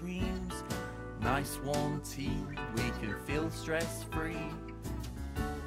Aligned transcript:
dreams. 0.00 0.54
Nice 1.20 1.58
warm 1.64 2.00
tea, 2.02 2.32
we 2.74 2.82
can 3.00 3.14
feel 3.26 3.50
stress 3.50 4.04
free. 4.10 4.36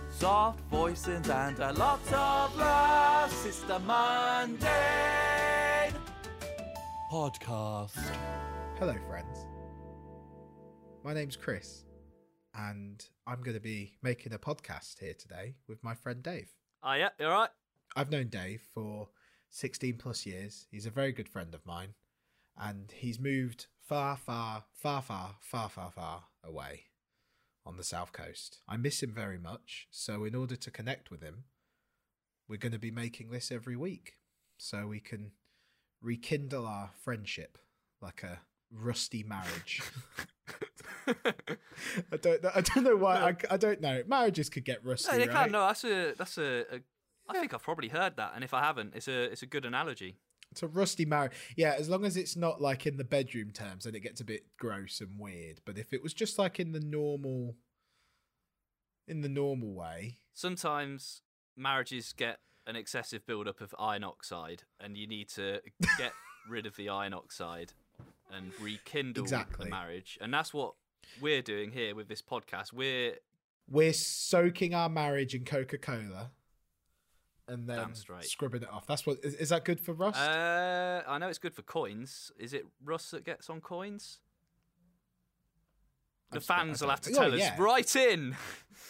Soft 0.09 0.59
voices 0.71 1.29
and 1.29 1.59
a 1.59 1.73
lot 1.73 1.99
of 2.11 2.57
love. 2.57 3.31
Sister 3.31 3.67
the 3.67 3.79
Monday 3.79 4.65
podcast. 7.11 7.97
Hello, 8.79 8.95
friends. 9.07 9.47
My 11.03 11.13
name's 11.13 11.35
Chris, 11.35 11.85
and 12.53 13.05
I'm 13.27 13.41
going 13.41 13.55
to 13.55 13.61
be 13.61 13.93
making 14.01 14.33
a 14.33 14.39
podcast 14.39 14.99
here 14.99 15.13
today 15.13 15.55
with 15.67 15.83
my 15.83 15.93
friend 15.93 16.21
Dave. 16.23 16.49
Oh 16.83 16.93
yeah, 16.93 17.09
you 17.19 17.25
all 17.27 17.31
right? 17.31 17.49
I've 17.95 18.11
known 18.11 18.27
Dave 18.27 18.61
for 18.73 19.09
16 19.51 19.97
plus 19.97 20.25
years. 20.25 20.67
He's 20.71 20.85
a 20.85 20.91
very 20.91 21.11
good 21.11 21.29
friend 21.29 21.53
of 21.53 21.65
mine, 21.65 21.93
and 22.57 22.91
he's 22.91 23.19
moved 23.19 23.67
far, 23.85 24.17
far, 24.17 24.63
far, 24.73 25.01
far, 25.01 25.35
far, 25.41 25.69
far, 25.69 25.91
far 25.91 26.23
away 26.43 26.85
on 27.65 27.77
the 27.77 27.83
south 27.83 28.11
coast. 28.11 28.59
I 28.67 28.77
miss 28.77 29.03
him 29.03 29.13
very 29.13 29.37
much, 29.37 29.87
so 29.91 30.23
in 30.23 30.35
order 30.35 30.55
to 30.55 30.71
connect 30.71 31.11
with 31.11 31.21
him, 31.21 31.45
we're 32.47 32.57
going 32.57 32.71
to 32.71 32.79
be 32.79 32.91
making 32.91 33.29
this 33.29 33.51
every 33.51 33.75
week 33.75 34.15
so 34.57 34.87
we 34.87 34.99
can 34.99 35.31
rekindle 36.01 36.65
our 36.65 36.91
friendship 37.03 37.57
like 38.01 38.23
a 38.23 38.39
rusty 38.71 39.23
marriage. 39.23 39.81
I 41.07 42.17
don't 42.17 42.43
know. 42.43 42.51
I 42.55 42.61
don't 42.61 42.83
know 42.83 42.95
why. 42.95 43.15
I, 43.17 43.53
I 43.53 43.57
don't 43.57 43.81
know. 43.81 44.03
Marriages 44.07 44.49
could 44.49 44.65
get 44.65 44.83
rusty. 44.83 45.11
No, 45.11 45.17
they 45.19 45.27
right? 45.27 45.43
can. 45.43 45.51
No, 45.51 45.67
that's 45.67 45.83
a 45.83 46.13
that's 46.17 46.37
a. 46.37 46.75
a 46.75 46.79
I 47.27 47.39
think 47.39 47.53
I've 47.53 47.63
probably 47.63 47.89
heard 47.89 48.17
that, 48.17 48.33
and 48.35 48.43
if 48.43 48.53
I 48.53 48.61
haven't, 48.61 48.93
it's 48.95 49.07
a 49.07 49.23
it's 49.23 49.41
a 49.41 49.47
good 49.47 49.65
analogy. 49.65 50.17
It's 50.55 50.63
a 50.63 50.67
rusty 50.67 51.03
marriage. 51.03 51.33
Yeah, 51.57 51.75
as 51.77 51.89
long 51.89 52.05
as 52.05 52.15
it's 52.15 52.37
not 52.37 52.61
like 52.61 52.87
in 52.87 52.95
the 52.95 53.03
bedroom 53.03 53.51
terms, 53.51 53.83
then 53.83 53.93
it 53.93 53.99
gets 53.99 54.21
a 54.21 54.23
bit 54.23 54.45
gross 54.57 55.01
and 55.01 55.19
weird. 55.19 55.59
But 55.65 55.77
if 55.77 55.91
it 55.91 56.01
was 56.01 56.13
just 56.13 56.39
like 56.39 56.61
in 56.61 56.71
the 56.71 56.79
normal, 56.79 57.55
in 59.05 59.19
the 59.19 59.27
normal 59.29 59.73
way, 59.73 60.19
Sometimes 60.33 61.21
marriages 61.57 62.13
get 62.13 62.39
an 62.65 62.75
excessive 62.77 63.25
buildup 63.25 63.59
of 63.59 63.75
iron 63.77 64.05
oxide, 64.05 64.63
and 64.79 64.95
you 64.97 65.07
need 65.07 65.27
to 65.29 65.59
get 65.97 66.13
rid 66.49 66.65
of 66.65 66.77
the 66.77 66.87
iron 66.87 67.13
oxide 67.13 67.73
and 68.33 68.51
rekindle 68.61 69.23
Exactly. 69.23 69.65
the 69.65 69.69
marriage, 69.69 70.17
and 70.21 70.33
that's 70.33 70.53
what 70.53 70.73
we're 71.21 71.41
doing 71.41 71.71
here 71.71 71.95
with 71.95 72.07
this 72.07 72.21
podcast. 72.21 72.71
We're 72.71 73.15
we're 73.69 73.93
soaking 73.93 74.73
our 74.73 74.89
marriage 74.89 75.35
in 75.35 75.43
Coca 75.43 75.77
Cola, 75.77 76.31
and 77.47 77.67
then 77.67 77.93
scrubbing 78.21 78.63
it 78.63 78.69
off. 78.69 78.87
That's 78.87 79.05
what. 79.05 79.17
Is, 79.23 79.35
is 79.35 79.49
that 79.49 79.65
good 79.65 79.79
for 79.79 79.93
rust? 79.93 80.19
uh, 80.19 81.01
I 81.07 81.17
know 81.17 81.27
it's 81.27 81.37
good 81.39 81.53
for 81.53 81.61
coins. 81.61 82.31
Is 82.39 82.53
it 82.53 82.65
rust 82.83 83.11
that 83.11 83.23
gets 83.25 83.49
on 83.49 83.61
coins? 83.61 84.19
The 86.31 86.41
fans 86.41 86.81
will 86.81 86.89
have 86.89 87.01
to 87.01 87.11
Oh, 87.11 87.15
tell 87.15 87.33
us. 87.33 87.39
yeah. 87.39 87.55
Write 87.57 87.95
in. 87.95 88.35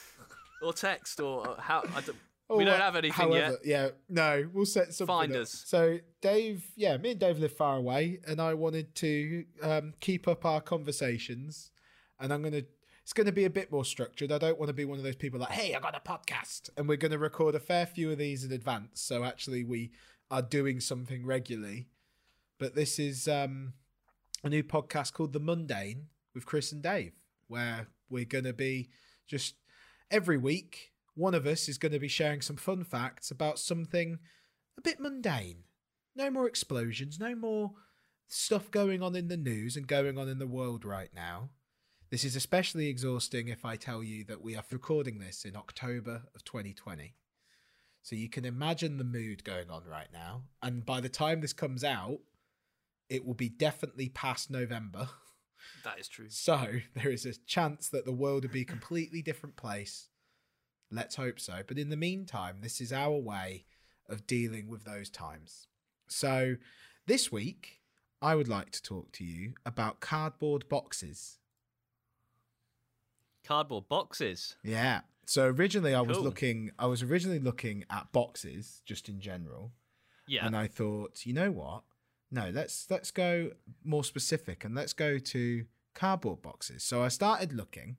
or 0.61 0.73
text 0.73 1.19
or 1.19 1.55
how. 1.59 1.83
I 1.95 2.01
don't, 2.01 2.17
Oh, 2.47 2.57
we 2.57 2.63
don't 2.63 2.73
well, 2.73 2.81
have 2.81 2.95
anything 2.95 3.11
however, 3.27 3.57
yet. 3.63 3.65
Yeah, 3.65 3.89
no, 4.07 4.47
we'll 4.53 4.67
set 4.67 4.93
something. 4.93 5.07
Find 5.07 5.35
up. 5.35 5.41
us. 5.41 5.63
So 5.65 5.97
Dave, 6.21 6.63
yeah, 6.75 6.95
me 6.97 7.09
and 7.11 7.19
Dave 7.19 7.39
live 7.39 7.53
far 7.57 7.75
away, 7.77 8.19
and 8.27 8.39
I 8.39 8.53
wanted 8.53 8.93
to 8.95 9.45
um, 9.63 9.93
keep 9.99 10.27
up 10.27 10.45
our 10.45 10.61
conversations, 10.61 11.71
and 12.19 12.31
I'm 12.31 12.43
gonna. 12.43 12.61
It's 13.05 13.13
going 13.13 13.27
to 13.27 13.31
be 13.31 13.45
a 13.45 13.51
bit 13.51 13.71
more 13.71 13.85
structured. 13.85 14.31
I 14.31 14.39
don't 14.39 14.57
want 14.57 14.69
to 14.69 14.73
be 14.73 14.83
one 14.83 14.97
of 14.97 15.03
those 15.03 15.15
people 15.15 15.39
like, 15.39 15.51
"Hey, 15.51 15.75
I 15.75 15.79
got 15.79 15.95
a 15.95 15.99
podcast," 15.99 16.71
and 16.75 16.89
we're 16.89 16.97
going 16.97 17.11
to 17.11 17.19
record 17.19 17.53
a 17.53 17.59
fair 17.59 17.85
few 17.85 18.11
of 18.11 18.17
these 18.17 18.43
in 18.43 18.51
advance. 18.51 18.99
So 18.99 19.23
actually, 19.23 19.63
we 19.63 19.91
are 20.31 20.41
doing 20.41 20.79
something 20.79 21.23
regularly. 21.23 21.87
But 22.57 22.73
this 22.73 22.97
is 22.97 23.27
um, 23.27 23.73
a 24.43 24.49
new 24.49 24.63
podcast 24.63 25.13
called 25.13 25.33
The 25.33 25.39
Mundane 25.39 26.07
with 26.33 26.47
Chris 26.47 26.71
and 26.71 26.81
Dave, 26.81 27.13
where 27.47 27.89
we're 28.09 28.25
going 28.25 28.45
to 28.45 28.53
be 28.53 28.89
just 29.27 29.53
every 30.09 30.37
week, 30.37 30.93
one 31.13 31.35
of 31.35 31.45
us 31.45 31.69
is 31.69 31.77
going 31.77 31.91
to 31.91 31.99
be 31.99 32.07
sharing 32.07 32.41
some 32.41 32.57
fun 32.57 32.83
facts 32.83 33.29
about 33.29 33.59
something 33.59 34.17
a 34.79 34.81
bit 34.81 34.99
mundane. 34.99 35.65
No 36.15 36.31
more 36.31 36.47
explosions, 36.47 37.19
no 37.19 37.35
more 37.35 37.73
stuff 38.27 38.71
going 38.71 39.03
on 39.03 39.15
in 39.15 39.27
the 39.27 39.37
news 39.37 39.77
and 39.77 39.85
going 39.85 40.17
on 40.17 40.27
in 40.27 40.39
the 40.39 40.47
world 40.47 40.85
right 40.85 41.11
now. 41.13 41.51
This 42.15 42.23
is 42.23 42.37
especially 42.37 42.87
exhausting 42.87 43.49
if 43.49 43.65
I 43.65 43.75
tell 43.75 44.01
you 44.01 44.23
that 44.23 44.41
we 44.41 44.55
are 44.55 44.63
recording 44.71 45.19
this 45.19 45.43
in 45.43 45.57
October 45.57 46.21
of 46.33 46.45
2020. 46.45 47.13
So 48.03 48.15
you 48.15 48.29
can 48.29 48.45
imagine 48.45 48.97
the 48.97 49.03
mood 49.03 49.43
going 49.43 49.69
on 49.69 49.83
right 49.83 50.07
now. 50.13 50.43
And 50.63 50.85
by 50.85 51.01
the 51.01 51.09
time 51.09 51.41
this 51.41 51.51
comes 51.51 51.83
out, 51.83 52.19
it 53.09 53.25
will 53.25 53.33
be 53.33 53.49
definitely 53.49 54.07
past 54.07 54.49
November. 54.49 55.09
That 55.83 55.99
is 55.99 56.07
true. 56.07 56.29
So 56.29 56.75
there 56.93 57.11
is 57.11 57.25
a 57.25 57.33
chance 57.33 57.89
that 57.89 58.05
the 58.05 58.13
world 58.13 58.43
would 58.43 58.53
be 58.53 58.61
a 58.61 58.65
completely 58.65 59.21
different 59.21 59.57
place. 59.57 60.07
Let's 60.89 61.17
hope 61.17 61.37
so. 61.37 61.63
But 61.67 61.77
in 61.77 61.89
the 61.89 61.97
meantime, 61.97 62.59
this 62.61 62.79
is 62.79 62.93
our 62.93 63.17
way 63.17 63.65
of 64.07 64.25
dealing 64.25 64.69
with 64.69 64.85
those 64.85 65.09
times. 65.09 65.67
So 66.07 66.55
this 67.07 67.29
week, 67.29 67.81
I 68.21 68.35
would 68.35 68.47
like 68.47 68.71
to 68.71 68.81
talk 68.81 69.11
to 69.13 69.25
you 69.25 69.55
about 69.65 69.99
cardboard 69.99 70.69
boxes. 70.69 71.39
Cardboard 73.45 73.87
boxes. 73.87 74.55
Yeah. 74.63 75.01
So 75.25 75.45
originally 75.47 75.93
I 75.93 76.01
was 76.01 76.17
Cool. 76.17 76.25
looking 76.25 76.71
I 76.77 76.85
was 76.87 77.01
originally 77.03 77.39
looking 77.39 77.85
at 77.89 78.11
boxes 78.11 78.81
just 78.85 79.09
in 79.09 79.19
general. 79.19 79.71
Yeah. 80.27 80.45
And 80.45 80.55
I 80.55 80.67
thought, 80.67 81.25
you 81.25 81.33
know 81.33 81.51
what? 81.51 81.83
No, 82.31 82.49
let's 82.49 82.87
let's 82.89 83.11
go 83.11 83.51
more 83.83 84.03
specific 84.03 84.65
and 84.65 84.73
let's 84.75 84.93
go 84.93 85.17
to 85.19 85.65
cardboard 85.93 86.41
boxes. 86.41 86.83
So 86.83 87.01
I 87.03 87.07
started 87.07 87.53
looking, 87.53 87.97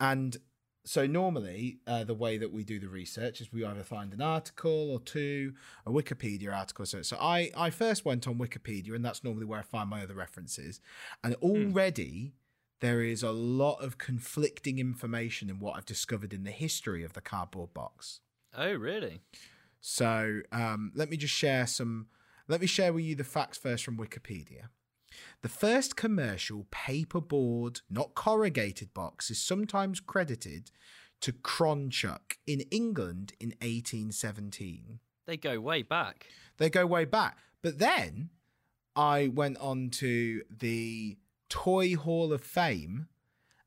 and 0.00 0.36
so 0.84 1.06
normally 1.06 1.78
uh, 1.86 2.04
the 2.04 2.14
way 2.14 2.36
that 2.36 2.52
we 2.52 2.62
do 2.64 2.78
the 2.78 2.88
research 2.88 3.40
is 3.40 3.52
we 3.52 3.64
either 3.64 3.82
find 3.84 4.12
an 4.12 4.20
article 4.20 4.90
or 4.90 5.00
two, 5.00 5.54
a 5.86 5.90
Wikipedia 5.90 6.52
article. 6.54 6.84
So 6.86 7.02
so 7.02 7.16
I 7.20 7.50
I 7.56 7.70
first 7.70 8.04
went 8.04 8.26
on 8.28 8.34
Wikipedia, 8.38 8.94
and 8.94 9.04
that's 9.04 9.24
normally 9.24 9.46
where 9.46 9.60
I 9.60 9.62
find 9.62 9.88
my 9.88 10.02
other 10.02 10.14
references, 10.14 10.80
and 11.22 11.34
already. 11.36 12.34
There 12.80 13.02
is 13.02 13.22
a 13.22 13.30
lot 13.30 13.76
of 13.76 13.98
conflicting 13.98 14.78
information 14.78 15.48
in 15.48 15.58
what 15.58 15.76
I've 15.76 15.86
discovered 15.86 16.32
in 16.32 16.44
the 16.44 16.50
history 16.50 17.04
of 17.04 17.12
the 17.14 17.20
cardboard 17.20 17.72
box. 17.72 18.20
oh, 18.56 18.74
really? 18.74 19.20
So 19.80 20.40
um, 20.50 20.92
let 20.94 21.10
me 21.10 21.16
just 21.16 21.34
share 21.34 21.66
some. 21.66 22.06
Let 22.48 22.60
me 22.60 22.66
share 22.66 22.92
with 22.92 23.04
you 23.04 23.14
the 23.14 23.24
facts 23.24 23.58
first 23.58 23.84
from 23.84 23.96
Wikipedia. 23.96 24.68
The 25.42 25.48
first 25.48 25.96
commercial 25.96 26.66
paperboard, 26.70 27.82
not 27.90 28.14
corrugated 28.14 28.92
box, 28.94 29.30
is 29.30 29.40
sometimes 29.40 30.00
credited 30.00 30.70
to 31.20 31.32
Cronchuck 31.32 32.36
in 32.46 32.60
England 32.70 33.32
in 33.40 33.50
1817. 33.60 34.98
They 35.26 35.36
go 35.36 35.60
way 35.60 35.82
back. 35.82 36.26
They 36.58 36.70
go 36.70 36.86
way 36.86 37.04
back. 37.04 37.38
But 37.62 37.78
then 37.78 38.30
I 38.96 39.28
went 39.28 39.58
on 39.58 39.90
to 39.90 40.42
the 40.50 41.16
Toy 41.48 41.94
Hall 41.94 42.32
of 42.32 42.42
Fame 42.42 43.08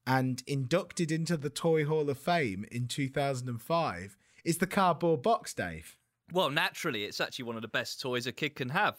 and 0.05 0.41
inducted 0.47 1.11
into 1.11 1.37
the 1.37 1.49
Toy 1.49 1.85
Hall 1.85 2.09
of 2.09 2.17
Fame 2.17 2.65
in 2.71 2.87
2005 2.87 4.17
is 4.45 4.57
the 4.57 4.67
cardboard 4.67 5.21
box, 5.21 5.53
Dave. 5.53 5.97
Well, 6.31 6.49
naturally, 6.49 7.03
it's 7.03 7.21
actually 7.21 7.45
one 7.45 7.55
of 7.55 7.61
the 7.61 7.67
best 7.67 8.01
toys 8.01 8.27
a 8.27 8.31
kid 8.31 8.55
can 8.55 8.69
have. 8.69 8.95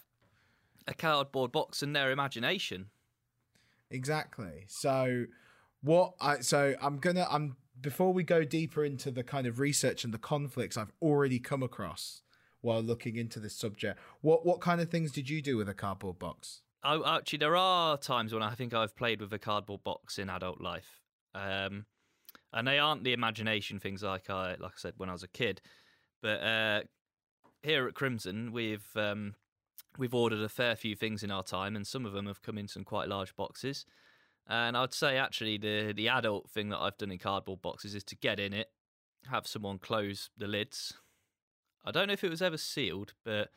A 0.87 0.95
cardboard 0.95 1.53
box 1.53 1.83
and 1.83 1.95
their 1.95 2.11
imagination. 2.11 2.87
Exactly. 3.91 4.65
So 4.69 5.27
what 5.83 6.15
I 6.21 6.41
so 6.41 6.75
I'm 6.81 6.99
gonna 6.99 7.27
I'm 7.31 7.57
before 7.81 8.13
we 8.13 8.23
go 8.23 8.45
deeper 8.45 8.85
into 8.85 9.11
the 9.11 9.23
kind 9.23 9.47
of 9.47 9.59
research 9.61 10.05
and 10.05 10.13
the 10.13 10.19
conflicts 10.19 10.77
I've 10.77 10.93
already 11.01 11.39
come 11.39 11.63
across 11.63 12.23
while 12.61 12.83
looking 12.83 13.17
into 13.17 13.41
this 13.41 13.55
subject. 13.55 13.99
What 14.21 14.45
what 14.45 14.61
kind 14.61 14.81
of 14.81 14.91
things 14.91 15.13
did 15.13 15.29
you 15.29 15.41
do 15.41 15.57
with 15.57 15.69
a 15.69 15.75
cardboard 15.75 16.19
box? 16.19 16.63
Oh, 16.85 17.05
actually, 17.05 17.39
there 17.39 17.57
are 17.57 17.97
times 17.97 18.33
when 18.33 18.43
I 18.43 18.55
think 18.55 18.73
I've 18.73 18.95
played 18.95 19.21
with 19.21 19.33
a 19.33 19.39
cardboard 19.39 19.83
box 19.83 20.19
in 20.19 20.31
adult 20.31 20.61
life, 20.61 21.01
um, 21.35 21.87
and 22.53 22.69
they 22.69 22.79
aren't 22.79 23.03
the 23.03 23.13
imagination 23.13 23.81
things 23.81 24.03
like 24.03 24.31
I 24.31 24.55
like 24.61 24.73
I 24.73 24.79
said 24.79 24.95
when 24.97 25.09
I 25.09 25.13
was 25.13 25.25
a 25.25 25.29
kid. 25.29 25.61
But 26.23 26.43
uh, 26.43 26.83
here 27.63 27.89
at 27.89 27.95
Crimson, 27.95 28.53
we've 28.53 28.87
um, 28.95 29.35
we've 29.99 30.15
ordered 30.15 30.41
a 30.41 30.49
fair 30.49 30.77
few 30.77 30.95
things 30.95 31.25
in 31.25 31.33
our 31.33 31.43
time, 31.43 31.75
and 31.75 31.87
some 31.87 32.07
of 32.07 32.13
them 32.13 32.27
have 32.27 32.43
come 32.43 32.59
in 32.59 32.69
some 32.69 32.85
quite 32.85 33.09
large 33.09 33.35
boxes. 33.35 33.85
And 34.49 34.77
I'd 34.77 34.95
say 34.95 35.19
actually 35.19 35.59
the 35.59 35.93
the 35.93 36.09
adult 36.09 36.49
thing 36.49 36.69
that 36.69 36.79
I've 36.79 36.97
done 36.97 37.11
in 37.11 37.19
cardboard 37.19 37.61
boxes 37.61 37.97
is 37.97 38.05
to 38.05 38.17
get 38.17 38.39
in 38.39 38.53
it, 38.53 38.69
have 39.31 39.49
someone 39.49 39.79
close 39.79 40.31
the 40.39 40.47
lids. 40.47 40.95
I 41.85 41.91
don't 41.91 42.07
know 42.07 42.13
if 42.13 42.25
it 42.25 42.31
was 42.31 42.43
ever 42.43 42.57
sealed, 42.57 43.15
but 43.25 43.49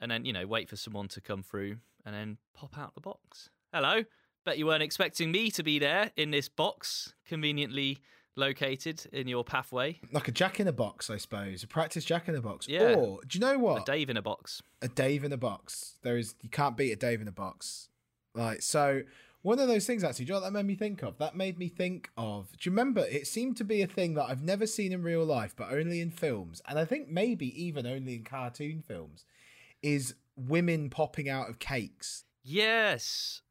and 0.00 0.12
then 0.12 0.24
you 0.24 0.32
know 0.32 0.46
wait 0.46 0.68
for 0.68 0.76
someone 0.76 1.08
to 1.08 1.20
come 1.20 1.42
through 1.42 1.78
and 2.04 2.14
then 2.14 2.38
pop 2.54 2.76
out 2.78 2.94
the 2.94 3.00
box. 3.00 3.50
Hello. 3.72 4.02
Bet 4.44 4.58
you 4.58 4.66
weren't 4.66 4.82
expecting 4.82 5.30
me 5.30 5.50
to 5.50 5.62
be 5.62 5.78
there 5.78 6.10
in 6.16 6.30
this 6.30 6.48
box, 6.48 7.14
conveniently 7.26 7.98
located 8.36 9.06
in 9.12 9.28
your 9.28 9.44
pathway. 9.44 10.00
Like 10.12 10.28
a 10.28 10.32
jack 10.32 10.58
in 10.60 10.66
a 10.66 10.72
box, 10.72 11.10
I 11.10 11.18
suppose. 11.18 11.62
A 11.62 11.66
practice 11.66 12.04
jack 12.04 12.26
in 12.26 12.34
a 12.34 12.40
box. 12.40 12.66
Yeah. 12.66 12.94
Or 12.94 13.20
do 13.26 13.38
you 13.38 13.40
know 13.40 13.58
what? 13.58 13.82
A? 13.82 13.84
Dave 13.92 14.08
in 14.08 14.16
a 14.16 14.22
box. 14.22 14.62
a 14.80 14.88
Dave 14.88 15.24
in 15.24 15.32
a 15.32 15.36
box. 15.36 15.98
There 16.02 16.16
is 16.16 16.34
you 16.40 16.48
can't 16.48 16.76
beat 16.76 16.92
a 16.92 16.96
Dave 16.96 17.20
in 17.20 17.28
a 17.28 17.32
box. 17.32 17.88
Like 18.34 18.62
so, 18.62 19.02
One 19.42 19.58
of 19.58 19.68
those 19.68 19.86
things, 19.86 20.04
actually, 20.04 20.26
do 20.26 20.32
you 20.32 20.34
know 20.34 20.40
what 20.42 20.52
that 20.52 20.58
made 20.58 20.66
me 20.66 20.74
think 20.74 21.02
of? 21.02 21.16
That 21.18 21.34
made 21.34 21.58
me 21.58 21.68
think 21.68 22.10
of. 22.18 22.50
Do 22.58 22.68
you 22.68 22.72
remember? 22.72 23.06
It 23.10 23.26
seemed 23.26 23.56
to 23.56 23.64
be 23.64 23.80
a 23.80 23.86
thing 23.86 24.14
that 24.14 24.24
I've 24.24 24.42
never 24.42 24.66
seen 24.66 24.92
in 24.92 25.02
real 25.02 25.24
life, 25.24 25.54
but 25.56 25.72
only 25.72 26.00
in 26.00 26.10
films, 26.10 26.60
and 26.68 26.78
I 26.78 26.84
think 26.84 27.08
maybe 27.08 27.46
even 27.62 27.86
only 27.86 28.16
in 28.16 28.24
cartoon 28.24 28.82
films, 28.86 29.24
is 29.82 30.14
women 30.48 30.90
popping 30.90 31.28
out 31.28 31.48
of 31.48 31.58
cakes. 31.58 32.24
Yes. 32.42 33.42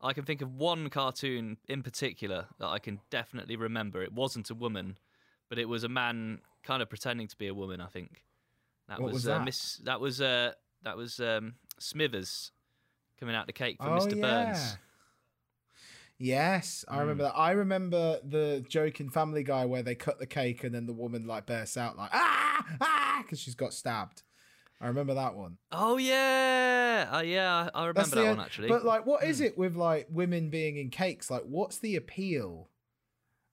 I 0.00 0.12
can 0.12 0.24
think 0.24 0.42
of 0.42 0.54
one 0.54 0.90
cartoon 0.90 1.58
in 1.68 1.82
particular 1.82 2.46
that 2.58 2.66
I 2.66 2.78
can 2.78 3.00
definitely 3.10 3.56
remember. 3.56 4.02
It 4.02 4.12
wasn't 4.12 4.50
a 4.50 4.54
woman, 4.54 4.98
but 5.48 5.58
it 5.58 5.68
was 5.68 5.84
a 5.84 5.88
man 5.88 6.40
kind 6.64 6.82
of 6.82 6.88
pretending 6.88 7.28
to 7.28 7.36
be 7.36 7.46
a 7.46 7.54
woman, 7.54 7.80
I 7.80 7.86
think. 7.86 8.24
That 8.88 9.00
What 9.00 9.12
was 9.12 9.28
uh, 9.28 9.38
that? 9.38 9.44
Miss 9.44 9.76
that 9.84 10.00
was 10.00 10.20
uh 10.20 10.52
that 10.82 10.96
was 10.96 11.20
um 11.20 11.54
Smithers 11.78 12.50
coming 13.18 13.36
out 13.36 13.46
the 13.46 13.52
cake 13.52 13.76
for 13.80 13.88
Oh, 13.88 13.98
Mr. 13.98 14.20
Burns. 14.20 14.76
Yes, 16.18 16.84
I 16.88 17.00
remember 17.00 17.24
that. 17.24 17.34
I 17.36 17.52
remember 17.52 18.20
the 18.22 18.64
joke 18.68 19.00
in 19.00 19.10
Family 19.10 19.42
Guy 19.42 19.64
where 19.64 19.82
they 19.82 19.94
cut 19.94 20.18
the 20.18 20.26
cake 20.26 20.62
and 20.62 20.74
then 20.74 20.86
the 20.86 20.92
woman 20.92 21.26
like 21.26 21.46
bursts 21.46 21.76
out 21.76 21.96
like 21.96 22.10
ah 22.12 22.64
ah 22.80 23.20
because 23.22 23.38
she's 23.38 23.54
got 23.54 23.72
stabbed. 23.72 24.22
I 24.82 24.88
remember 24.88 25.14
that 25.14 25.34
one. 25.36 25.58
Oh 25.70 25.96
yeah. 25.96 27.08
Uh, 27.12 27.20
yeah, 27.20 27.70
I 27.74 27.82
remember 27.86 28.00
That's 28.00 28.10
that 28.10 28.16
the- 28.20 28.26
one 28.26 28.40
actually. 28.40 28.68
But 28.68 28.84
like, 28.84 29.06
what 29.06 29.22
is 29.24 29.38
Hmm. 29.38 29.44
it 29.44 29.56
with 29.58 29.76
like 29.76 30.08
women 30.10 30.50
being 30.50 30.76
in 30.76 30.90
cakes? 30.90 31.30
Like, 31.30 31.44
what's 31.44 31.78
the 31.78 31.96
appeal 31.96 32.68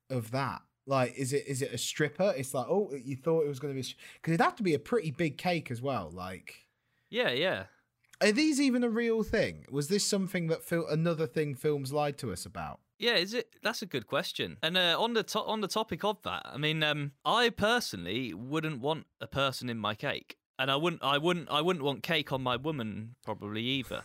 of 0.10 0.32
that? 0.32 0.62
Like, 0.88 1.14
is 1.16 1.34
it 1.34 1.46
is 1.48 1.62
it 1.62 1.72
a 1.72 1.78
stripper? 1.78 2.34
It's 2.36 2.54
like, 2.54 2.66
oh, 2.68 2.92
you 3.04 3.16
thought 3.16 3.46
it 3.46 3.48
was 3.48 3.60
going 3.60 3.76
to 3.76 3.80
be 3.82 3.88
because 4.16 4.34
it'd 4.34 4.42
have 4.44 4.56
to 4.56 4.64
be 4.64 4.74
a 4.74 4.80
pretty 4.80 5.12
big 5.12 5.38
cake 5.38 5.70
as 5.70 5.82
well. 5.82 6.10
Like, 6.12 6.66
yeah, 7.12 7.30
yeah. 7.30 7.66
are 8.22 8.32
these 8.32 8.60
even 8.60 8.84
a 8.84 8.90
real 8.90 9.22
thing? 9.22 9.66
Was 9.70 9.88
this 9.88 10.04
something 10.06 10.48
that 10.48 10.64
fil- 10.64 10.88
another 10.88 11.28
thing 11.28 11.54
films 11.54 11.94
lied 11.94 12.18
to 12.18 12.32
us 12.32 12.44
about? 12.46 12.80
Yeah, 12.98 13.16
is 13.18 13.34
it? 13.36 13.56
That's 13.62 13.82
a 13.84 13.86
good 13.86 14.08
question. 14.08 14.58
And 14.64 14.76
uh, 14.78 14.98
on 15.00 15.14
the 15.14 15.22
to- 15.24 15.44
on 15.44 15.62
the 15.62 15.68
topic 15.68 16.04
of 16.04 16.24
that, 16.24 16.42
I 16.46 16.58
mean, 16.58 16.82
um, 16.82 17.12
I 17.24 17.50
personally 17.52 18.34
wouldn't 18.34 18.82
want 18.82 19.06
a 19.22 19.28
person 19.28 19.70
in 19.70 19.78
my 19.78 19.94
cake, 19.94 20.38
and 20.60 20.70
I 20.70 20.76
wouldn't, 20.76 21.02
I 21.02 21.18
wouldn't, 21.18 21.50
I 21.50 21.62
wouldn't 21.62 21.84
want 21.84 22.04
cake 22.04 22.32
on 22.32 22.44
my 22.44 22.58
woman 22.58 23.16
probably 23.24 23.64
either. 23.64 24.04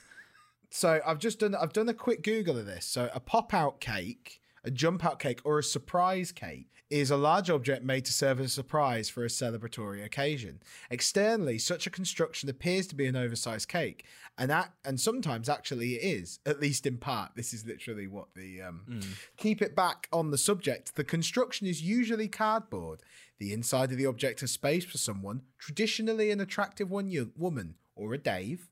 So 0.71 1.01
I've 1.07 1.19
just 1.19 1.41
done 1.41 1.55
I've 1.55 1.73
done 1.73 1.89
a 1.89 1.95
quick 1.95 2.23
Google 2.23 2.59
of 2.59 2.67
this. 2.67 2.87
So 2.87 3.11
a 3.15 3.21
pop 3.21 3.53
out 3.53 3.81
cake, 3.81 4.41
a 4.65 4.71
jump 4.71 5.05
out 5.05 5.19
cake, 5.19 5.41
or 5.45 5.59
a 5.59 5.63
surprise 5.63 6.33
cake 6.33 6.69
is 6.91 7.11
a 7.11 7.17
large 7.17 7.49
object 7.49 7.83
made 7.83 8.05
to 8.05 8.13
serve 8.13 8.41
as 8.41 8.47
a 8.47 8.51
surprise 8.51 9.09
for 9.09 9.25
a 9.25 9.29
celebratory 9.29 10.05
occasion. 10.05 10.61
Externally, 10.91 11.59
such 11.59 11.87
a 11.87 11.91
construction 11.91 12.49
appears 12.49 12.87
to 12.87 12.95
be 12.95 13.07
an 13.07 13.17
oversized 13.17 13.69
cake, 13.69 14.05
and 14.37 14.51
that 14.51 14.73
and 14.85 15.01
sometimes 15.01 15.49
actually 15.49 15.95
it 15.95 16.03
is, 16.03 16.41
at 16.45 16.61
least 16.61 16.87
in 16.87 16.99
part. 16.99 17.33
This 17.37 17.53
is 17.53 17.65
literally 17.65 18.07
what 18.07 18.29
the 18.35 18.63
um, 18.63 19.01
keep 19.37 19.63
it 19.63 19.75
back 19.77 20.09
on 20.13 20.31
the 20.31 20.39
subject. 20.39 20.97
The 20.97 21.05
construction 21.05 21.67
is 21.67 21.83
usually 21.83 22.29
cardboard. 22.29 23.01
The 23.39 23.53
inside 23.53 23.91
of 23.91 23.99
the 23.99 24.07
object 24.07 24.41
has 24.41 24.53
space 24.53 24.85
for 24.85 24.99
someone, 24.99 25.43
traditionally 25.59 26.31
an 26.31 26.41
attractive 26.41 26.91
one 26.91 27.11
young 27.11 27.33
woman 27.37 27.75
or 27.97 28.15
a 28.15 28.19
Dave 28.19 28.69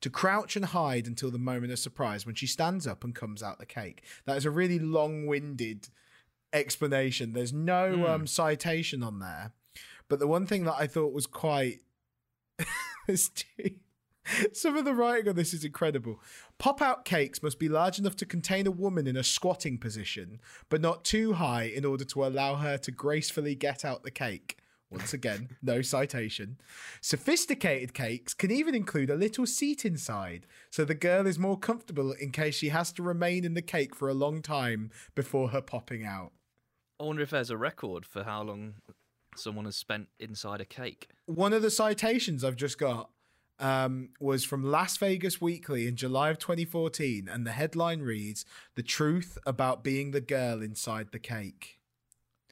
to 0.00 0.10
crouch 0.10 0.54
and 0.56 0.66
hide 0.66 1.06
until 1.06 1.30
the 1.30 1.38
moment 1.38 1.72
of 1.72 1.78
surprise 1.78 2.24
when 2.24 2.34
she 2.34 2.46
stands 2.46 2.86
up 2.86 3.02
and 3.02 3.14
comes 3.14 3.42
out 3.42 3.58
the 3.58 3.66
cake. 3.66 4.04
That 4.26 4.36
is 4.36 4.44
a 4.44 4.50
really 4.50 4.78
long-winded 4.78 5.88
explanation. 6.52 7.32
There's 7.32 7.52
no 7.52 8.06
um, 8.06 8.26
citation 8.26 9.02
on 9.02 9.18
there, 9.18 9.52
but 10.08 10.20
the 10.20 10.28
one 10.28 10.46
thing 10.46 10.64
that 10.64 10.76
I 10.78 10.86
thought 10.86 11.12
was 11.12 11.26
quite 11.26 11.80
some 14.52 14.76
of 14.76 14.84
the 14.84 14.94
writing 14.94 15.28
on 15.28 15.36
this 15.36 15.54
is 15.54 15.64
incredible. 15.64 16.20
Pop-out 16.58 17.04
cakes 17.04 17.42
must 17.42 17.58
be 17.58 17.68
large 17.68 17.98
enough 17.98 18.16
to 18.16 18.26
contain 18.26 18.66
a 18.66 18.72
woman 18.72 19.06
in 19.06 19.16
a 19.16 19.24
squatting 19.24 19.78
position, 19.78 20.40
but 20.68 20.80
not 20.80 21.04
too 21.04 21.34
high 21.34 21.64
in 21.64 21.84
order 21.84 22.04
to 22.04 22.24
allow 22.24 22.56
her 22.56 22.78
to 22.78 22.90
gracefully 22.90 23.54
get 23.54 23.84
out 23.84 24.02
the 24.02 24.10
cake. 24.10 24.58
Once 24.90 25.12
again, 25.12 25.50
no 25.62 25.82
citation. 25.82 26.56
Sophisticated 27.00 27.92
cakes 27.92 28.32
can 28.32 28.50
even 28.50 28.74
include 28.74 29.10
a 29.10 29.16
little 29.16 29.46
seat 29.46 29.84
inside, 29.84 30.46
so 30.70 30.84
the 30.84 30.94
girl 30.94 31.26
is 31.26 31.38
more 31.38 31.58
comfortable 31.58 32.12
in 32.12 32.30
case 32.30 32.54
she 32.54 32.70
has 32.70 32.90
to 32.92 33.02
remain 33.02 33.44
in 33.44 33.54
the 33.54 33.62
cake 33.62 33.94
for 33.94 34.08
a 34.08 34.14
long 34.14 34.40
time 34.40 34.90
before 35.14 35.50
her 35.50 35.60
popping 35.60 36.04
out. 36.04 36.32
I 36.98 37.04
wonder 37.04 37.22
if 37.22 37.30
there's 37.30 37.50
a 37.50 37.56
record 37.56 38.06
for 38.06 38.24
how 38.24 38.42
long 38.42 38.74
someone 39.36 39.66
has 39.66 39.76
spent 39.76 40.08
inside 40.18 40.60
a 40.60 40.64
cake. 40.64 41.08
One 41.26 41.52
of 41.52 41.62
the 41.62 41.70
citations 41.70 42.42
I've 42.42 42.56
just 42.56 42.78
got 42.78 43.10
um, 43.58 44.10
was 44.20 44.44
from 44.44 44.62
Las 44.62 44.96
Vegas 44.96 45.40
Weekly 45.40 45.86
in 45.86 45.96
July 45.96 46.30
of 46.30 46.38
2014, 46.38 47.28
and 47.28 47.46
the 47.46 47.52
headline 47.52 48.00
reads 48.00 48.44
The 48.74 48.82
Truth 48.82 49.38
About 49.46 49.82
Being 49.82 50.10
the 50.10 50.20
Girl 50.20 50.62
Inside 50.62 51.12
the 51.12 51.18
Cake. 51.18 51.77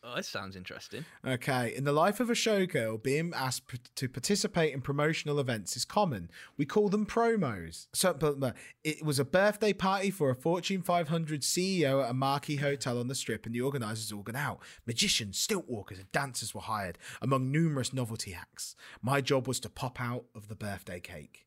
Oh, 0.08 0.14
that 0.14 0.24
sounds 0.24 0.54
interesting. 0.54 1.04
Okay, 1.26 1.74
in 1.74 1.82
the 1.82 1.92
life 1.92 2.20
of 2.20 2.30
a 2.30 2.34
showgirl, 2.34 3.02
being 3.02 3.32
asked 3.34 3.66
p- 3.66 3.78
to 3.96 4.08
participate 4.08 4.72
in 4.72 4.80
promotional 4.80 5.40
events 5.40 5.76
is 5.76 5.84
common. 5.84 6.30
We 6.56 6.64
call 6.64 6.88
them 6.88 7.06
promos. 7.06 7.88
So, 7.92 8.14
but, 8.14 8.38
but 8.38 8.54
it 8.84 9.04
was 9.04 9.18
a 9.18 9.24
birthday 9.24 9.72
party 9.72 10.12
for 10.12 10.30
a 10.30 10.36
Fortune 10.36 10.82
500 10.82 11.40
CEO 11.40 12.04
at 12.04 12.10
a 12.10 12.14
marquee 12.14 12.56
hotel 12.56 13.00
on 13.00 13.08
the 13.08 13.16
strip, 13.16 13.46
and 13.46 13.54
the 13.54 13.60
organisers 13.62 14.12
all 14.12 14.22
got 14.22 14.36
out. 14.36 14.60
Magicians, 14.86 15.38
stilt 15.38 15.68
walkers, 15.68 15.98
and 15.98 16.12
dancers 16.12 16.54
were 16.54 16.60
hired, 16.60 16.98
among 17.20 17.50
numerous 17.50 17.92
novelty 17.92 18.32
acts. 18.32 18.76
My 19.02 19.20
job 19.20 19.48
was 19.48 19.58
to 19.60 19.68
pop 19.68 20.00
out 20.00 20.26
of 20.36 20.46
the 20.46 20.54
birthday 20.54 21.00
cake. 21.00 21.46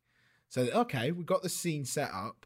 So, 0.49 0.63
okay, 0.63 1.13
we 1.13 1.23
got 1.23 1.43
the 1.43 1.49
scene 1.49 1.85
set 1.85 2.09
up. 2.13 2.45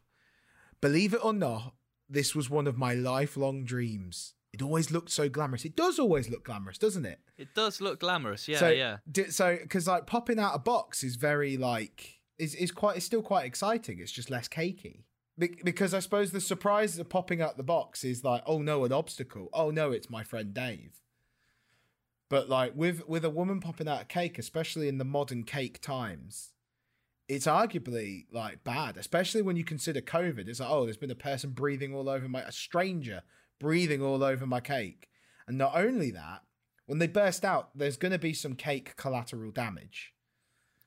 Believe 0.80 1.12
it 1.12 1.24
or 1.24 1.32
not, 1.32 1.74
this 2.08 2.36
was 2.36 2.48
one 2.48 2.68
of 2.68 2.78
my 2.78 2.94
lifelong 2.94 3.64
dreams. 3.64 4.33
It 4.54 4.62
always 4.62 4.92
looked 4.92 5.10
so 5.10 5.28
glamorous. 5.28 5.64
It 5.64 5.74
does 5.74 5.98
always 5.98 6.30
look 6.30 6.44
glamorous, 6.44 6.78
doesn't 6.78 7.04
it? 7.04 7.18
It 7.36 7.56
does 7.56 7.80
look 7.80 7.98
glamorous. 7.98 8.46
Yeah, 8.46 8.58
so, 8.58 8.68
yeah. 8.68 8.98
di- 9.10 9.30
so 9.30 9.58
because 9.60 9.88
like 9.88 10.06
popping 10.06 10.38
out 10.38 10.54
a 10.54 10.60
box 10.60 11.02
is 11.02 11.16
very 11.16 11.56
like 11.56 12.20
is 12.38 12.54
is 12.54 12.70
quite 12.70 12.96
it's 12.96 13.04
still 13.04 13.20
quite 13.20 13.46
exciting. 13.46 13.98
It's 13.98 14.12
just 14.12 14.30
less 14.30 14.46
cakey. 14.46 15.02
Be- 15.36 15.58
because 15.64 15.92
I 15.92 15.98
suppose 15.98 16.30
the 16.30 16.40
surprise 16.40 16.96
of 17.00 17.08
popping 17.08 17.42
out 17.42 17.56
the 17.56 17.64
box 17.64 18.04
is 18.04 18.22
like, 18.22 18.44
oh 18.46 18.62
no, 18.62 18.84
an 18.84 18.92
obstacle. 18.92 19.48
Oh 19.52 19.72
no, 19.72 19.90
it's 19.90 20.08
my 20.08 20.22
friend 20.22 20.54
Dave. 20.54 21.00
But 22.28 22.48
like 22.48 22.76
with 22.76 23.08
with 23.08 23.24
a 23.24 23.30
woman 23.30 23.58
popping 23.58 23.88
out 23.88 24.02
a 24.02 24.04
cake, 24.04 24.38
especially 24.38 24.86
in 24.86 24.98
the 24.98 25.04
modern 25.04 25.42
cake 25.42 25.80
times, 25.80 26.52
it's 27.26 27.48
arguably 27.48 28.26
like 28.30 28.62
bad, 28.62 28.96
especially 28.96 29.42
when 29.42 29.56
you 29.56 29.64
consider 29.64 30.00
COVID. 30.00 30.46
It's 30.46 30.60
like, 30.60 30.70
oh, 30.70 30.84
there's 30.84 30.96
been 30.96 31.10
a 31.10 31.16
person 31.16 31.50
breathing 31.50 31.92
all 31.92 32.08
over 32.08 32.28
my 32.28 32.42
a 32.42 32.52
stranger 32.52 33.24
breathing 33.60 34.02
all 34.02 34.22
over 34.22 34.46
my 34.46 34.60
cake. 34.60 35.08
And 35.46 35.58
not 35.58 35.72
only 35.76 36.10
that, 36.12 36.42
when 36.86 36.98
they 36.98 37.06
burst 37.06 37.44
out, 37.44 37.70
there's 37.76 37.96
going 37.96 38.12
to 38.12 38.18
be 38.18 38.32
some 38.32 38.54
cake 38.54 38.96
collateral 38.96 39.50
damage. 39.50 40.12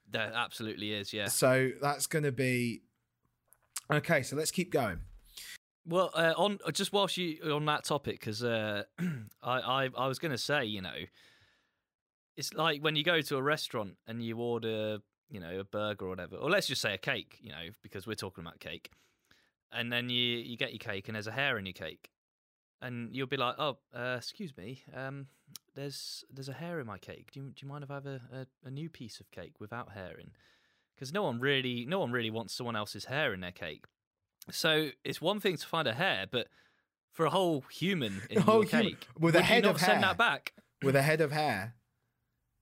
There 0.10 0.32
absolutely 0.34 0.94
is. 0.94 1.12
Yeah. 1.12 1.28
So 1.28 1.72
that's 1.82 2.08
going 2.08 2.24
to 2.24 2.32
be 2.32 2.82
okay. 3.92 4.22
So 4.24 4.36
let's 4.36 4.52
keep 4.52 4.72
going. 4.72 5.00
Well, 5.86 6.12
uh, 6.14 6.34
on 6.36 6.60
just 6.74 6.92
whilst 6.94 7.18
you 7.18 7.40
on 7.54 7.66
that 7.66 7.84
topic, 7.84 8.20
because 8.20 8.44
uh, 8.44 8.84
I, 9.44 9.60
I 9.60 9.90
I 9.98 10.08
was 10.08 10.20
going 10.20 10.32
to 10.32 10.38
say, 10.38 10.66
you 10.66 10.82
know, 10.82 10.96
it's 12.36 12.54
like 12.54 12.82
when 12.82 12.96
you 12.96 13.04
go 13.04 13.22
to 13.22 13.38
a 13.38 13.42
restaurant 13.42 13.96
and 14.06 14.24
you 14.24 14.38
order, 14.38 15.00
you 15.30 15.40
know, 15.40 15.60
a 15.60 15.64
burger 15.64 16.06
or 16.06 16.10
whatever, 16.10 16.36
or 16.36 16.50
let's 16.50 16.68
just 16.68 16.82
say 16.82 16.94
a 16.94 16.98
cake, 16.98 17.38
you 17.42 17.52
know, 17.52 17.70
because 17.82 18.06
we're 18.06 18.16
talking 18.16 18.44
about 18.44 18.60
cake, 18.60 18.92
and 19.72 19.92
then 19.92 20.10
you 20.10 20.38
you 20.38 20.58
get 20.58 20.72
your 20.72 20.80
cake 20.80 21.08
and 21.08 21.16
there's 21.16 21.28
a 21.28 21.32
hair 21.32 21.58
in 21.58 21.66
your 21.66 21.74
cake, 21.74 22.10
and 22.82 23.16
you'll 23.16 23.28
be 23.28 23.38
like, 23.38 23.56
oh, 23.58 23.78
uh, 23.96 24.16
excuse 24.18 24.56
me, 24.58 24.84
um, 24.96 25.28
there's 25.76 26.24
there's 26.32 26.50
a 26.50 26.54
hair 26.54 26.80
in 26.80 26.88
my 26.88 26.98
cake. 26.98 27.30
Do 27.32 27.40
you 27.40 27.46
do 27.48 27.54
you 27.66 27.68
mind 27.68 27.84
if 27.84 27.92
I 27.92 27.96
have 27.96 28.06
a, 28.06 28.22
a, 28.32 28.68
a 28.68 28.72
new 28.72 28.90
piece 28.90 29.20
of 29.20 29.30
cake 29.32 29.60
without 29.60 29.94
hair 29.94 30.18
in? 30.20 30.32
Because 30.96 31.14
no 31.14 31.24
one 31.24 31.40
really 31.40 31.86
no 31.88 32.00
one 32.00 32.12
really 32.12 32.32
wants 32.32 32.54
someone 32.54 32.76
else's 32.76 33.06
hair 33.06 33.34
in 33.34 33.40
their 33.42 33.52
cake. 33.52 33.86
So 34.52 34.90
it's 35.04 35.22
one 35.22 35.40
thing 35.40 35.58
to 35.58 35.68
find 35.68 35.88
a 35.88 35.94
hair, 35.94 36.26
but 36.32 36.48
for 37.14 37.26
a 37.26 37.30
whole 37.30 37.64
human 37.72 38.22
in 38.30 38.38
A 38.40 38.42
whole 38.42 38.62
your 38.64 38.70
human- 38.70 38.88
cake, 38.94 39.08
with 39.20 39.36
a 39.36 39.42
head 39.42 39.66
of 39.66 39.80
send 39.80 40.04
that 40.04 40.18
back? 40.18 40.54
With 40.84 40.96
a 40.96 41.02
head 41.02 41.22
of 41.22 41.32
hair. 41.32 41.76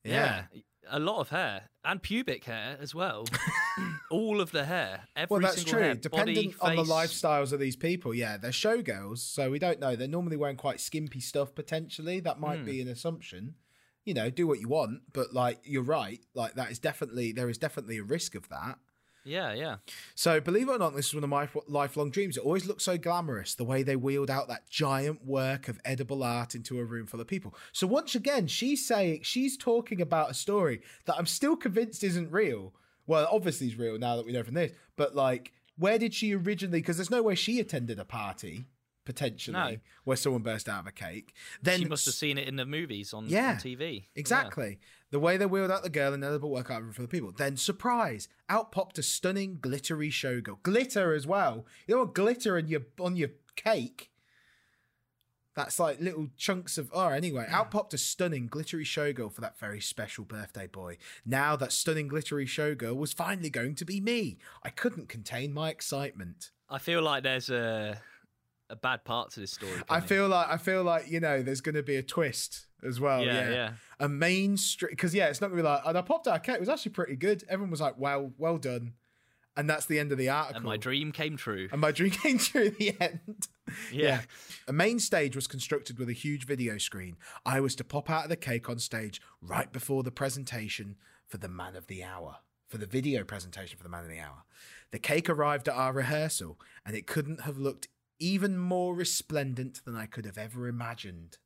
Yeah. 0.04 0.46
A 0.90 1.00
lot 1.00 1.20
of 1.20 1.30
hair 1.30 1.70
and 1.84 2.02
pubic 2.02 2.46
hair 2.46 2.78
as 2.80 2.94
well. 2.96 3.26
All 4.12 4.40
of 4.42 4.52
the 4.52 4.66
hair, 4.66 5.02
every 5.16 5.28
Well, 5.34 5.42
that's 5.42 5.56
single 5.56 5.74
true. 5.74 5.82
hair, 5.82 5.96
Depending 5.96 6.54
body, 6.60 6.80
on 6.80 6.86
the 6.86 6.92
lifestyles 6.94 7.52
of 7.52 7.60
these 7.60 7.76
people, 7.76 8.14
yeah, 8.14 8.38
they're 8.38 8.52
showgirls, 8.52 9.20
so 9.20 9.50
we 9.52 9.60
don't 9.60 9.80
know. 9.80 9.96
They're 9.96 10.08
normally 10.08 10.38
wearing 10.38 10.56
quite 10.58 10.80
skimpy 10.80 11.20
stuff. 11.20 11.54
Potentially, 11.56 12.20
that 12.22 12.40
might 12.40 12.60
Hmm. 12.60 12.66
be 12.66 12.82
an 12.82 12.88
assumption. 12.88 13.56
You 14.06 14.14
know, 14.14 14.30
do 14.30 14.46
what 14.48 14.60
you 14.60 14.68
want, 14.68 15.02
but 15.14 15.34
like 15.34 15.60
you're 15.64 15.82
right. 15.84 16.20
Like 16.36 16.54
that 16.56 16.70
is 16.72 16.78
definitely 16.80 17.32
there 17.32 17.50
is 17.50 17.58
definitely 17.58 17.98
a 17.98 18.04
risk 18.04 18.36
of 18.36 18.48
that. 18.50 18.78
Yeah, 19.26 19.54
yeah. 19.54 19.78
So, 20.14 20.40
believe 20.40 20.70
it 20.70 20.74
or 20.74 20.78
not, 20.78 20.96
this 20.96 21.08
is 21.08 21.14
one 21.16 21.24
of 21.24 21.30
my 21.30 21.50
lifelong 21.68 22.12
dreams. 22.12 22.38
It 22.38 22.44
always 22.44 22.66
looks 22.66 22.84
so 22.84 22.98
glamorous 22.98 23.56
the 23.56 23.64
way 23.64 23.82
they 23.84 23.96
wheeled 23.96 24.30
out 24.30 24.48
that 24.48 24.70
giant 24.70 25.26
work 25.26 25.68
of 25.68 25.80
edible 25.84 26.24
art 26.24 26.54
into 26.56 26.80
a 26.80 26.86
room 26.86 27.08
full 27.08 27.20
of 27.20 27.28
people. 27.28 27.56
So, 27.74 27.88
once 27.88 28.16
again, 28.16 28.48
she's 28.48 28.88
saying 28.88 29.22
she's 29.24 29.58
talking 29.58 30.00
about 30.00 30.30
a 30.32 30.36
story 30.36 30.82
that 31.06 31.16
I'm 31.18 31.26
still 31.26 31.56
convinced 31.56 32.04
isn't 32.04 32.32
real. 32.32 32.74
Well, 33.08 33.28
obviously, 33.32 33.68
it's 33.68 33.78
real 33.78 33.98
now 33.98 34.16
that 34.16 34.26
we 34.26 34.32
know 34.32 34.44
from 34.44 34.54
this, 34.56 34.72
but 34.96 35.16
like 35.16 35.52
where 35.78 36.00
did 36.00 36.14
she 36.14 36.34
originally? 36.34 36.80
Because 36.80 36.98
there's 36.98 37.12
no 37.12 37.22
way 37.22 37.36
she 37.36 37.60
attended 37.60 38.00
a 38.00 38.06
party 38.06 38.66
potentially 39.06 39.54
No. 39.54 39.78
where 40.04 40.18
someone 40.18 40.42
burst 40.42 40.68
out 40.68 40.80
of 40.80 40.88
a 40.88 40.92
cake. 40.92 41.34
Then 41.62 41.80
she 41.80 41.86
must 41.86 42.06
have 42.06 42.16
seen 42.16 42.38
it 42.38 42.48
in 42.48 42.56
the 42.56 42.66
movies 42.66 43.14
on, 43.14 43.28
Yeah, 43.28 43.52
on 43.52 43.58
TV. 43.58 44.06
Exactly. 44.16 44.80
The 45.12 45.20
way 45.20 45.38
they 45.38 45.46
wheeled 45.46 45.72
out 45.72 45.84
the 45.84 45.90
girl 45.90 46.14
and 46.14 46.24
the 46.24 46.28
other 46.28 46.46
work 46.46 46.72
out 46.72 46.84
for 46.94 47.02
the 47.02 47.08
people. 47.08 47.32
Then 47.32 47.58
surprise, 47.58 48.28
out 48.50 48.72
popped 48.72 48.98
a 48.98 49.04
stunning 49.04 49.60
glittery 49.62 50.10
showgirl. 50.10 50.62
Glitter 50.64 51.14
as 51.14 51.26
well. 51.28 51.66
You 51.88 51.96
know 51.96 52.02
what 52.02 52.16
glitter 52.16 52.58
on 52.58 52.68
your 52.68 52.82
on 53.00 53.16
your 53.16 53.30
cake? 53.56 54.12
That's 55.56 55.80
like 55.80 56.02
little 56.02 56.28
chunks 56.36 56.78
of 56.78 56.90
oh 56.94 57.08
anyway, 57.08 57.46
out 57.50 57.72
popped 57.72 57.94
a 57.94 57.98
stunning 57.98 58.48
glittery 58.48 58.84
showgirl 58.84 59.32
for 59.32 59.42
that 59.42 59.58
very 59.58 59.80
special 59.80 60.26
birthday 60.26 60.68
boy. 60.68 60.98
Now 61.26 61.56
that 61.56 61.72
stunning 61.72 62.10
glittery 62.10 62.46
showgirl 62.46 62.98
was 62.98 63.14
finally 63.14 63.50
going 63.50 63.76
to 63.76 63.86
be 63.86 64.02
me. 64.02 64.38
I 64.64 64.70
couldn't 64.70 65.08
contain 65.08 65.54
my 65.54 65.70
excitement. 65.70 66.52
I 66.70 66.80
feel 66.80 67.02
like 67.02 67.24
there's 67.24 67.50
a 67.50 68.02
a 68.70 68.76
bad 68.76 69.06
part 69.06 69.32
to 69.32 69.40
this 69.40 69.52
story. 69.52 69.82
I 69.90 70.02
feel 70.02 70.28
like 70.28 70.48
I 70.50 70.58
feel 70.58 70.84
like 70.84 71.10
you 71.10 71.20
know 71.20 71.42
there's 71.42 71.62
going 71.62 71.76
to 71.76 71.84
be 71.84 71.96
a 71.96 72.04
twist 72.04 72.66
as 72.86 73.00
well. 73.00 73.24
Yeah, 73.24 73.34
Yeah, 73.34 73.50
yeah. 73.50 73.72
A 74.00 74.08
main 74.10 74.58
street 74.58 74.92
because 74.92 75.14
yeah, 75.14 75.28
it's 75.28 75.42
not 75.42 75.48
going 75.48 75.58
to 75.58 75.64
be 75.64 75.68
like. 75.68 75.82
And 75.86 75.98
I 75.98 76.02
popped 76.02 76.28
out 76.28 76.36
a 76.36 76.40
cake. 76.40 76.56
It 76.56 76.60
was 76.60 76.70
actually 76.70 76.92
pretty 76.94 77.16
good. 77.16 77.44
Everyone 77.50 77.72
was 77.72 77.82
like, 77.82 77.96
"Well, 77.98 78.32
well 78.38 78.58
done," 78.58 78.94
and 79.58 79.70
that's 79.70 79.86
the 79.86 80.00
end 80.00 80.12
of 80.12 80.18
the 80.18 80.30
article. 80.30 80.58
and 80.58 80.66
my 80.66 80.78
dream 80.78 81.12
came 81.12 81.38
true. 81.38 81.70
And 81.72 81.80
my 81.82 81.92
dream 81.92 82.12
came 82.24 82.38
true 82.38 82.66
at 82.68 82.78
the 82.78 82.96
end. 83.00 83.48
yeah. 83.92 84.22
A 84.68 84.74
main 84.74 85.00
stage 85.00 85.36
was 85.36 85.48
constructed 85.48 85.98
with 85.98 86.10
a 86.10 86.14
huge 86.14 86.46
video 86.46 86.78
screen. 86.78 87.16
I 87.46 87.60
was 87.62 87.76
to 87.76 87.84
pop 87.84 88.10
out 88.10 88.24
of 88.24 88.30
the 88.30 88.36
cake 88.36 88.70
on 88.70 88.80
stage 88.80 89.22
right 89.42 89.72
before 89.72 90.04
the 90.04 90.12
presentation 90.12 90.96
for 91.26 91.38
the 91.38 91.48
man 91.50 91.76
of 91.76 91.88
the 91.88 92.04
hour, 92.04 92.38
for 92.68 92.78
the 92.78 92.86
video 92.86 93.24
presentation 93.24 93.78
for 93.78 93.84
the 93.84 93.90
man 93.90 94.04
of 94.04 94.10
the 94.10 94.20
hour. 94.20 94.44
The 94.92 95.00
cake 95.00 95.30
arrived 95.30 95.68
at 95.68 95.76
our 95.76 95.92
rehearsal, 95.94 96.60
and 96.86 96.96
it 96.96 97.08
couldn't 97.08 97.42
have 97.42 97.58
looked 97.58 97.88
even 98.20 98.58
more 98.58 98.94
resplendent 98.96 99.84
than 99.84 99.96
I 99.96 100.06
could 100.06 100.26
have 100.26 100.38
ever 100.38 100.68
imagined. 100.68 101.38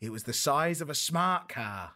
It 0.00 0.10
was 0.10 0.24
the 0.24 0.32
size 0.32 0.80
of 0.80 0.90
a 0.90 0.94
smart 0.94 1.48
car. 1.48 1.92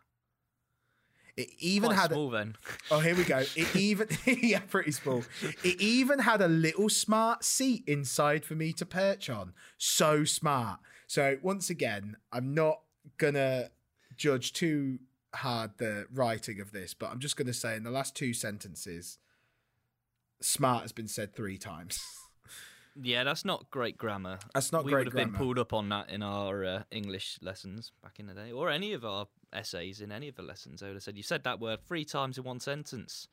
It 1.37 1.49
even 1.59 1.89
Quite 1.91 1.99
had 1.99 2.13
a- 2.13 2.31
then. 2.31 2.57
Oh, 2.91 3.01
here 3.01 3.15
we 3.15 3.25
go. 3.25 3.39
It 3.39 3.77
even 3.77 4.09
yeah, 4.27 4.61
pretty 4.61 4.93
small. 4.93 5.23
It 5.65 5.81
even 5.81 6.19
had 6.19 6.43
a 6.43 6.49
little 6.49 6.89
smart 6.89 7.45
seat 7.45 7.85
inside 7.87 8.45
for 8.45 8.55
me 8.55 8.73
to 8.75 8.85
perch 8.87 9.31
on. 9.31 9.55
So 9.79 10.25
smart. 10.25 10.81
So 11.07 11.39
once 11.43 11.71
again, 11.71 12.17
I'm 12.33 12.55
not 12.55 12.81
gonna 13.19 13.71
judge 14.17 14.53
too 14.53 14.99
hard 15.35 15.73
the 15.79 16.07
writing 16.13 16.61
of 16.61 16.73
this, 16.73 16.93
but 16.95 17.11
I'm 17.11 17.21
just 17.21 17.37
gonna 17.37 17.55
say 17.55 17.77
in 17.77 17.85
the 17.85 17.91
last 17.91 18.15
two 18.15 18.35
sentences, 18.35 19.19
smart 20.43 20.83
has 20.83 20.93
been 20.93 21.09
said 21.09 21.35
three 21.35 21.59
times. 21.59 22.01
Yeah, 23.01 23.25
that's 23.25 23.45
not 23.45 23.71
great 23.71 23.97
grammar. 23.97 24.39
That's 24.55 24.73
not 24.73 24.85
we 24.85 24.93
great 24.93 25.07
would 25.07 25.15
have 25.19 25.31
been 25.31 25.39
pulled 25.39 25.59
up 25.59 25.73
on 25.73 25.89
that 25.91 26.11
in 26.11 26.23
our 26.23 26.65
uh, 26.65 26.83
English 26.91 27.39
lessons 27.43 27.93
back 28.03 28.19
in 28.19 28.27
the 28.27 28.35
day, 28.35 28.53
or 28.53 28.71
any 28.71 28.93
of 28.93 29.05
our 29.05 29.27
essays 29.53 30.01
in 30.01 30.11
any 30.13 30.29
of 30.29 30.35
the 30.37 30.43
lessons. 30.43 30.81
They 30.81 30.89
would 30.89 30.95
have 30.97 31.03
said, 31.03 31.17
"You 31.17 31.23
said 31.23 31.45
that 31.45 31.61
word 31.61 31.81
three 31.87 32.05
times 32.05 32.37
in 32.39 32.45
one 32.45 32.61
sentence. 32.61 33.29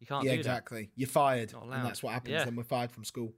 You 0.00 0.06
can't 0.06 0.22
do 0.22 0.28
that. 0.28 0.34
yeah, 0.34 0.38
exactly. 0.38 0.90
You're 0.96 1.08
fired, 1.08 1.52
and 1.54 1.70
that's 1.84 2.02
what 2.02 2.12
happens 2.12 2.32
Yeah. 2.32 2.44
when 2.46 2.56
we're 2.56 2.64
fired 2.64 2.90
from 2.90 3.04
school. 3.04 3.32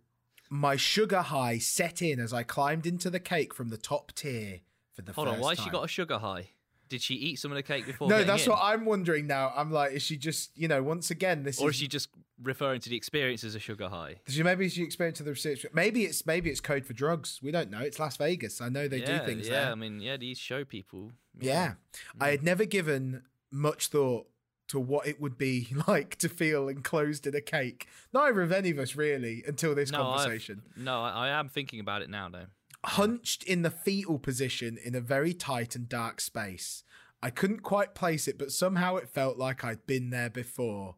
My 0.50 0.76
sugar 0.76 1.20
high 1.23 1.58
set 1.58 2.00
in 2.00 2.18
as 2.20 2.32
I 2.32 2.42
climbed 2.42 2.87
into 2.87 3.11
the 3.11 3.20
cake 3.20 3.52
from 3.54 3.68
the 3.68 3.76
top 3.76 4.12
tier 4.14 4.61
for 4.94 5.02
the. 5.02 5.12
Hold 5.12 5.28
first 5.28 5.37
on, 5.37 5.42
why 5.42 5.54
time. 5.54 5.64
she 5.64 5.70
got 5.70 5.84
a 5.84 5.88
sugar 5.88 6.18
high? 6.18 6.50
Did 6.88 7.02
she 7.02 7.14
eat 7.14 7.37
some 7.37 7.50
of 7.50 7.56
the 7.56 7.62
cake 7.62 7.87
before? 7.87 8.08
No, 8.08 8.25
that's 8.25 8.44
in? 8.44 8.50
what 8.52 8.61
I'm 8.62 8.84
wondering 8.84 9.26
now. 9.26 9.52
I'm 9.56 9.70
like, 9.73 9.92
is 9.92 10.02
she 10.02 10.16
just, 10.16 10.56
you 10.56 10.68
know, 10.68 10.82
once 10.82 11.11
again, 11.11 11.42
this 11.42 11.61
Or 11.61 11.70
is 11.70 11.76
is 11.76 11.80
she 11.80 11.88
just 11.88 12.08
referring 12.45 12.81
to 12.83 12.89
the 12.91 12.97
experience 12.97 13.43
as 13.43 13.55
a 13.55 13.59
sugar 13.59 13.89
high? 13.89 14.17
She 14.29 14.43
maybe 14.43 14.69
she 14.69 14.83
experienced 14.83 15.25
the 15.25 15.31
research. 15.31 15.67
Maybe 15.73 16.05
it's 16.05 16.25
maybe 16.27 16.51
it's 16.51 16.61
code 16.61 16.87
for 16.87 16.93
drugs. 16.93 17.41
We 17.43 17.51
don't 17.51 17.71
know. 17.71 17.81
It's 17.81 17.99
Las 17.99 18.17
Vegas. 18.17 18.61
I 18.61 18.69
know 18.69 18.87
they 18.87 18.99
yeah, 18.99 19.19
do 19.21 19.25
things 19.27 19.49
yeah. 19.49 19.65
there. 19.65 19.73
I 19.73 19.75
mean, 19.75 20.01
yeah, 20.01 20.17
these 20.17 20.39
show 20.39 20.65
people. 20.65 21.11
yeah. 21.39 21.75
I 22.21 22.29
Mm. 22.29 22.31
had 22.31 22.43
never 22.43 22.65
given 22.65 23.23
much 23.51 23.89
thought 23.89 24.27
to 24.69 24.81
what 24.81 25.07
it 25.07 25.21
would 25.21 25.37
be 25.37 25.69
like 25.89 26.17
to 26.17 26.29
feel 26.29 26.69
enclosed 26.69 27.27
in 27.27 27.35
a 27.35 27.41
cake. 27.41 27.87
Neither 28.13 28.41
of 28.43 28.51
any 28.53 28.71
of 28.71 28.79
us 28.79 28.97
really 28.97 29.43
until 29.47 29.75
this 29.75 29.91
No, 29.91 29.99
I've- 30.03 30.19
conversation. 30.23 30.63
No, 30.77 31.03
I, 31.03 31.27
I 31.27 31.29
am 31.29 31.49
thinking 31.49 31.81
about 31.81 32.03
it 32.03 32.09
now, 32.11 32.29
though. 32.29 32.47
Hunched 32.85 33.43
in 33.45 33.63
the 33.63 33.71
fetal 33.71 34.19
position 34.19 34.79
in 34.83 34.95
a 34.95 35.01
very 35.01 35.33
tight 35.35 35.75
and 35.75 35.89
dark 35.89 36.21
space. 36.21 36.83
I 37.23 37.31
couldn't 37.31 37.61
quite 37.63 37.95
place 37.95 38.29
it, 38.29 38.37
but 38.39 38.53
somehow 38.53 38.97
it 38.97 39.09
felt 39.09 39.39
like 39.39 39.65
I'd 39.65 39.87
been 39.87 40.11
there 40.11 40.29
before. 40.29 40.97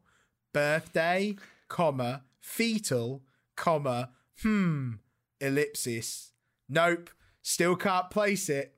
Birthday, 0.53 1.35
comma, 1.67 2.23
fetal, 2.39 3.23
comma, 3.55 4.11
hmm, 4.41 4.93
ellipsis. 5.39 6.31
Nope, 6.69 7.09
still 7.41 7.75
can't 7.75 8.09
place 8.09 8.49
it. 8.49 8.75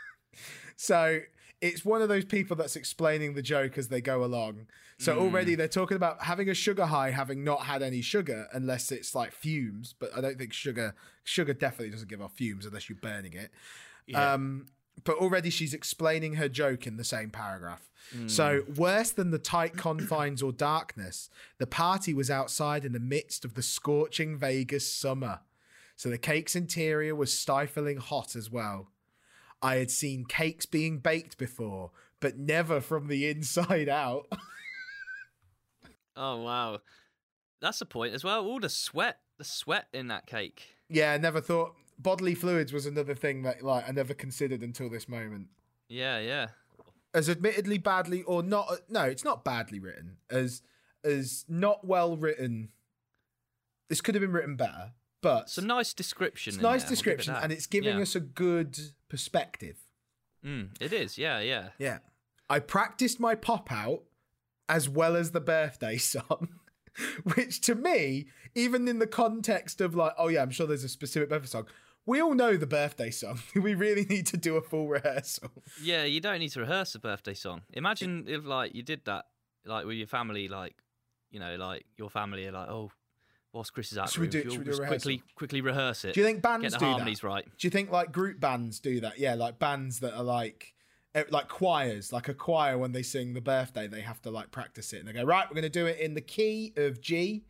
so 0.76 1.20
it's 1.60 1.84
one 1.84 2.02
of 2.02 2.08
those 2.08 2.24
people 2.24 2.56
that's 2.56 2.76
explaining 2.76 3.34
the 3.34 3.42
joke 3.42 3.78
as 3.78 3.88
they 3.88 4.00
go 4.00 4.24
along. 4.24 4.66
So 4.98 5.18
already 5.18 5.54
they're 5.56 5.68
talking 5.68 5.96
about 5.96 6.22
having 6.22 6.48
a 6.48 6.54
sugar 6.54 6.86
high, 6.86 7.10
having 7.10 7.44
not 7.44 7.62
had 7.62 7.82
any 7.82 8.00
sugar, 8.00 8.48
unless 8.52 8.90
it's 8.90 9.14
like 9.14 9.32
fumes. 9.32 9.94
But 9.98 10.16
I 10.16 10.22
don't 10.22 10.38
think 10.38 10.54
sugar 10.54 10.94
sugar 11.22 11.52
definitely 11.52 11.90
doesn't 11.90 12.08
give 12.08 12.22
off 12.22 12.32
fumes 12.32 12.64
unless 12.64 12.88
you're 12.88 12.96
burning 12.96 13.34
it. 13.34 13.50
Um, 14.14 14.66
but 15.04 15.16
already 15.16 15.50
she's 15.50 15.74
explaining 15.74 16.34
her 16.34 16.48
joke 16.48 16.86
in 16.86 16.96
the 16.96 17.04
same 17.04 17.30
paragraph. 17.30 17.82
So, 18.28 18.62
worse 18.76 19.10
than 19.10 19.32
the 19.32 19.38
tight 19.38 19.76
confines 19.76 20.40
or 20.40 20.52
darkness, 20.52 21.28
the 21.58 21.66
party 21.66 22.14
was 22.14 22.30
outside 22.30 22.84
in 22.84 22.92
the 22.92 23.00
midst 23.00 23.44
of 23.44 23.54
the 23.54 23.62
scorching 23.62 24.38
Vegas 24.38 24.90
summer. 24.92 25.40
So, 25.96 26.08
the 26.08 26.16
cake's 26.18 26.54
interior 26.54 27.16
was 27.16 27.36
stifling 27.36 27.96
hot 27.96 28.36
as 28.36 28.48
well. 28.48 28.92
I 29.60 29.76
had 29.76 29.90
seen 29.90 30.24
cakes 30.24 30.66
being 30.66 30.98
baked 30.98 31.36
before, 31.36 31.90
but 32.20 32.38
never 32.38 32.80
from 32.80 33.08
the 33.08 33.28
inside 33.28 33.88
out. 33.88 34.26
Oh 36.16 36.42
wow, 36.42 36.78
that's 37.60 37.78
the 37.78 37.84
point 37.86 38.14
as 38.14 38.24
well. 38.24 38.44
All 38.46 38.58
the 38.58 38.68
sweat, 38.70 39.18
the 39.36 39.44
sweat 39.44 39.86
in 39.92 40.08
that 40.08 40.26
cake. 40.26 40.76
yeah, 40.88 41.12
I 41.12 41.18
never 41.18 41.40
thought 41.42 41.74
bodily 41.98 42.34
fluids 42.34 42.72
was 42.72 42.86
another 42.86 43.14
thing 43.14 43.42
that 43.42 43.62
like 43.62 43.88
I 43.88 43.92
never 43.92 44.14
considered 44.14 44.62
until 44.62 44.88
this 44.90 45.08
moment. 45.08 45.48
Yeah, 45.88 46.18
yeah. 46.18 46.48
as 47.14 47.30
admittedly 47.30 47.78
badly 47.78 48.22
or 48.24 48.42
not 48.42 48.66
no 48.88 49.02
it's 49.02 49.24
not 49.24 49.44
badly 49.44 49.78
written 49.78 50.16
as 50.30 50.62
as 51.04 51.44
not 51.48 51.84
well 51.86 52.16
written 52.16 52.70
this 53.88 54.00
could 54.00 54.14
have 54.16 54.20
been 54.22 54.32
written 54.32 54.56
better 54.56 54.92
but 55.22 55.48
Some 55.48 55.66
nice 55.66 55.94
description. 55.94 56.54
it's 56.54 56.62
nice 56.62 56.82
there, 56.82 56.86
I'll 56.88 56.92
it 56.92 56.94
description 56.96 57.34
and 57.36 57.52
it's 57.52 57.66
giving 57.66 57.96
Yeah. 57.96 58.02
us 58.02 58.14
a 58.14 58.20
good 58.20 58.78
perspective 59.08 59.76
Mm, 60.44 60.70
it 60.80 60.92
is. 60.92 61.16
Yeah, 61.18 61.40
yeah. 61.40 61.68
yeah 61.78 61.98
i 62.50 62.58
practiced 62.60 63.18
my 63.18 63.34
pop 63.34 63.70
out 63.72 64.02
as 64.68 64.88
well 64.88 65.16
as 65.16 65.30
the 65.30 65.40
birthday 65.40 65.96
song 66.12 66.48
which 67.34 67.60
to 67.62 67.74
me 67.74 68.26
even 68.54 68.86
in 68.88 68.98
the 68.98 69.06
context 69.06 69.80
of 69.80 69.94
like 69.94 70.12
oh 70.18 70.28
yeah 70.28 70.42
i'm 70.42 70.50
sure 70.50 70.66
there's 70.66 70.84
a 70.84 70.88
specific 70.88 71.28
birthday 71.28 71.46
song 71.48 71.66
we 72.06 72.20
all 72.22 72.34
know 72.34 72.56
the 72.56 72.66
birthday 72.66 73.10
song 73.10 73.40
we 73.54 73.74
really 73.74 74.04
need 74.04 74.26
to 74.26 74.36
do 74.36 74.56
a 74.56 74.62
full 74.62 74.88
rehearsal 74.88 75.50
Yeah, 75.82 76.04
you 76.04 76.20
don't 76.20 76.38
need 76.38 76.50
to 76.52 76.60
rehearse 76.60 76.94
a 76.94 76.98
birthday 76.98 77.34
song. 77.34 77.62
Imagine 77.72 78.24
if 78.28 78.44
like 78.44 78.74
you 78.74 78.82
did 78.82 79.04
that, 79.06 79.26
like 79.64 79.84
with 79.86 79.96
your 79.96 80.06
family, 80.06 80.48
like 80.48 80.74
you 81.30 81.40
know, 81.40 81.56
like 81.56 81.84
your 81.98 82.08
family 82.08 82.46
are 82.46 82.52
like, 82.52 82.68
oh, 82.68 82.90
whilst 83.52 83.72
Chris 83.74 83.90
is 83.92 83.98
out, 83.98 84.10
Should 84.10 84.20
we 84.22 84.28
do- 84.28 84.48
should 84.50 84.64
we 84.66 84.72
do 84.72 84.78
quickly, 84.86 85.22
quickly 85.34 85.60
rehearse 85.60 86.04
it. 86.04 86.14
do 86.14 86.20
you 86.20 86.26
think 86.26 86.40
bands 86.42 86.62
get 86.62 86.72
the 86.72 86.78
do 86.78 86.84
that? 86.86 86.90
harmonies 86.92 87.22
right? 87.22 87.44
Do 87.58 87.66
you 87.66 87.70
think 87.70 87.90
like 87.90 88.12
group 88.12 88.38
bands 88.40 88.80
do 88.80 89.00
that? 89.00 89.18
Yeah, 89.18 89.34
like 89.34 89.58
bands 89.58 90.00
that 90.00 90.14
are 90.16 90.22
like 90.22 90.74
eh, 91.14 91.24
like 91.30 91.48
choirs, 91.48 92.12
like 92.12 92.28
a 92.28 92.34
choir 92.34 92.78
when 92.78 92.92
they 92.92 93.02
sing 93.02 93.34
the 93.34 93.40
birthday, 93.40 93.86
they 93.88 94.02
have 94.02 94.22
to 94.22 94.30
like 94.30 94.50
practice 94.52 94.92
it 94.92 94.98
and 95.00 95.08
they 95.08 95.12
go, 95.12 95.24
right, 95.24 95.46
we're 95.48 95.54
going 95.54 95.62
to 95.62 95.68
do 95.68 95.86
it 95.86 95.98
in 95.98 96.14
the 96.14 96.20
key 96.20 96.72
of 96.76 97.00
G. 97.00 97.44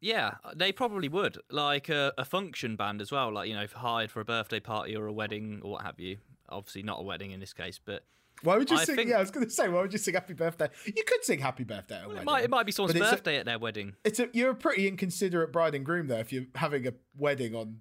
Yeah, 0.00 0.34
uh, 0.44 0.52
they 0.54 0.72
probably 0.72 1.08
would. 1.08 1.38
Like 1.50 1.88
a, 1.88 2.12
a 2.18 2.24
function 2.24 2.76
band 2.76 3.00
as 3.00 3.10
well, 3.10 3.32
like 3.32 3.48
you 3.48 3.54
know, 3.54 3.62
if 3.62 3.72
hired 3.72 4.10
for 4.10 4.20
a 4.20 4.24
birthday 4.24 4.60
party 4.60 4.94
or 4.96 5.06
a 5.06 5.12
wedding 5.12 5.60
or 5.62 5.72
what 5.72 5.82
have 5.82 5.98
you. 5.98 6.18
Obviously, 6.48 6.82
not 6.82 7.00
a 7.00 7.02
wedding 7.02 7.32
in 7.32 7.40
this 7.40 7.52
case, 7.52 7.78
but 7.84 8.04
Why 8.42 8.56
would 8.56 8.70
you 8.70 8.76
I 8.76 8.84
sing? 8.84 8.96
think- 8.96 9.10
Yeah, 9.10 9.16
I 9.18 9.20
was 9.20 9.30
going 9.30 9.44
to 9.44 9.50
say, 9.52 9.68
why 9.68 9.82
would 9.82 9.92
you 9.92 9.98
sing 9.98 10.14
Happy 10.14 10.32
Birthday? 10.32 10.68
You 10.86 11.04
could 11.06 11.24
sing 11.24 11.40
Happy 11.40 11.64
Birthday 11.64 11.96
at 11.96 12.02
a 12.02 12.04
it 12.04 12.08
wedding. 12.08 12.24
might 12.24 12.44
it 12.44 12.50
might 12.50 12.64
be 12.64 12.72
someone's 12.72 12.94
it's 12.96 13.06
a- 13.06 13.10
birthday 13.10 13.36
at 13.36 13.44
their 13.44 13.58
wedding. 13.58 13.96
It's 14.04 14.18
a 14.20 14.28
you're 14.32 14.50
a 14.50 14.54
pretty 14.54 14.86
inconsiderate 14.88 15.52
bride 15.52 15.74
and 15.74 15.84
groom 15.84 16.06
though 16.06 16.18
if 16.18 16.32
you're 16.32 16.46
having 16.54 16.86
a 16.86 16.92
wedding 17.16 17.54
on 17.54 17.80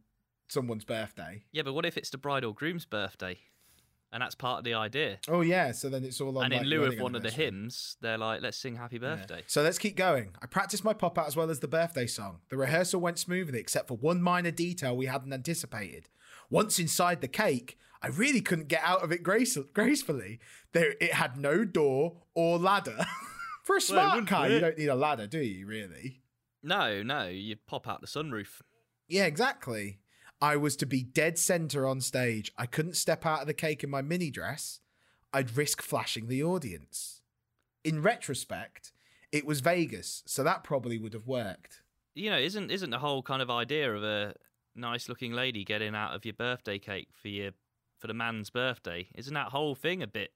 someone's 0.50 0.84
birthday. 0.86 1.44
Yeah, 1.52 1.62
but 1.64 1.74
what 1.74 1.86
if 1.86 1.98
it's 1.98 2.10
the 2.10 2.18
bride 2.18 2.44
or 2.44 2.54
groom's 2.54 2.86
birthday, 2.86 3.38
and 4.12 4.22
that's 4.22 4.36
part 4.36 4.60
of 4.60 4.64
the 4.64 4.74
idea? 4.74 5.20
Oh 5.28 5.42
yeah, 5.42 5.72
so 5.72 5.90
then 5.90 6.04
it's 6.04 6.22
all 6.22 6.38
on. 6.38 6.46
and 6.46 6.54
in 6.54 6.64
lieu 6.64 6.84
of 6.84 7.00
one 7.00 7.16
of 7.16 7.24
the 7.24 7.32
hymns, 7.32 7.98
they're 8.02 8.18
like, 8.18 8.42
"Let's 8.42 8.58
sing 8.58 8.76
Happy 8.76 8.98
Birthday." 8.98 9.44
So 9.48 9.62
let's 9.62 9.78
keep 9.78 9.96
going. 9.96 10.32
I 10.42 10.46
practiced 10.46 10.84
my 10.84 10.94
pop 10.94 11.18
out 11.18 11.28
as 11.28 11.36
well 11.36 11.50
as 11.50 11.60
the 11.60 11.68
birthday 11.68 12.08
song. 12.08 12.40
The 12.50 12.58
rehearsal 12.58 13.02
went 13.02 13.20
smoothly, 13.20 13.60
except 13.60 13.88
for 13.88 13.98
one 13.98 14.22
minor 14.22 14.52
detail 14.52 14.96
we 14.96 15.06
hadn't 15.08 15.34
anticipated. 15.34 16.10
Once 16.50 16.80
inside 16.80 17.22
the 17.22 17.28
cake, 17.28 17.78
I 18.02 18.08
really 18.08 18.42
couldn't 18.42 18.68
get 18.70 18.82
out 18.84 19.04
of 19.04 19.12
it 19.12 19.24
grace- 19.24 19.58
gracefully. 19.74 20.40
There, 20.72 20.94
it 21.02 21.14
had 21.14 21.38
no 21.38 21.66
door 21.66 22.22
or 22.34 22.58
ladder. 22.58 23.06
for 23.66 23.76
a 23.78 23.82
smart 23.82 24.12
wouldn't 24.14 24.30
car, 24.30 24.50
you 24.50 24.60
don't 24.60 24.78
need 24.78 24.88
a 24.88 24.96
ladder, 24.96 25.28
do 25.28 25.40
you? 25.40 25.66
Really? 25.66 26.22
No, 26.64 27.04
no, 27.04 27.28
you'd 27.28 27.66
pop 27.68 27.88
out 27.88 28.02
the 28.02 28.08
sunroof. 28.08 28.62
Yeah, 29.08 29.26
exactly. 29.26 30.00
I 30.42 30.56
was 30.56 30.76
to 30.78 30.86
be 30.86 31.04
dead 31.04 31.38
center 31.38 31.88
on 31.88 32.02
stage. 32.02 32.52
I 32.58 32.66
couldn't 32.66 32.96
step 32.96 33.26
out 33.26 33.42
of 33.42 33.48
the 33.48 33.54
cake 33.54 33.84
in 33.84 33.90
my 33.90 34.02
mini 34.02 34.30
dress. 34.30 34.82
I'd 35.34 35.58
risk 35.58 35.82
flashing 35.82 36.28
the 36.28 36.44
audience. 36.44 37.22
In 37.84 38.02
retrospect, 38.02 38.92
it 39.32 39.46
was 39.46 39.62
Vegas, 39.62 40.24
so 40.26 40.44
that 40.44 40.64
probably 40.64 40.98
would 40.98 41.14
have 41.14 41.28
worked. 41.28 41.82
You 42.14 42.30
know, 42.30 42.38
isn't 42.38 42.72
isn't 42.72 42.90
the 42.90 43.00
whole 43.00 43.22
kind 43.22 43.42
of 43.42 43.50
idea 43.50 43.94
of 43.94 44.04
a 44.04 44.34
nice 44.76 45.10
looking 45.10 45.34
lady 45.34 45.64
getting 45.64 45.96
out 45.96 46.14
of 46.14 46.26
your 46.26 46.34
birthday 46.34 46.80
cake 46.80 47.10
for 47.14 47.28
your 47.28 47.52
for 48.00 48.08
the 48.08 48.14
man's 48.14 48.50
birthday? 48.50 49.08
Isn't 49.16 49.34
that 49.34 49.48
whole 49.48 49.76
thing 49.76 50.02
a 50.02 50.08
bit 50.08 50.32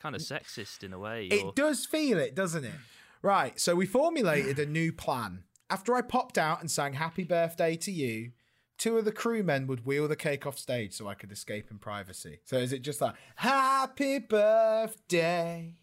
kind 0.00 0.14
of 0.14 0.20
sexist 0.20 0.82
in 0.82 0.92
a 0.92 0.98
way? 0.98 1.26
It 1.26 1.54
does 1.54 1.86
feel 1.86 2.18
it, 2.18 2.34
doesn't 2.34 2.64
it? 2.64 2.74
Right, 3.22 3.58
so 3.58 3.74
we 3.74 3.86
formulated 3.86 4.58
a 4.58 4.66
new 4.66 4.92
plan. 4.92 5.44
After 5.70 5.94
I 5.94 6.02
popped 6.02 6.38
out 6.38 6.60
and 6.60 6.70
sang 6.70 6.94
happy 6.94 7.24
birthday 7.24 7.76
to 7.76 7.90
you, 7.90 8.30
two 8.78 8.96
of 8.96 9.04
the 9.04 9.12
crewmen 9.12 9.66
would 9.66 9.84
wheel 9.84 10.08
the 10.08 10.16
cake 10.16 10.46
off 10.46 10.56
stage 10.58 10.92
so 10.94 11.06
I 11.08 11.14
could 11.14 11.30
escape 11.32 11.70
in 11.70 11.78
privacy. 11.78 12.38
So 12.44 12.56
is 12.56 12.72
it 12.72 12.82
just 12.82 13.00
like 13.00 13.14
happy 13.36 14.18
birthday 14.18 15.74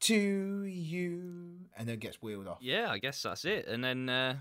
to 0.00 0.14
you 0.64 1.56
and 1.76 1.88
then 1.88 1.98
gets 1.98 2.20
wheeled 2.22 2.46
off? 2.46 2.58
Yeah, 2.60 2.90
I 2.90 2.98
guess 2.98 3.22
that's 3.22 3.44
it. 3.44 3.66
And 3.66 3.82
then 3.82 4.08
uh, 4.08 4.36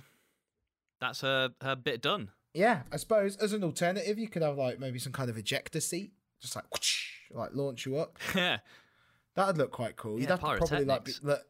that's 1.00 1.22
her 1.22 1.50
her 1.62 1.76
bit 1.76 2.02
done. 2.02 2.30
Yeah, 2.54 2.82
I 2.92 2.98
suppose 2.98 3.38
as 3.38 3.54
an 3.54 3.64
alternative 3.64 4.20
you 4.20 4.28
could 4.28 4.42
have 4.42 4.58
like 4.58 4.80
maybe 4.80 5.00
some 5.00 5.14
kind 5.14 5.30
of 5.30 5.38
ejector 5.38 5.80
seat, 5.80 6.12
just 6.42 6.56
like 6.56 6.66
whoosh, 6.74 7.12
like 7.32 7.52
launch 7.54 7.86
you 7.86 7.98
up. 7.98 8.18
Yeah. 8.36 8.58
That'd 9.34 9.58
look 9.58 9.72
quite 9.72 9.96
cool. 9.96 10.20
You'd 10.20 10.24
Yeah, 10.24 10.32
have 10.32 10.40
to 10.42 10.58
probably 10.58 10.84
like 10.84 11.06
be, 11.06 11.14
look, 11.24 11.42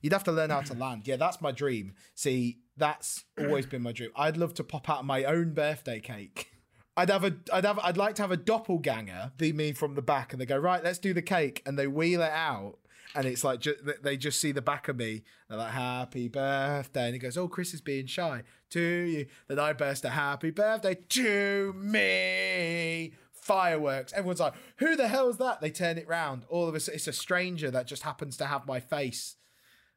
you'd 0.00 0.12
have 0.12 0.24
to 0.24 0.32
learn 0.32 0.50
how 0.50 0.60
to 0.62 0.74
land. 0.74 1.06
Yeah, 1.06 1.16
that's 1.16 1.40
my 1.40 1.52
dream. 1.52 1.94
See, 2.14 2.58
that's 2.76 3.24
always 3.38 3.66
been 3.66 3.82
my 3.82 3.92
dream. 3.92 4.10
I'd 4.16 4.36
love 4.36 4.54
to 4.54 4.64
pop 4.64 4.88
out 4.88 5.04
my 5.04 5.24
own 5.24 5.54
birthday 5.54 6.00
cake. 6.00 6.50
I'd 6.96 7.10
have 7.10 7.24
a, 7.24 7.34
I'd 7.52 7.64
have, 7.64 7.78
I'd 7.80 7.96
like 7.96 8.14
to 8.16 8.22
have 8.22 8.30
a 8.30 8.36
doppelganger 8.36 9.32
be 9.36 9.52
me 9.52 9.72
from 9.72 9.94
the 9.94 10.02
back, 10.02 10.32
and 10.32 10.40
they 10.40 10.46
go 10.46 10.56
right, 10.56 10.82
let's 10.82 10.98
do 10.98 11.12
the 11.12 11.22
cake, 11.22 11.60
and 11.66 11.76
they 11.76 11.88
wheel 11.88 12.22
it 12.22 12.30
out, 12.30 12.78
and 13.16 13.26
it's 13.26 13.42
like 13.42 13.60
ju- 13.60 13.74
they 14.02 14.16
just 14.16 14.40
see 14.40 14.52
the 14.52 14.62
back 14.62 14.86
of 14.86 14.96
me. 14.96 15.24
They're 15.48 15.58
like 15.58 15.72
happy 15.72 16.28
birthday, 16.28 17.06
and 17.06 17.14
he 17.14 17.18
goes, 17.18 17.36
oh, 17.36 17.48
Chris 17.48 17.74
is 17.74 17.80
being 17.80 18.06
shy 18.06 18.44
to 18.70 18.80
you. 18.80 19.26
Then 19.48 19.58
I 19.58 19.72
burst 19.72 20.04
a 20.04 20.10
happy 20.10 20.50
birthday 20.50 20.94
to 20.94 21.72
me. 21.76 23.14
Fireworks. 23.32 24.12
Everyone's 24.12 24.40
like, 24.40 24.54
who 24.78 24.94
the 24.96 25.08
hell 25.08 25.28
is 25.28 25.36
that? 25.38 25.60
They 25.60 25.70
turn 25.70 25.98
it 25.98 26.08
round. 26.08 26.44
All 26.48 26.68
of 26.68 26.74
a 26.74 26.80
sudden, 26.80 26.96
it's 26.96 27.08
a 27.08 27.12
stranger 27.12 27.70
that 27.72 27.86
just 27.86 28.04
happens 28.04 28.36
to 28.38 28.46
have 28.46 28.66
my 28.66 28.80
face. 28.80 29.36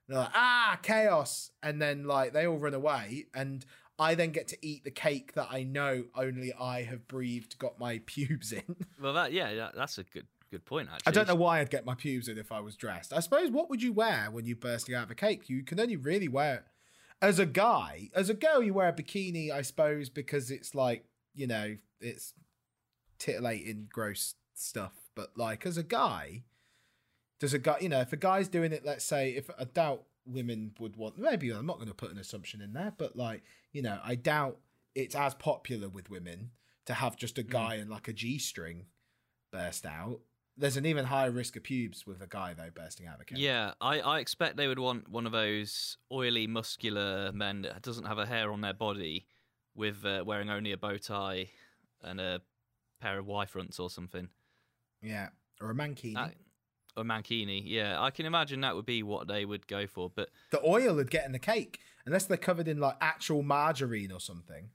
They're 0.07 0.19
like, 0.19 0.31
ah, 0.33 0.79
chaos. 0.81 1.51
And 1.61 1.81
then 1.81 2.05
like 2.05 2.33
they 2.33 2.47
all 2.47 2.57
run 2.57 2.73
away. 2.73 3.25
And 3.33 3.65
I 3.99 4.15
then 4.15 4.31
get 4.31 4.47
to 4.49 4.57
eat 4.65 4.83
the 4.83 4.91
cake 4.91 5.33
that 5.33 5.47
I 5.51 5.63
know 5.63 6.05
only 6.15 6.53
I 6.53 6.83
have 6.83 7.07
breathed, 7.07 7.57
got 7.57 7.79
my 7.79 8.01
pubes 8.05 8.51
in. 8.51 8.75
Well, 9.01 9.13
that 9.13 9.33
yeah, 9.33 9.53
that, 9.55 9.75
that's 9.75 9.97
a 9.97 10.03
good 10.03 10.27
good 10.51 10.65
point. 10.65 10.89
Actually, 10.91 11.09
I 11.09 11.13
don't 11.13 11.27
know 11.27 11.35
why 11.35 11.59
I'd 11.59 11.69
get 11.69 11.85
my 11.85 11.95
pubes 11.95 12.27
in 12.27 12.37
if 12.37 12.51
I 12.51 12.59
was 12.61 12.75
dressed. 12.75 13.13
I 13.13 13.19
suppose 13.19 13.51
what 13.51 13.69
would 13.69 13.81
you 13.81 13.93
wear 13.93 14.29
when 14.31 14.45
you're 14.45 14.55
bursting 14.55 14.95
out 14.95 15.03
of 15.03 15.11
a 15.11 15.15
cake? 15.15 15.49
You 15.49 15.63
can 15.63 15.79
only 15.79 15.97
really 15.97 16.27
wear 16.27 16.55
it 16.55 16.63
as 17.21 17.39
a 17.39 17.45
guy. 17.45 18.09
As 18.13 18.29
a 18.29 18.33
girl, 18.33 18.61
you 18.63 18.73
wear 18.73 18.89
a 18.89 18.93
bikini, 18.93 19.51
I 19.51 19.61
suppose, 19.61 20.09
because 20.09 20.51
it's 20.51 20.73
like, 20.75 21.05
you 21.33 21.47
know, 21.47 21.77
it's 21.99 22.33
titillating, 23.19 23.87
gross 23.91 24.35
stuff. 24.53 24.93
But 25.15 25.31
like 25.35 25.65
as 25.65 25.77
a 25.77 25.83
guy, 25.83 26.43
does 27.39 27.53
a 27.53 27.59
guy, 27.59 27.77
you 27.79 27.89
know, 27.89 28.01
if 28.01 28.13
a 28.13 28.17
guy's 28.17 28.47
doing 28.47 28.71
it, 28.71 28.85
let's 28.85 29.05
say, 29.05 29.31
if 29.31 29.49
I 29.59 29.65
doubt 29.65 30.03
women 30.25 30.73
would 30.79 30.95
want, 30.95 31.17
maybe 31.17 31.51
I'm 31.51 31.65
not 31.65 31.77
going 31.77 31.87
to 31.87 31.93
put 31.93 32.11
an 32.11 32.17
assumption 32.17 32.61
in 32.61 32.73
there, 32.73 32.93
but 32.97 33.15
like, 33.15 33.43
you 33.71 33.81
know, 33.81 33.99
I 34.03 34.15
doubt 34.15 34.57
it's 34.95 35.15
as 35.15 35.35
popular 35.35 35.89
with 35.89 36.09
women 36.09 36.51
to 36.85 36.93
have 36.93 37.15
just 37.15 37.37
a 37.37 37.43
guy 37.43 37.75
in 37.75 37.89
like 37.89 38.07
a 38.07 38.13
G 38.13 38.39
string 38.39 38.85
burst 39.51 39.85
out. 39.85 40.21
There's 40.59 40.77
an 40.77 40.87
even 40.87 41.05
higher 41.05 41.29
risk 41.29 41.55
of 41.55 41.63
pubes 41.63 42.07
with 42.07 42.21
a 42.21 42.27
guy 42.27 42.55
though 42.55 42.71
bursting 42.73 43.05
out 43.05 43.15
of 43.15 43.21
a 43.21 43.25
cake. 43.25 43.37
Yeah, 43.37 43.73
I, 43.79 43.99
I 43.99 44.19
expect 44.19 44.57
they 44.57 44.67
would 44.67 44.79
want 44.79 45.07
one 45.07 45.27
of 45.27 45.31
those 45.31 45.97
oily, 46.11 46.47
muscular 46.47 47.31
men 47.31 47.61
that 47.61 47.83
doesn't 47.83 48.05
have 48.05 48.17
a 48.17 48.25
hair 48.25 48.51
on 48.51 48.61
their 48.61 48.73
body, 48.73 49.27
with 49.75 50.03
uh, 50.03 50.23
wearing 50.25 50.49
only 50.49 50.71
a 50.71 50.77
bow 50.77 50.97
tie 50.97 51.49
and 52.01 52.19
a 52.19 52.41
pair 52.99 53.19
of 53.19 53.27
Y 53.27 53.45
fronts 53.45 53.79
or 53.79 53.89
something. 53.89 54.29
yeah, 55.01 55.29
or 55.61 55.69
a 55.69 55.75
mankini. 55.75 56.15
That, 56.15 56.33
or 56.97 57.03
mankini. 57.03 57.61
Yeah, 57.65 58.01
I 58.01 58.11
can 58.11 58.25
imagine 58.25 58.61
that 58.61 58.75
would 58.75 58.85
be 58.85 59.03
what 59.03 59.27
they 59.27 59.45
would 59.45 59.67
go 59.67 59.87
for. 59.87 60.09
But 60.13 60.29
the 60.51 60.61
oil 60.65 60.95
would 60.95 61.11
get 61.11 61.25
in 61.25 61.31
the 61.31 61.39
cake 61.39 61.79
unless 62.05 62.25
they're 62.25 62.37
covered 62.37 62.67
in 62.67 62.79
like 62.79 62.97
actual 62.99 63.43
margarine 63.43 64.11
or 64.11 64.19
something. 64.19 64.69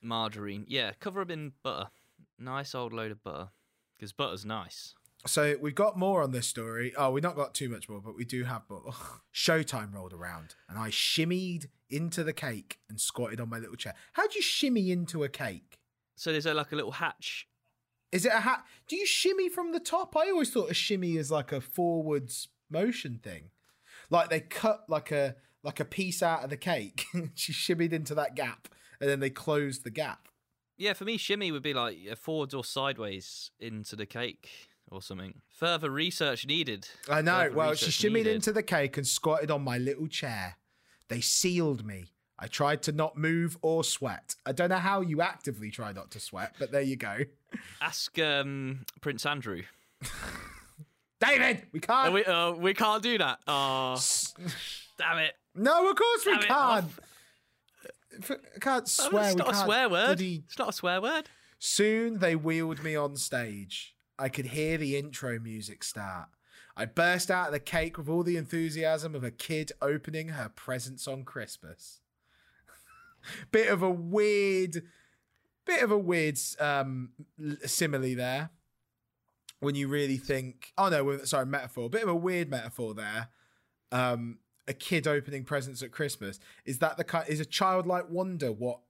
margarine, 0.00 0.64
yeah, 0.68 0.92
cover 1.00 1.24
them 1.24 1.30
in 1.30 1.52
butter. 1.62 1.90
Nice 2.38 2.74
old 2.74 2.92
load 2.92 3.10
of 3.12 3.22
butter, 3.22 3.48
because 3.96 4.12
butter's 4.12 4.44
nice. 4.44 4.94
So 5.26 5.56
we've 5.60 5.74
got 5.74 5.98
more 5.98 6.22
on 6.22 6.30
this 6.30 6.46
story. 6.46 6.92
Oh, 6.96 7.10
we've 7.10 7.22
not 7.22 7.34
got 7.34 7.54
too 7.54 7.68
much 7.68 7.88
more, 7.88 8.00
but 8.00 8.14
we 8.16 8.24
do 8.24 8.44
have 8.44 8.62
more. 8.68 8.94
Showtime 9.34 9.92
rolled 9.92 10.12
around 10.12 10.54
and 10.68 10.78
I 10.78 10.90
shimmied 10.90 11.66
into 11.90 12.22
the 12.22 12.32
cake 12.32 12.78
and 12.88 13.00
squatted 13.00 13.40
on 13.40 13.48
my 13.48 13.58
little 13.58 13.74
chair. 13.74 13.94
How 14.12 14.26
do 14.26 14.34
you 14.36 14.42
shimmy 14.42 14.90
into 14.90 15.24
a 15.24 15.28
cake? 15.28 15.78
So 16.14 16.30
there's 16.30 16.46
a, 16.46 16.54
like 16.54 16.72
a 16.72 16.76
little 16.76 16.92
hatch. 16.92 17.48
Is 18.16 18.24
it 18.24 18.32
a 18.32 18.40
hat? 18.40 18.64
Do 18.88 18.96
you 18.96 19.04
shimmy 19.04 19.50
from 19.50 19.72
the 19.72 19.78
top? 19.80 20.16
I 20.16 20.30
always 20.30 20.50
thought 20.50 20.70
a 20.70 20.74
shimmy 20.74 21.16
is 21.18 21.30
like 21.30 21.52
a 21.52 21.60
forwards 21.60 22.48
motion 22.70 23.20
thing. 23.22 23.50
Like 24.08 24.30
they 24.30 24.40
cut 24.40 24.84
like 24.88 25.12
a 25.12 25.36
like 25.62 25.80
a 25.80 25.84
piece 25.84 26.22
out 26.22 26.42
of 26.42 26.48
the 26.48 26.56
cake. 26.56 27.04
she 27.34 27.52
shimmied 27.52 27.92
into 27.92 28.14
that 28.14 28.34
gap 28.34 28.68
and 29.00 29.10
then 29.10 29.20
they 29.20 29.28
closed 29.28 29.84
the 29.84 29.90
gap. 29.90 30.28
Yeah, 30.78 30.94
for 30.94 31.04
me, 31.04 31.18
shimmy 31.18 31.52
would 31.52 31.62
be 31.62 31.74
like 31.74 31.98
uh, 32.10 32.14
forwards 32.14 32.54
or 32.54 32.64
sideways 32.64 33.50
into 33.60 33.96
the 33.96 34.06
cake 34.06 34.48
or 34.90 35.02
something. 35.02 35.42
Further 35.50 35.90
research 35.90 36.46
needed. 36.46 36.88
I 37.10 37.20
know. 37.20 37.44
Further 37.44 37.54
Well, 37.56 37.74
she 37.74 37.90
shimmied 37.90 38.12
needed. 38.24 38.34
into 38.36 38.52
the 38.52 38.62
cake 38.62 38.96
and 38.96 39.06
squatted 39.06 39.50
on 39.50 39.62
my 39.62 39.76
little 39.76 40.06
chair. 40.06 40.56
They 41.08 41.20
sealed 41.20 41.84
me. 41.84 42.06
I 42.38 42.48
tried 42.48 42.82
to 42.82 42.92
not 42.92 43.16
move 43.16 43.56
or 43.62 43.82
sweat. 43.82 44.34
I 44.44 44.52
don't 44.52 44.68
know 44.68 44.76
how 44.76 45.00
you 45.00 45.22
actively 45.22 45.70
try 45.70 45.92
not 45.92 46.10
to 46.12 46.20
sweat, 46.20 46.54
but 46.58 46.70
there 46.70 46.82
you 46.82 46.96
go. 46.96 47.18
Ask 47.80 48.18
um, 48.18 48.84
Prince 49.00 49.24
Andrew. 49.24 49.62
David, 51.20 51.62
we 51.72 51.80
can't. 51.80 52.08
Uh, 52.08 52.12
we, 52.12 52.24
uh, 52.24 52.52
we 52.52 52.74
can't 52.74 53.02
do 53.02 53.16
that. 53.18 53.38
Oh, 53.48 53.98
damn 54.98 55.18
it. 55.18 55.32
no, 55.54 55.88
of 55.88 55.96
course 55.96 56.26
we 56.26 56.32
Damn 56.32 56.42
it, 56.42 56.46
can't. 56.48 56.90
I 58.30 58.58
can't 58.60 58.88
swear. 58.88 59.24
it's 59.28 59.36
not 59.36 59.50
a 59.52 59.54
swear 59.54 59.88
word. 59.88 60.06
bloody- 60.06 60.42
It's 60.46 60.58
not 60.58 60.68
a 60.70 60.72
swear 60.72 61.00
word. 61.00 61.28
Soon 61.58 62.18
they 62.18 62.36
wheeled 62.36 62.82
me 62.84 62.94
on 62.96 63.16
stage. 63.16 63.94
I 64.18 64.28
could 64.28 64.46
hear 64.46 64.76
the 64.78 64.96
intro 64.96 65.38
music 65.38 65.82
start. 65.84 66.28
I 66.76 66.84
burst 66.84 67.30
out 67.30 67.46
of 67.48 67.52
the 67.52 67.60
cake 67.60 67.96
with 67.96 68.08
all 68.08 68.22
the 68.22 68.36
enthusiasm 68.36 69.14
of 69.14 69.24
a 69.24 69.30
kid 69.30 69.72
opening 69.80 70.28
her 70.28 70.50
presents 70.54 71.08
on 71.08 71.24
Christmas. 71.24 72.00
bit 73.50 73.68
of 73.68 73.82
a 73.82 73.90
weird, 73.90 74.82
bit 75.64 75.82
of 75.82 75.90
a 75.90 75.98
weird 75.98 76.38
um, 76.60 77.10
simile 77.64 78.14
there. 78.14 78.50
When 79.60 79.74
you 79.74 79.88
really 79.88 80.18
think, 80.18 80.72
oh 80.76 80.90
no, 80.90 81.24
sorry, 81.24 81.46
metaphor. 81.46 81.88
Bit 81.88 82.02
of 82.02 82.08
a 82.10 82.14
weird 82.14 82.50
metaphor 82.50 82.94
there. 82.94 83.28
Um, 83.90 84.38
a 84.68 84.74
kid 84.74 85.06
opening 85.06 85.44
presents 85.44 85.82
at 85.82 85.92
Christmas 85.92 86.40
is 86.64 86.78
that 86.80 86.96
the 86.96 87.04
kind 87.04 87.28
is 87.28 87.40
a 87.40 87.44
childlike 87.44 88.10
wonder 88.10 88.52
what 88.52 88.80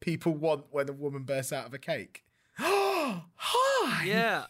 people 0.00 0.34
want 0.34 0.64
when 0.70 0.88
a 0.88 0.92
woman 0.92 1.22
bursts 1.22 1.52
out 1.52 1.66
of 1.66 1.72
a 1.72 1.78
cake. 1.78 2.24
Hi. 2.56 4.04
Yeah. 4.04 4.46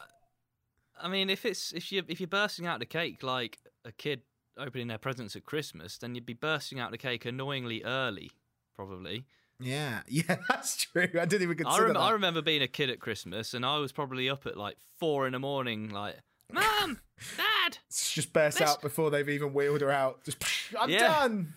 I 1.00 1.08
mean, 1.08 1.30
if 1.30 1.44
it's 1.44 1.72
if 1.72 1.92
you 1.92 2.02
if 2.08 2.20
you're 2.20 2.26
bursting 2.26 2.66
out 2.66 2.80
the 2.80 2.86
cake 2.86 3.22
like 3.22 3.58
a 3.84 3.92
kid 3.92 4.22
opening 4.56 4.88
their 4.88 4.98
presents 4.98 5.36
at 5.36 5.44
Christmas, 5.44 5.98
then 5.98 6.14
you'd 6.14 6.26
be 6.26 6.34
bursting 6.34 6.80
out 6.80 6.90
the 6.90 6.98
cake 6.98 7.24
annoyingly 7.24 7.82
early, 7.84 8.30
probably. 8.76 9.24
Yeah. 9.60 10.00
Yeah, 10.08 10.36
that's 10.48 10.76
true. 10.86 11.02
I 11.14 11.24
didn't 11.24 11.42
even 11.42 11.56
I, 11.60 11.62
consider 11.62 11.84
rem- 11.86 11.94
that. 11.94 12.00
I 12.00 12.10
remember 12.12 12.42
being 12.42 12.62
a 12.62 12.68
kid 12.68 12.90
at 12.90 12.98
Christmas, 13.00 13.54
and 13.54 13.64
I 13.64 13.78
was 13.78 13.92
probably 13.92 14.28
up 14.28 14.44
at 14.46 14.56
like 14.56 14.76
four 14.98 15.26
in 15.26 15.32
the 15.32 15.38
morning, 15.38 15.90
like, 15.90 16.16
"Mum, 16.52 16.98
Dad, 17.36 17.78
It's 17.88 18.12
just 18.12 18.32
burst 18.32 18.58
Let's- 18.60 18.72
out 18.72 18.82
before 18.82 19.10
they've 19.10 19.28
even 19.28 19.52
wheeled 19.54 19.80
her 19.82 19.90
out. 19.90 20.24
Just, 20.24 20.38
I'm 20.78 20.90
Yeah. 20.90 20.98
done. 21.08 21.54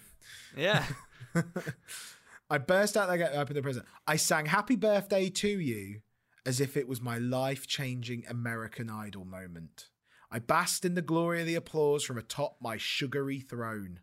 yeah." 0.56 0.86
I 2.50 2.60
burst 2.60 2.96
out 2.96 3.08
there, 3.10 3.32
opened 3.34 3.58
the 3.58 3.62
present. 3.64 3.86
I 4.06 4.18
sang 4.18 4.46
"Happy 4.46 4.76
Birthday" 4.76 5.30
to 5.30 5.48
you, 5.48 6.02
as 6.46 6.62
if 6.62 6.78
it 6.78 6.88
was 6.88 7.02
my 7.02 7.18
life-changing 7.18 8.26
American 8.30 8.90
Idol 8.90 9.26
moment. 9.26 9.88
I 10.32 10.40
basked 10.40 10.86
in 10.86 10.94
the 10.96 11.02
glory 11.02 11.42
of 11.42 11.48
the 11.48 11.56
applause 11.56 12.04
from 12.04 12.18
atop 12.20 12.58
my 12.62 12.78
sugary 12.78 13.40
throne. 13.40 14.00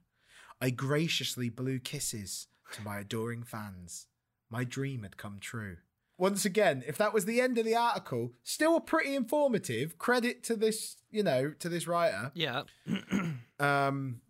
I 0.61 0.71
graciously 0.71 1.49
blew 1.51 1.79
kisses 1.79 2.49
to 2.73 2.83
my 2.83 3.01
adoring 3.01 3.43
fans. 3.43 4.07
My 4.51 4.65
dream 4.65 5.03
had 5.03 5.17
come 5.17 5.39
true. 5.41 5.79
Once 6.19 6.45
again, 6.45 6.85
if 6.87 6.97
that 6.99 7.13
was 7.13 7.25
the 7.25 7.41
end 7.41 7.59
of 7.59 7.65
the 7.65 7.75
article, 7.75 8.33
still 8.43 8.79
pretty 8.81 9.15
informative. 9.15 9.99
Credit 9.99 10.43
to 10.45 10.55
this, 10.57 10.97
you 11.11 11.23
know, 11.23 11.53
to 11.59 11.69
this 11.69 11.87
writer. 11.87 12.31
Yeah. 12.35 12.63
Um, 13.61 14.23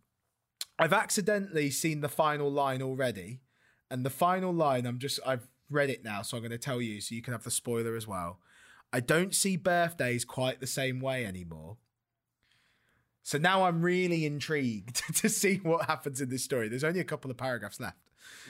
I've 0.79 0.93
accidentally 0.93 1.71
seen 1.71 2.03
the 2.03 2.09
final 2.09 2.53
line 2.53 2.83
already, 2.83 3.41
And 3.91 4.05
the 4.05 4.11
final 4.11 4.53
line, 4.53 4.85
I'm 4.85 4.99
just 4.99 5.21
I've 5.25 5.49
read 5.71 5.89
it 5.89 6.05
now, 6.05 6.21
so 6.21 6.37
I'm 6.37 6.43
going 6.43 6.51
to 6.51 6.59
tell 6.59 6.83
you 6.83 7.01
so 7.01 7.15
you 7.15 7.23
can 7.23 7.33
have 7.33 7.45
the 7.45 7.51
spoiler 7.51 7.97
as 7.97 8.07
well. 8.07 8.41
I 8.93 9.01
don't 9.01 9.35
see 9.35 9.57
birthdays 9.57 10.27
quite 10.27 10.61
the 10.61 10.67
same 10.67 11.01
way 11.01 11.25
anymore. 11.25 11.79
So 13.23 13.39
now 13.39 13.65
I'm 13.65 13.83
really 13.83 14.27
intrigued 14.27 15.03
to 15.17 15.29
see 15.29 15.57
what 15.63 15.87
happens 15.87 16.21
in 16.21 16.29
this 16.29 16.45
story. 16.45 16.69
There's 16.69 16.85
only 16.85 17.01
a 17.01 17.05
couple 17.05 17.31
of 17.31 17.37
paragraphs 17.37 17.81
left. 17.81 17.97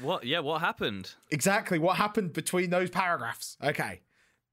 What? 0.00 0.24
Yeah, 0.24 0.40
what 0.40 0.61
happened? 0.61 1.14
Exactly 1.30 1.78
what 1.78 1.96
happened 1.96 2.32
between 2.32 2.70
those 2.70 2.90
paragraphs. 2.90 3.56
Okay. 3.62 4.00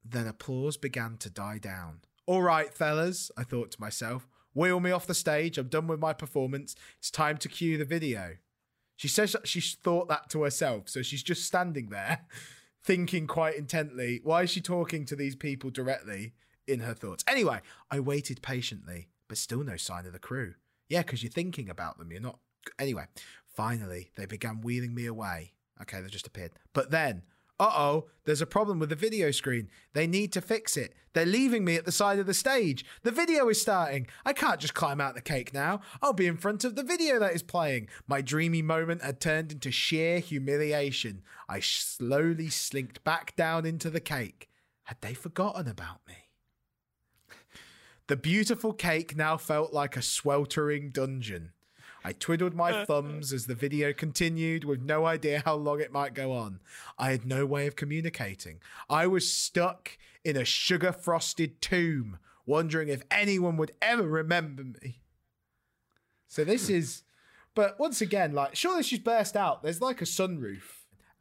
Then 0.04 0.28
applause 0.28 0.78
began 0.78 1.18
to 1.18 1.30
die 1.30 1.58
down. 1.58 2.02
All 2.26 2.42
right, 2.42 2.74
fellas, 2.74 3.32
I 3.38 3.44
thought 3.44 3.72
to 3.72 3.82
myself, 3.82 4.28
wheel 4.54 4.80
me 4.80 4.92
off 4.92 5.08
the 5.08 5.14
stage. 5.14 5.58
I'm 5.58 5.68
done 5.68 5.88
with 5.88 6.00
my 6.00 6.14
performance. 6.14 6.76
It's 7.00 7.12
time 7.12 7.38
to 7.38 7.50
cue 7.50 7.78
the 7.78 7.86
video. 7.86 8.36
She 8.96 9.08
says 9.08 9.32
that 9.32 9.48
she 9.48 9.62
thought 9.62 10.10
that 10.10 10.30
to 10.32 10.44
herself. 10.44 10.90
So 10.90 11.02
she's 11.02 11.24
just 11.24 11.46
standing 11.46 11.90
there 11.90 12.26
thinking 12.84 13.28
quite 13.28 13.56
intently. 13.56 14.20
Why 14.24 14.44
is 14.44 14.50
she 14.50 14.62
talking 14.62 15.06
to 15.06 15.16
these 15.16 15.36
people 15.36 15.70
directly 15.70 16.34
in 16.68 16.82
her 16.82 16.94
thoughts? 16.94 17.24
Anyway, 17.28 17.62
I 17.90 18.00
waited 18.00 18.42
patiently, 18.42 19.08
but 19.30 19.38
still 19.38 19.64
no 19.64 19.78
sign 19.78 20.06
of 20.06 20.12
the 20.12 20.20
crew. 20.20 20.56
Yeah, 20.90 21.04
because 21.04 21.24
you're 21.24 21.32
thinking 21.32 21.70
about 21.70 21.98
them. 21.98 22.12
You're 22.12 22.20
not. 22.20 22.40
Anyway, 22.78 23.06
finally, 23.56 24.12
they 24.18 24.26
began 24.26 24.60
wheeling 24.60 24.94
me 24.94 25.06
away. 25.06 25.54
Okay, 25.82 26.02
they 26.02 26.10
just 26.10 26.28
appeared. 26.28 26.52
But 26.74 26.92
then, 26.92 27.22
uh 27.60 27.72
oh, 27.74 28.08
there's 28.26 28.42
a 28.42 28.48
problem 28.48 28.80
with 28.80 28.90
the 28.90 28.96
video 28.96 29.32
screen. 29.32 29.70
They 29.94 30.08
need 30.08 30.34
to 30.34 30.42
fix 30.42 30.76
it. 30.76 30.94
They're 31.14 31.26
leaving 31.26 31.66
me 31.66 31.76
at 31.76 31.86
the 31.86 31.92
side 31.92 32.20
of 32.20 32.26
the 32.26 32.34
stage. 32.34 32.86
The 33.04 33.12
video 33.12 33.50
is 33.50 33.62
starting. 33.62 34.08
I 34.26 34.34
can't 34.34 34.60
just 34.60 34.74
climb 34.74 35.02
out 35.02 35.16
the 35.16 35.22
cake 35.22 35.54
now. 35.54 35.82
I'll 36.02 36.14
be 36.14 36.28
in 36.28 36.38
front 36.38 36.64
of 36.64 36.76
the 36.76 36.84
video 36.84 37.20
that 37.20 37.34
is 37.34 37.44
playing. 37.44 37.90
My 38.08 38.22
dreamy 38.22 38.62
moment 38.62 39.04
had 39.04 39.20
turned 39.20 39.52
into 39.52 39.72
sheer 39.72 40.20
humiliation. 40.20 41.22
I 41.48 41.60
slowly 41.60 42.50
slinked 42.50 43.04
back 43.04 43.36
down 43.36 43.66
into 43.66 43.90
the 43.90 44.00
cake. 44.00 44.50
Had 44.84 44.98
they 45.02 45.14
forgotten 45.14 45.68
about 45.68 46.00
me? 46.08 46.29
The 48.10 48.18
beautiful 48.18 48.74
cake 48.74 49.16
now 49.16 49.38
felt 49.38 49.72
like 49.72 49.96
a 49.96 50.02
sweltering 50.02 50.90
dungeon. 50.90 51.52
I 52.04 52.14
twiddled 52.14 52.56
my 52.56 52.72
uh. 52.72 52.86
thumbs 52.86 53.32
as 53.32 53.46
the 53.46 53.54
video 53.54 53.94
continued 53.94 54.64
with 54.64 54.82
no 54.82 55.06
idea 55.06 55.44
how 55.46 55.54
long 55.54 55.80
it 55.80 55.92
might 55.92 56.16
go 56.16 56.32
on. 56.32 56.60
I 56.98 57.12
had 57.12 57.24
no 57.24 57.46
way 57.46 57.68
of 57.68 57.76
communicating. 57.76 58.62
I 58.90 59.06
was 59.06 59.32
stuck 59.32 59.96
in 60.24 60.36
a 60.36 60.44
sugar 60.44 60.92
frosted 60.92 61.62
tomb, 61.62 62.18
wondering 62.48 62.90
if 62.90 63.04
anyone 63.12 63.58
would 63.58 63.74
ever 63.80 64.08
remember 64.08 64.64
me. 64.64 65.04
So 66.28 66.44
this 66.44 66.68
is, 66.72 67.04
but 67.54 67.80
once 67.80 68.02
again, 68.02 68.34
like, 68.34 68.56
surely 68.56 68.82
she's 68.82 68.98
burst 68.98 69.38
out. 69.38 69.62
There's 69.62 69.82
like 69.82 70.02
a 70.02 70.06
sunroof. 70.06 70.64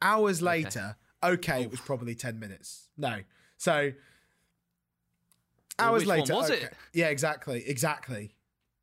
Hours 0.01 0.41
later, 0.41 0.95
okay, 1.23 1.61
it 1.61 1.69
was 1.69 1.81
probably 1.81 2.15
10 2.15 2.39
minutes. 2.39 2.87
No. 2.97 3.19
So, 3.57 3.91
hours 5.79 6.05
one 6.05 6.19
later. 6.19 6.35
was 6.35 6.51
okay. 6.51 6.63
it? 6.63 6.73
Yeah, 6.93 7.07
exactly. 7.07 7.63
Exactly. 7.67 8.35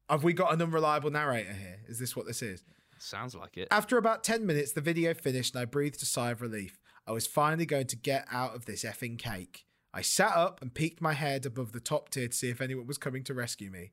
Have 0.09 0.25
we 0.25 0.33
got 0.33 0.53
an 0.53 0.63
unreliable 0.63 1.11
narrator 1.11 1.53
here? 1.53 1.81
Is 1.89 1.99
this 1.99 2.15
what 2.15 2.27
this 2.27 2.43
is? 2.43 2.63
Sounds 2.99 3.35
like 3.35 3.57
it. 3.57 3.69
After 3.71 3.99
about 3.99 4.25
10 4.25 4.47
minutes, 4.47 4.73
the 4.73 4.81
video 4.81 5.15
finished 5.15 5.55
and 5.55 5.63
I 5.63 5.65
breathed 5.65 6.03
a 6.03 6.07
sigh 6.07 6.31
of 6.31 6.41
relief. 6.41 6.79
I 7.07 7.13
was 7.13 7.27
finally 7.27 7.67
going 7.67 7.87
to 7.89 7.97
get 7.97 8.27
out 8.31 8.55
of 8.55 8.67
this 8.67 8.85
effing 8.85 9.19
cake. 9.19 9.67
I 9.93 10.03
sat 10.03 10.37
up 10.37 10.61
and 10.61 10.75
peeked 10.75 11.01
my 11.01 11.15
head 11.15 11.47
above 11.47 11.73
the 11.73 11.81
top 11.81 12.11
tier 12.11 12.29
to 12.29 12.37
see 12.37 12.51
if 12.51 12.61
anyone 12.61 12.87
was 12.87 12.99
coming 12.99 13.23
to 13.25 13.35
rescue 13.35 13.71
me. 13.71 13.93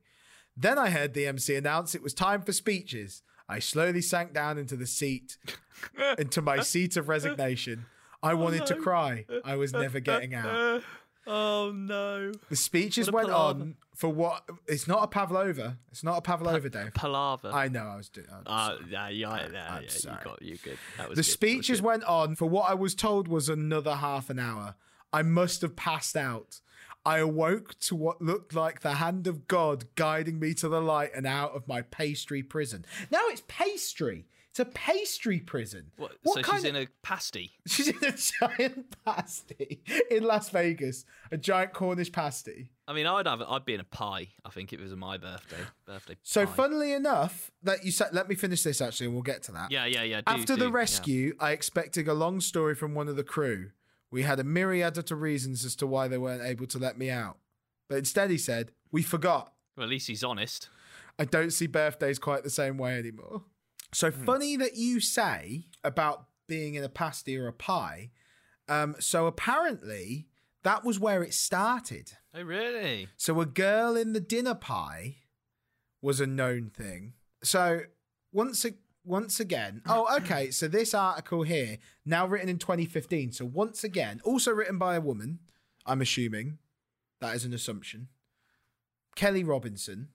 Then 0.56 0.78
I 0.78 0.90
heard 0.90 1.14
the 1.14 1.26
MC 1.26 1.54
announce 1.54 1.94
it 1.94 2.02
was 2.02 2.14
time 2.14 2.42
for 2.42 2.52
speeches. 2.52 3.22
I 3.48 3.58
slowly 3.58 4.00
sank 4.00 4.32
down 4.32 4.58
into 4.58 4.76
the 4.76 4.86
seat, 4.86 5.36
into 6.18 6.40
my 6.40 6.60
seat 6.60 6.96
of 6.96 7.08
resignation. 7.08 7.86
I 8.22 8.34
wanted 8.34 8.66
to 8.66 8.76
oh, 8.78 8.80
cry. 8.80 9.26
I 9.44 9.56
was 9.56 9.72
never 9.72 10.00
getting 10.00 10.34
out. 10.34 10.82
Oh 11.26 11.72
no. 11.74 12.32
The 12.50 12.56
speeches 12.56 13.10
went 13.10 13.28
palaver. 13.28 13.60
on 13.60 13.76
for 13.94 14.08
what? 14.12 14.48
It's 14.66 14.86
not 14.86 15.04
a 15.04 15.06
pavlova. 15.06 15.78
It's 15.90 16.04
not 16.04 16.18
a 16.18 16.20
pavlova, 16.20 16.68
Dave. 16.68 16.94
Palaver. 16.94 17.50
I 17.52 17.68
know. 17.68 17.84
I 17.84 17.96
was 17.96 18.08
doing. 18.08 18.26
Uh, 18.46 18.76
yeah, 18.90 19.08
yeah, 19.08 19.46
yeah, 19.52 19.74
I'm 19.74 19.82
yeah. 19.84 19.88
sorry. 19.88 20.16
You 20.18 20.24
got 20.24 20.42
you 20.42 20.56
good. 20.56 20.78
That 20.98 21.08
was 21.08 21.16
The 21.16 21.22
good. 21.22 21.24
That 21.24 21.26
was 21.26 21.32
speeches 21.32 21.82
went 21.82 22.04
on 22.04 22.34
for 22.34 22.48
what 22.48 22.68
I 22.70 22.74
was 22.74 22.94
told 22.94 23.28
was 23.28 23.48
another 23.48 23.96
half 23.96 24.30
an 24.30 24.38
hour. 24.38 24.74
I 25.12 25.22
must 25.22 25.62
have 25.62 25.76
passed 25.76 26.16
out. 26.16 26.60
I 27.06 27.18
awoke 27.18 27.78
to 27.80 27.94
what 27.94 28.22
looked 28.22 28.54
like 28.54 28.80
the 28.80 28.94
hand 28.94 29.26
of 29.26 29.46
God 29.46 29.84
guiding 29.94 30.38
me 30.38 30.54
to 30.54 30.68
the 30.68 30.80
light 30.80 31.10
and 31.14 31.26
out 31.26 31.54
of 31.54 31.68
my 31.68 31.82
pastry 31.82 32.42
prison. 32.42 32.84
Now 33.10 33.20
it's 33.28 33.42
pastry. 33.46 34.26
It's 34.54 34.60
a 34.60 34.66
pastry 34.66 35.40
prison. 35.40 35.90
What, 35.96 36.12
What 36.22 36.44
so 36.44 36.52
she's 36.52 36.62
of- 36.62 36.70
in 36.70 36.76
a 36.76 36.86
pasty. 37.02 37.50
She's 37.66 37.88
in 37.88 37.96
a 38.04 38.12
giant 38.12 38.94
pasty 39.04 39.82
in 40.12 40.22
Las 40.22 40.48
Vegas, 40.50 41.04
a 41.32 41.36
giant 41.36 41.72
Cornish 41.72 42.12
pasty. 42.12 42.70
I 42.86 42.92
mean, 42.92 43.04
I'd 43.06 43.26
have. 43.26 43.42
I'd 43.42 43.64
be 43.64 43.74
in 43.74 43.80
a 43.80 43.84
pie. 43.84 44.28
I 44.44 44.50
think 44.50 44.72
if 44.72 44.78
it 44.78 44.82
was 44.84 44.94
my 44.94 45.18
birthday. 45.18 45.56
Birthday. 45.86 46.14
So, 46.22 46.46
pie. 46.46 46.52
funnily 46.52 46.92
enough, 46.92 47.50
that 47.64 47.84
you 47.84 47.90
said, 47.90 48.10
let 48.12 48.28
me 48.28 48.36
finish 48.36 48.62
this 48.62 48.80
actually, 48.80 49.06
and 49.06 49.14
we'll 49.16 49.24
get 49.24 49.42
to 49.44 49.52
that. 49.52 49.72
Yeah, 49.72 49.86
yeah, 49.86 50.04
yeah. 50.04 50.18
do- 50.20 50.24
After 50.28 50.54
do, 50.54 50.56
the 50.56 50.66
yeah. 50.66 50.72
rescue, 50.76 51.34
I 51.40 51.50
expected 51.50 52.06
a 52.06 52.14
long 52.14 52.40
story 52.40 52.76
from 52.76 52.94
one 52.94 53.08
of 53.08 53.16
the 53.16 53.24
crew. 53.24 53.70
We 54.12 54.22
had 54.22 54.38
a 54.38 54.44
myriad 54.44 54.96
of 54.98 55.20
reasons 55.20 55.64
as 55.64 55.74
to 55.76 55.86
why 55.88 56.06
they 56.06 56.18
weren't 56.18 56.44
able 56.44 56.68
to 56.68 56.78
let 56.78 56.96
me 56.96 57.10
out. 57.10 57.38
But 57.88 57.98
instead, 57.98 58.30
he 58.30 58.38
said, 58.38 58.70
We 58.92 59.02
forgot. 59.02 59.52
Well, 59.76 59.82
at 59.82 59.90
least 59.90 60.06
he's 60.06 60.22
honest. 60.22 60.68
I 61.18 61.24
don't 61.24 61.50
see 61.50 61.66
birthdays 61.66 62.20
quite 62.20 62.44
the 62.44 62.50
same 62.50 62.78
way 62.78 62.96
anymore. 62.96 63.42
So 63.94 64.10
funny 64.10 64.56
that 64.56 64.76
you 64.76 65.00
say 65.00 65.66
about 65.82 66.26
being 66.46 66.74
in 66.74 66.84
a 66.84 66.88
pasty 66.88 67.36
or 67.38 67.46
a 67.46 67.52
pie. 67.52 68.10
Um, 68.68 68.96
so 68.98 69.26
apparently, 69.26 70.26
that 70.62 70.84
was 70.84 70.98
where 70.98 71.22
it 71.22 71.34
started. 71.34 72.12
Oh, 72.34 72.42
really? 72.42 73.08
So 73.16 73.40
a 73.40 73.46
girl 73.46 73.96
in 73.96 74.12
the 74.12 74.20
dinner 74.20 74.54
pie 74.54 75.16
was 76.02 76.20
a 76.20 76.26
known 76.26 76.70
thing. 76.70 77.14
So 77.42 77.82
once 78.32 78.64
a- 78.64 78.74
once 79.04 79.38
again, 79.38 79.82
oh 79.88 80.16
okay, 80.16 80.50
so 80.50 80.66
this 80.66 80.94
article 80.94 81.42
here 81.42 81.78
now 82.04 82.26
written 82.26 82.48
in 82.48 82.58
2015. 82.58 83.32
So 83.32 83.44
once 83.44 83.84
again, 83.84 84.20
also 84.24 84.50
written 84.50 84.78
by 84.78 84.96
a 84.96 85.00
woman, 85.00 85.38
I'm 85.86 86.00
assuming. 86.00 86.58
That 87.20 87.36
is 87.36 87.44
an 87.44 87.54
assumption. 87.54 88.08
Kelly 89.14 89.44
Robinson. 89.44 90.08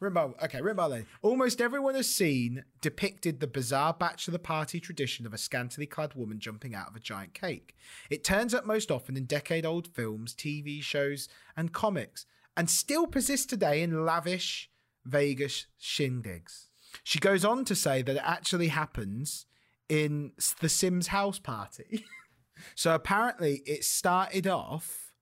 Written 0.00 0.34
okay, 0.44 0.60
by 0.60 0.86
lady. 0.86 1.06
Almost 1.22 1.60
everyone 1.60 1.96
has 1.96 2.08
seen 2.08 2.64
depicted 2.80 3.40
the 3.40 3.48
bizarre 3.48 3.92
bachelor 3.92 4.38
party 4.38 4.78
tradition 4.78 5.26
of 5.26 5.34
a 5.34 5.38
scantily 5.38 5.86
clad 5.86 6.14
woman 6.14 6.38
jumping 6.38 6.72
out 6.72 6.88
of 6.88 6.94
a 6.94 7.00
giant 7.00 7.34
cake. 7.34 7.74
It 8.08 8.22
turns 8.22 8.54
up 8.54 8.64
most 8.64 8.92
often 8.92 9.16
in 9.16 9.24
decade 9.24 9.66
old 9.66 9.88
films, 9.88 10.34
TV 10.34 10.80
shows, 10.80 11.28
and 11.56 11.72
comics, 11.72 12.26
and 12.56 12.70
still 12.70 13.08
persists 13.08 13.46
today 13.46 13.82
in 13.82 14.04
lavish 14.04 14.70
Vegas 15.04 15.66
shindigs. 15.82 16.66
She 17.02 17.18
goes 17.18 17.44
on 17.44 17.64
to 17.64 17.74
say 17.74 18.02
that 18.02 18.16
it 18.16 18.22
actually 18.24 18.68
happens 18.68 19.46
in 19.88 20.30
the 20.60 20.68
Sims 20.68 21.08
house 21.08 21.40
party. 21.40 22.04
so 22.76 22.94
apparently, 22.94 23.62
it 23.66 23.82
started 23.82 24.46
off 24.46 25.12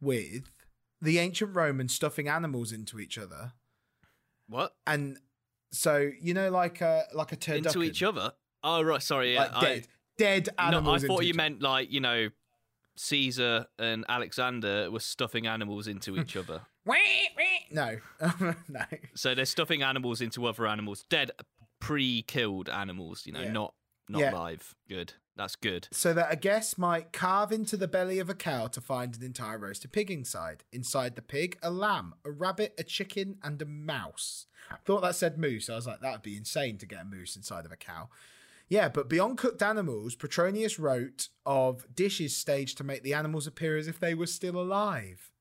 with 0.00 0.52
the 1.02 1.18
ancient 1.18 1.56
Romans 1.56 1.94
stuffing 1.94 2.28
animals 2.28 2.70
into 2.70 3.00
each 3.00 3.18
other 3.18 3.54
What? 4.50 4.74
and 4.86 5.18
so 5.72 6.10
you 6.20 6.34
know 6.34 6.50
like 6.50 6.80
a 6.82 7.04
like 7.14 7.32
a 7.32 7.36
turducken, 7.36 7.66
Into 7.66 7.82
each 7.84 8.02
other? 8.02 8.32
Oh, 8.62 8.82
right. 8.82 9.02
Sorry. 9.02 9.34
Yeah, 9.34 9.40
like 9.44 9.54
I- 9.54 9.60
dead 9.60 9.86
dead 10.18 10.48
No, 10.58 10.92
I 10.92 10.98
thought 10.98 11.24
you 11.24 11.32
meant 11.34 11.62
like 11.62 11.90
you 11.90 12.00
know, 12.00 12.28
Caesar 12.96 13.66
and 13.78 14.04
Alexander 14.08 14.90
were 14.90 15.00
stuffing 15.00 15.46
animals 15.46 15.86
into 15.86 16.18
each 16.18 16.36
other. 16.36 16.62
other. 16.86 16.98
no 17.70 17.98
no 18.68 18.80
So 19.14 19.34
they're 19.34 19.44
stuffing 19.44 19.82
animals 19.82 20.20
into 20.20 20.44
other 20.46 20.66
animals, 20.66 21.04
dead, 21.08 21.30
pre-killed 21.80 22.68
animals. 22.68 23.24
You 23.26 23.32
know, 23.32 23.40
Yeah. 23.42 23.52
not 23.52 23.74
not 24.08 24.20
Yeah. 24.20 24.32
live. 24.34 24.74
Good. 24.88 25.14
That's 25.40 25.56
good. 25.56 25.88
so 25.90 26.12
that 26.12 26.30
a 26.30 26.36
guest 26.36 26.76
might 26.76 27.14
carve 27.14 27.50
into 27.50 27.78
the 27.78 27.88
belly 27.88 28.18
of 28.18 28.28
a 28.28 28.34
cow 28.34 28.66
to 28.66 28.80
find 28.82 29.16
an 29.16 29.22
entire 29.22 29.56
roasted 29.56 29.90
pig 29.90 30.10
inside. 30.10 30.64
Inside 30.70 31.16
the 31.16 31.22
pig 31.22 31.56
a 31.62 31.70
lamb 31.70 32.12
a 32.26 32.30
rabbit 32.30 32.74
a 32.76 32.84
chicken 32.84 33.38
and 33.42 33.62
a 33.62 33.64
mouse. 33.64 34.44
I 34.70 34.76
thought 34.84 35.00
that 35.00 35.14
said 35.14 35.38
moose. 35.38 35.70
I 35.70 35.76
was 35.76 35.86
like 35.86 36.00
that 36.02 36.12
would 36.12 36.22
be 36.22 36.36
insane 36.36 36.76
to 36.76 36.86
get 36.86 37.00
a 37.00 37.04
moose 37.06 37.36
inside 37.36 37.64
of 37.64 37.72
a 37.72 37.76
cow. 37.76 38.10
Yeah, 38.68 38.90
but 38.90 39.08
beyond 39.08 39.38
cooked 39.38 39.62
animals, 39.62 40.14
Petronius 40.14 40.78
wrote 40.78 41.28
of 41.46 41.86
dishes 41.94 42.36
staged 42.36 42.76
to 42.76 42.84
make 42.84 43.02
the 43.02 43.14
animals 43.14 43.46
appear 43.46 43.78
as 43.78 43.88
if 43.88 43.98
they 43.98 44.12
were 44.12 44.26
still 44.26 44.60
alive. 44.60 45.32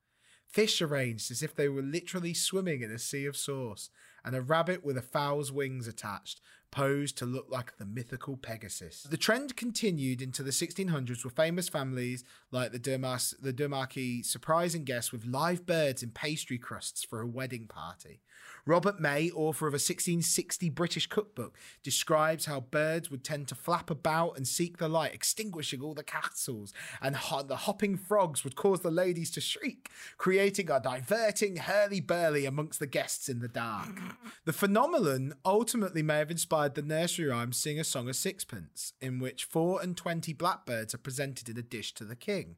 Fish 0.48 0.82
arranged 0.82 1.30
as 1.30 1.44
if 1.44 1.54
they 1.54 1.68
were 1.68 1.82
literally 1.82 2.34
swimming 2.34 2.82
in 2.82 2.90
a 2.90 2.98
sea 2.98 3.26
of 3.26 3.36
sauce, 3.36 3.90
and 4.24 4.34
a 4.34 4.42
rabbit 4.42 4.84
with 4.84 4.98
a 4.98 5.02
fowl's 5.02 5.52
wings 5.52 5.88
attached, 5.88 6.40
posed 6.72 7.18
to 7.18 7.26
look 7.26 7.48
like 7.50 7.78
the 7.78 7.86
mythical 7.86 8.38
Pegasus. 8.38 9.04
The 9.04 9.18
trend 9.18 9.56
continued 9.56 10.22
into 10.22 10.44
the 10.44 10.52
1600s 10.52 11.24
with 11.24 11.36
famous 11.36 11.70
families 11.70 12.24
like 12.52 12.72
the 12.72 12.80
Dermas, 12.80 13.34
the 13.42 13.54
Dermarki 13.54 14.26
surprising 14.26 14.84
guests 14.84 15.12
with 15.12 15.26
live 15.26 15.66
birds 15.66 16.04
in 16.04 16.12
pastry 16.12 16.58
crusts 16.58 17.04
for 17.04 17.22
a 17.22 17.28
wedding 17.28 17.68
party. 17.68 18.22
Robert 18.66 19.00
May, 19.00 19.32
author 19.32 19.68
of 19.68 19.74
a 19.74 19.76
1660 19.76 20.70
British 20.70 21.08
cookbook, 21.08 21.58
describes 21.84 22.46
how 22.46 22.60
birds 22.60 23.10
would 23.10 23.24
tend 23.24 23.48
to 23.48 23.56
flap 23.56 23.90
about 23.90 24.38
and 24.38 24.48
seek 24.48 24.78
the 24.78 24.90
light, 24.90 25.14
extinguishing 25.14 25.82
all 25.82 25.94
the 25.94 26.04
castles, 26.04 26.74
and 27.02 27.16
ho- 27.16 27.44
the 27.44 27.56
hopping 27.56 27.98
frogs 27.98 28.44
would 28.44 28.56
cause 28.56 28.82
the 28.82 28.92
ladies 28.92 29.32
to 29.32 29.42
shriek, 29.42 29.90
creating 30.18 30.70
a 30.70 30.80
diverting 30.80 31.58
hurly-burly 31.58 32.46
amongst 32.46 32.80
the 32.80 32.88
guests 32.88 33.30
in 33.30 33.40
the 33.40 33.48
dark. 33.48 34.00
the 34.46 34.54
phenomenon 34.54 35.34
ultimately 35.46 36.04
may 36.04 36.18
have 36.18 36.32
inspired 36.32 36.76
the 36.76 36.82
nursery 36.82 37.28
rhyme 37.28 37.54
Sing 37.54 37.80
a 37.80 37.84
Song 37.84 38.10
of 38.10 38.16
Sixpence, 38.16 38.94
in 39.02 39.20
which 39.20 39.46
four 39.46 39.82
and 39.82 39.96
twenty 39.96 40.34
blackbirds 40.34 40.94
are 40.94 41.00
presented 41.00 41.50
in 41.50 41.58
a 41.58 41.62
dish 41.62 41.94
to 41.96 42.06
the 42.06 42.16
king. 42.16 42.56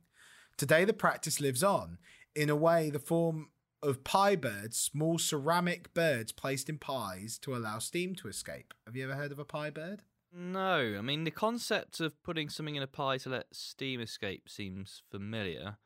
Today, 0.58 0.86
the 0.86 0.94
practice 0.94 1.40
lives 1.40 1.64
on 1.64 1.98
in 2.36 2.50
a 2.50 2.56
way 2.56 2.90
the 2.90 3.00
form 3.00 3.50
of 3.84 4.04
pie 4.04 4.36
birds, 4.36 4.78
small 4.78 5.18
ceramic 5.18 5.94
birds 5.94 6.32
placed 6.32 6.70
in 6.70 6.78
pies 6.78 7.38
to 7.40 7.56
allow 7.56 7.80
steam 7.80 8.16
to 8.16 8.28
escape. 8.28 8.74
Have 8.86 8.96
you 8.96 9.04
ever 9.04 9.16
heard 9.16 9.32
of 9.32 9.40
a 9.40 9.46
pie 9.46 9.70
bird? 9.70 10.04
No, 10.34 10.96
I 10.98 11.02
mean 11.02 11.24
the 11.24 11.32
concept 11.32 12.00
of 12.00 12.22
putting 12.24 12.50
something 12.50 12.76
in 12.76 12.84
a 12.84 12.88
pie 12.88 13.18
to 13.20 13.30
let 13.30 13.48
steam 13.52 14.00
escape 14.00 14.48
seems 14.48 15.02
familiar. 15.12 15.78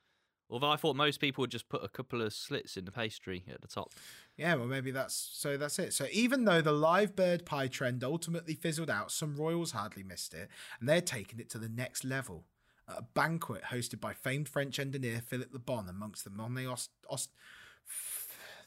Although 0.50 0.70
I 0.70 0.76
thought 0.76 0.96
most 0.96 1.20
people 1.20 1.42
would 1.42 1.50
just 1.50 1.70
put 1.70 1.84
a 1.84 1.90
couple 1.90 2.22
of 2.22 2.32
slits 2.32 2.78
in 2.78 2.86
the 2.86 2.92
pastry 2.92 3.44
at 3.52 3.62
the 3.62 3.68
top. 3.68 3.94
Yeah, 4.38 4.54
well, 4.56 4.68
maybe 4.68 4.92
that's 4.92 5.16
so. 5.34 5.58
That's 5.58 5.80
it. 5.80 5.92
So 5.92 6.06
even 6.12 6.46
though 6.46 6.62
the 6.62 6.72
live 6.72 7.16
bird 7.16 7.46
pie 7.46 7.68
trend 7.68 8.04
ultimately 8.04 8.54
fizzled 8.54 8.90
out, 8.90 9.12
some 9.12 9.36
royals 9.36 9.72
hardly 9.72 10.04
missed 10.04 10.36
it, 10.36 10.50
and 10.80 10.88
they're 10.88 11.02
taking 11.02 11.40
it 11.40 11.50
to 11.52 11.58
the 11.58 11.70
next 11.70 12.04
level. 12.04 12.46
At 12.88 13.00
a 13.00 13.06
banquet 13.16 13.64
hosted 13.72 14.00
by 14.00 14.14
famed 14.14 14.48
French 14.48 14.78
engineer 14.78 15.20
Philip 15.26 15.52
Le 15.52 15.58
Bon 15.58 15.90
amongst 15.90 16.24
the 16.24 16.30
Monet 16.30 16.68
Ost. 16.68 16.92
Ost- 17.10 17.34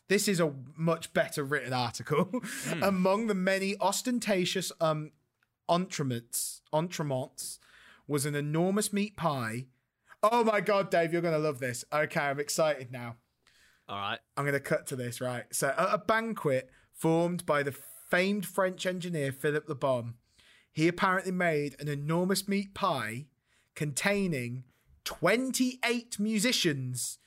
this 0.09 0.29
is 0.29 0.41
a 0.41 0.53
much 0.77 1.13
better 1.13 1.45
written 1.45 1.73
article. 1.73 2.43
Among 2.83 3.27
the 3.27 3.35
many 3.35 3.77
ostentatious 3.81 4.73
um 4.81 5.13
entremets, 5.69 6.61
was 8.07 8.25
an 8.25 8.35
enormous 8.35 8.93
meat 8.93 9.17
pie. 9.17 9.67
Oh 10.23 10.43
my 10.43 10.61
god, 10.61 10.91
Dave, 10.91 11.13
you're 11.13 11.23
gonna 11.23 11.39
love 11.39 11.59
this. 11.59 11.85
Okay, 11.93 12.21
I'm 12.21 12.41
excited 12.41 12.91
now. 12.91 13.17
All 13.89 13.99
right. 13.99 14.19
I'm 14.37 14.45
going 14.45 14.53
to 14.53 14.61
cut 14.61 14.87
to 14.89 14.97
this, 14.97 15.21
right? 15.21 15.45
So, 15.51 15.69
at 15.69 15.95
a 15.95 15.99
banquet 15.99 16.71
formed 16.93 17.47
by 17.47 17.63
the 17.63 17.75
famed 18.11 18.45
French 18.45 18.85
engineer 18.85 19.33
Philip 19.33 19.69
Le 19.69 19.75
Bon, 19.75 20.15
he 20.71 20.89
apparently 20.89 21.33
made 21.33 21.75
an 21.81 21.89
enormous 21.89 22.47
meat 22.47 22.75
pie 22.75 23.27
containing 23.75 24.65
28 25.05 26.19
musicians 26.19 27.19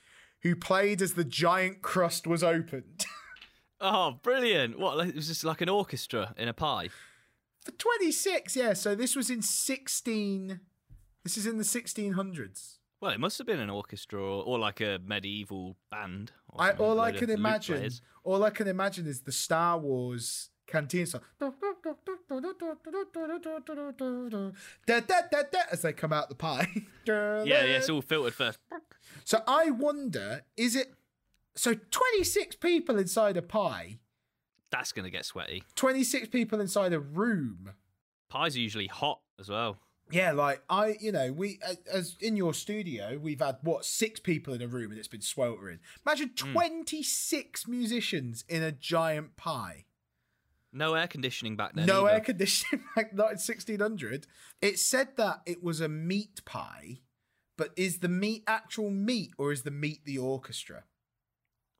who 0.42 0.54
played 0.56 1.00
as 1.02 1.14
the 1.14 1.24
giant 1.24 1.82
crust 1.82 2.26
was 2.26 2.42
opened. 2.42 3.04
Oh, 3.84 4.20
brilliant! 4.22 4.78
What? 4.78 4.96
like- 4.96 5.08
It 5.08 5.16
was 5.16 5.26
just 5.26 5.42
like 5.42 5.60
an 5.60 5.68
orchestra 5.68 6.34
in 6.38 6.46
a 6.46 6.52
pie. 6.52 6.90
For 7.64 7.72
26, 7.72 8.54
yeah. 8.54 8.74
So, 8.74 8.94
this 8.94 9.16
was 9.16 9.28
in 9.28 9.42
16. 9.42 10.60
This 11.24 11.36
is 11.36 11.46
in 11.48 11.58
the 11.58 11.64
1600s. 11.64 12.76
Well, 13.00 13.10
it 13.10 13.18
must 13.18 13.38
have 13.38 13.46
been 13.48 13.58
an 13.58 13.70
orchestra 13.70 14.20
or, 14.22 14.44
or 14.44 14.58
like 14.60 14.80
a 14.80 15.00
medieval 15.04 15.78
band. 15.90 16.30
Or 16.48 16.62
I, 16.62 16.70
all 16.74 17.00
I 17.00 17.10
can 17.10 17.28
imagine, 17.28 17.90
all 18.22 18.44
I 18.44 18.50
can 18.50 18.68
imagine 18.68 19.08
is 19.08 19.22
the 19.22 19.32
Star 19.32 19.76
Wars 19.78 20.50
canteen 20.66 21.06
song. 21.06 21.22
As 25.70 25.82
they 25.82 25.92
come 25.92 26.12
out 26.12 26.28
the 26.28 26.34
pie. 26.34 26.68
Yeah, 27.06 27.44
yeah, 27.44 27.62
it's 27.64 27.88
all 27.88 28.02
filtered 28.02 28.34
first. 28.34 28.58
So 29.24 29.42
I 29.46 29.70
wonder, 29.70 30.42
is 30.56 30.76
it 30.76 30.94
so 31.54 31.74
26 31.74 32.56
people 32.56 32.98
inside 32.98 33.36
a 33.36 33.42
pie, 33.42 33.98
That's 34.70 34.92
gonna 34.92 35.10
get 35.10 35.24
sweaty. 35.24 35.64
26 35.74 36.28
people 36.28 36.60
inside 36.60 36.92
a 36.92 37.00
room. 37.00 37.72
Pies 38.30 38.56
are 38.56 38.60
usually 38.60 38.86
hot 38.86 39.20
as 39.38 39.50
well. 39.50 39.76
Yeah, 40.10 40.32
like 40.32 40.62
I, 40.68 40.96
you 41.00 41.12
know, 41.12 41.32
we 41.32 41.58
as 41.90 42.16
in 42.20 42.36
your 42.36 42.54
studio, 42.54 43.18
we've 43.20 43.40
had 43.40 43.56
what 43.62 43.84
six 43.84 44.20
people 44.20 44.52
in 44.54 44.62
a 44.62 44.66
room 44.66 44.90
and 44.90 44.98
it's 44.98 45.08
been 45.08 45.20
sweltering. 45.22 45.78
Imagine 46.06 46.30
26 46.34 47.66
musicians 47.68 48.44
in 48.48 48.62
a 48.62 48.72
giant 48.72 49.36
pie. 49.36 49.84
No 50.72 50.94
air 50.94 51.06
conditioning 51.06 51.56
back 51.56 51.74
then. 51.74 51.86
no 51.86 52.06
either. 52.06 52.14
air 52.14 52.20
conditioning 52.20 52.84
back 52.96 53.12
not 53.14 53.26
in 53.32 53.38
1600 53.38 54.26
it 54.60 54.78
said 54.78 55.08
that 55.16 55.40
it 55.46 55.62
was 55.62 55.80
a 55.80 55.88
meat 55.88 56.44
pie 56.44 57.00
but 57.58 57.70
is 57.76 57.98
the 57.98 58.08
meat 58.08 58.42
actual 58.46 58.90
meat 58.90 59.32
or 59.38 59.52
is 59.52 59.62
the 59.62 59.70
meat 59.70 60.00
the 60.04 60.18
orchestra 60.18 60.84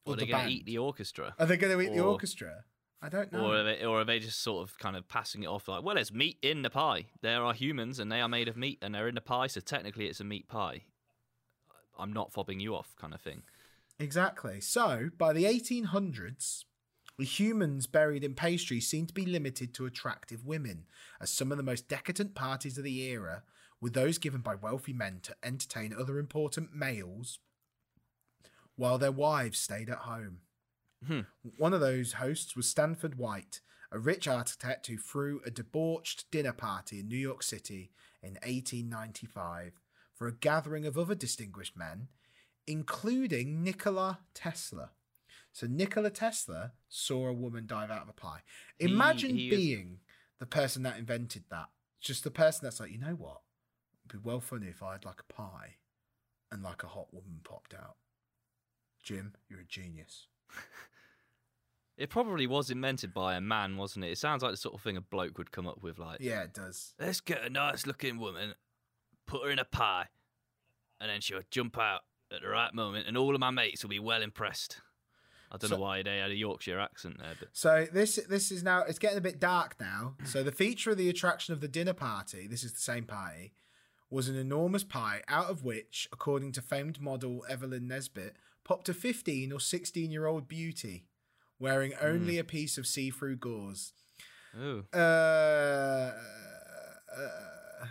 Or 0.05 0.13
Or 0.13 0.17
they're 0.17 0.27
the 0.27 0.33
going 0.33 0.47
to 0.47 0.53
eat 0.53 0.67
the 0.67 0.79
orchestra. 0.79 1.35
are 1.39 1.47
they 1.47 1.57
going 1.57 1.73
to 1.77 1.81
eat 1.83 1.93
the 1.95 2.01
orchestra 2.05 2.65
i 3.01 3.09
don't 3.09 3.33
know 3.33 3.47
Or 3.47 3.57
are, 3.57 3.65
they, 3.65 3.85
or 3.85 4.01
are 4.01 4.05
they 4.05 4.19
just 4.19 4.41
sort 4.43 4.69
of 4.69 4.79
kind 4.79 4.97
of 4.97 5.09
passing 5.09 5.43
it 5.43 5.47
off 5.47 5.67
like, 5.69 5.83
well, 5.83 5.95
there's 5.95 6.13
meat 6.13 6.37
in 6.43 6.63
the 6.63 6.71
pie. 6.71 7.07
There 7.23 7.43
are 7.43 7.53
humans 7.55 7.99
and 7.99 8.13
they 8.13 8.21
are 8.21 8.29
made 8.29 8.47
of 8.49 8.57
meat 8.57 8.79
and 8.83 8.95
they're 8.95 9.09
in 9.09 9.15
the 9.17 9.21
pie, 9.21 9.47
so 9.49 9.61
technically 9.61 10.07
it's 10.07 10.21
a 10.21 10.25
meat 10.25 10.47
pie. 10.49 10.83
I'm 11.99 12.13
not 12.13 12.33
fobbing 12.33 12.61
you 12.61 12.75
off, 12.77 12.95
kind 13.01 13.13
of 13.15 13.21
thing. 13.21 13.43
exactly 13.99 14.61
so 14.61 15.09
by 15.19 15.33
the 15.33 15.45
1800s 15.45 16.65
the 17.19 17.25
humans 17.25 17.87
buried 17.87 18.25
in 18.25 18.35
pastry 18.35 18.81
seemed 18.81 19.09
to 19.09 19.15
be 19.15 19.27
limited 19.27 19.75
to 19.75 19.87
attractive 19.87 20.45
women 20.45 20.87
as 21.21 21.31
some 21.31 21.51
of 21.51 21.59
the 21.59 21.65
most 21.65 21.89
decadent 21.89 22.35
parties 22.35 22.79
of 22.79 22.85
the 22.85 23.01
era 23.03 23.43
were 23.81 23.91
those 23.91 24.19
given 24.19 24.41
by 24.41 24.55
wealthy 24.55 24.93
men 24.93 25.21
to 25.23 25.35
entertain 25.43 25.95
other 25.99 26.19
important 26.19 26.75
males 26.75 27.39
while 28.77 28.99
their 28.99 29.13
wives 29.13 29.59
stayed 29.59 29.91
at 29.91 29.99
home 29.99 30.39
Hmm. 31.07 31.21
One 31.57 31.75
of 31.75 31.81
those 31.81 32.15
hosts 32.15 32.55
was 32.55 32.69
Stanford 32.69 33.19
White, 33.19 33.61
a 33.91 33.99
rich 33.99 34.29
architect 34.29 34.87
who 34.87 34.97
threw 34.97 35.41
a 35.45 35.51
debauched 35.51 36.31
dinner 36.31 36.53
party 36.53 37.01
in 37.01 37.09
New 37.09 37.17
York 37.17 37.43
City 37.43 37.91
in 38.23 38.35
1895 38.35 39.81
for 40.15 40.29
a 40.29 40.33
gathering 40.33 40.87
of 40.87 40.97
other 40.97 41.15
distinguished 41.15 41.77
men, 41.77 42.09
including 42.67 43.65
Nikola 43.65 44.21
Tesla. 44.33 44.91
So 45.53 45.67
Nikola 45.67 46.11
Tesla 46.11 46.73
saw 46.89 47.27
a 47.29 47.33
woman 47.33 47.67
dive 47.67 47.91
out 47.91 48.03
of 48.03 48.09
a 48.09 48.13
pie. 48.15 48.41
Imagine 48.79 49.37
he 49.37 49.49
is- 49.49 49.57
being 49.59 50.01
the 50.39 50.47
person 50.47 50.83
that 50.85 50.99
invented 50.99 51.45
that. 51.51 51.69
Just 52.01 52.25
the 52.25 52.31
person 52.31 52.65
that's 52.65 52.81
like, 52.81 52.91
you 52.91 52.99
know 52.99 53.15
what? 53.15 53.43
It'd 54.07 54.21
be 54.23 54.29
well 54.29 54.41
funny 54.41 54.67
if 54.69 54.83
I 54.83 54.93
had 54.93 55.05
like 55.05 55.21
a 55.21 55.33
pie 55.33 55.77
and 56.51 56.63
like 56.63 56.83
a 56.83 56.89
hot 56.89 57.13
woman 57.13 57.41
popped 57.45 57.75
out. 57.75 57.97
Jim, 59.03 59.35
you're 59.49 59.61
a 59.61 59.65
genius. 59.65 60.27
It 61.99 62.09
probably 62.09 62.47
was 62.47 62.71
invented 62.71 63.13
by 63.13 63.35
a 63.37 63.41
man, 63.41 63.77
wasn't 63.77 64.07
it? 64.07 64.11
It 64.13 64.19
sounds 64.19 64.43
like 64.43 64.53
the 64.53 64.57
sort 64.57 64.75
of 64.75 64.81
thing 64.81 64.97
a 64.97 65.01
bloke 65.01 65.37
would 65.39 65.53
come 65.53 65.67
up 65.69 65.83
with, 65.83 65.99
like, 65.99 66.21
Yeah, 66.21 66.43
it 66.43 66.55
does. 66.55 66.95
let's 66.99 67.21
get 67.21 67.45
a 67.45 67.51
nice 67.51 67.87
looking 67.87 68.19
woman, 68.19 68.55
put 69.27 69.45
her 69.45 69.51
in 69.51 69.59
a 69.59 69.65
pie, 69.65 70.07
and 71.01 71.11
then 71.11 71.21
she'll 71.21 71.43
jump 71.51 71.79
out 71.79 72.01
at 72.33 72.41
the 72.43 72.49
right 72.49 72.73
moment, 72.75 73.07
and 73.07 73.17
all 73.19 73.35
of 73.35 73.41
my 73.41 73.51
mates 73.51 73.83
will 73.85 73.91
be 73.91 73.99
well 73.99 74.23
impressed. 74.23 74.81
I 75.53 75.59
don't 75.59 75.69
So- 75.69 75.77
know 75.77 75.83
why 75.83 76.03
they 76.03 76.17
had 76.19 76.31
a 76.31 76.35
Yorkshire 76.35 76.81
accent 76.81 77.19
there, 77.19 77.35
but 77.39 77.51
So 77.53 77.87
this 77.93 78.17
this 78.29 78.51
is 78.51 78.63
now 78.63 78.81
it's 78.83 78.99
getting 78.99 79.19
a 79.19 79.23
bit 79.23 79.39
dark 79.39 79.79
now. 79.79 80.17
So 80.25 80.43
the 80.43 80.51
feature 80.53 80.91
of 80.93 80.97
the 80.99 81.11
attraction 81.11 81.53
of 81.53 81.61
the 81.61 81.69
dinner 81.69 81.93
party, 81.93 82.47
this 82.47 82.65
is 82.65 82.73
the 82.73 82.81
same 82.81 83.05
party, 83.05 83.53
was 84.09 84.29
an 84.29 84.37
enormous 84.37 84.83
pie 84.83 85.23
out 85.29 85.51
of 85.51 85.63
which, 85.63 86.09
according 86.13 86.53
to 86.53 86.63
famed 86.63 87.01
model 87.01 87.45
Evelyn 87.49 87.87
Nesbit, 87.87 88.37
popped 88.65 88.89
a 88.89 88.95
15 88.95 89.53
or 89.53 89.61
16 89.61 90.11
year 90.11 90.27
old 90.27 90.49
beauty 90.49 91.07
wearing 91.59 91.93
only 92.01 92.39
a 92.39 92.45
piece 92.45 92.79
of 92.79 92.87
see-through 92.87 93.37
gauze. 93.37 93.93
Ooh. 94.59 94.85
Uh, 94.93 94.97
uh, 97.17 97.31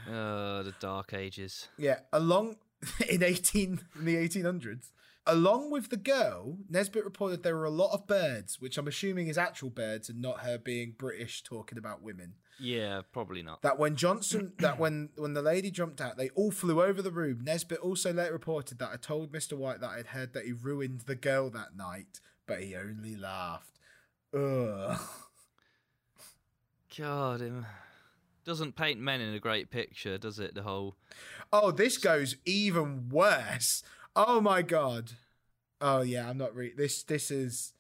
oh, 0.10 0.64
the 0.64 0.74
dark 0.80 1.14
ages. 1.14 1.68
Yeah, 1.78 2.00
along 2.12 2.58
in 3.10 3.22
eighteen 3.24 3.80
in 3.96 4.06
the 4.06 4.18
eighteen 4.18 4.46
hundreds. 4.46 4.92
Along 5.28 5.70
with 5.70 5.90
the 5.90 5.98
girl, 5.98 6.58
Nesbit 6.68 7.04
reported 7.06 7.44
there 7.44 7.56
were 7.56 7.66
a 7.66 7.70
lot 7.70 7.94
of 7.94 8.08
birds, 8.08 8.60
which 8.60 8.78
I'm 8.78 8.88
assuming 8.88 9.28
is 9.28 9.38
actual 9.38 9.70
birds 9.70 10.10
and 10.10 10.20
not 10.20 10.40
her 10.40 10.58
being 10.58 10.96
British 10.98 11.44
talking 11.44 11.78
about 11.78 12.02
women. 12.02 12.34
Yeah, 12.60 13.02
probably 13.12 13.44
not. 13.44 13.62
That 13.62 13.78
when 13.78 13.96
Johnson, 13.96 14.54
that 14.60 14.80
when 14.80 15.10
when 15.16 15.34
the 15.34 15.44
lady 15.44 15.70
jumped 15.70 16.02
out, 16.02 16.18
they 16.18 16.30
all 16.30 16.52
flew 16.52 16.82
over 16.82 17.02
the 17.02 17.12
room. 17.12 17.42
Nesbit 17.44 17.80
also 17.80 18.12
later 18.12 18.34
reported 18.34 18.80
that 18.80 18.90
I 18.92 18.98
told 18.98 19.32
Mr. 19.32 19.54
White 19.54 19.80
that 19.82 19.92
I'd 19.92 20.08
heard 20.08 20.34
that 20.34 20.46
he 20.46 20.54
ruined 20.54 21.02
the 21.02 21.16
girl 21.16 21.52
that 21.52 21.76
night, 21.76 22.20
but 22.48 22.64
he 22.64 22.76
only 22.76 23.16
laughed. 23.16 23.80
Ugh. 24.34 25.00
God, 26.98 27.42
it 27.42 27.54
doesn't 28.44 28.76
paint 28.76 29.00
men 29.00 29.22
in 29.22 29.34
a 29.34 29.40
great 29.40 29.70
picture, 29.70 30.18
does 30.18 30.40
it? 30.40 30.56
The 30.56 30.64
whole 30.64 30.96
Oh, 31.54 31.72
this 31.72 31.98
goes 31.98 32.38
even 32.46 33.10
worse. 33.10 33.84
Oh 34.16 34.42
my 34.42 34.62
god. 34.62 35.12
Oh 35.80 36.02
yeah, 36.02 36.30
I'm 36.30 36.38
not 36.38 36.56
read 36.56 36.78
this. 36.78 37.04
This 37.04 37.32
is 37.32 37.74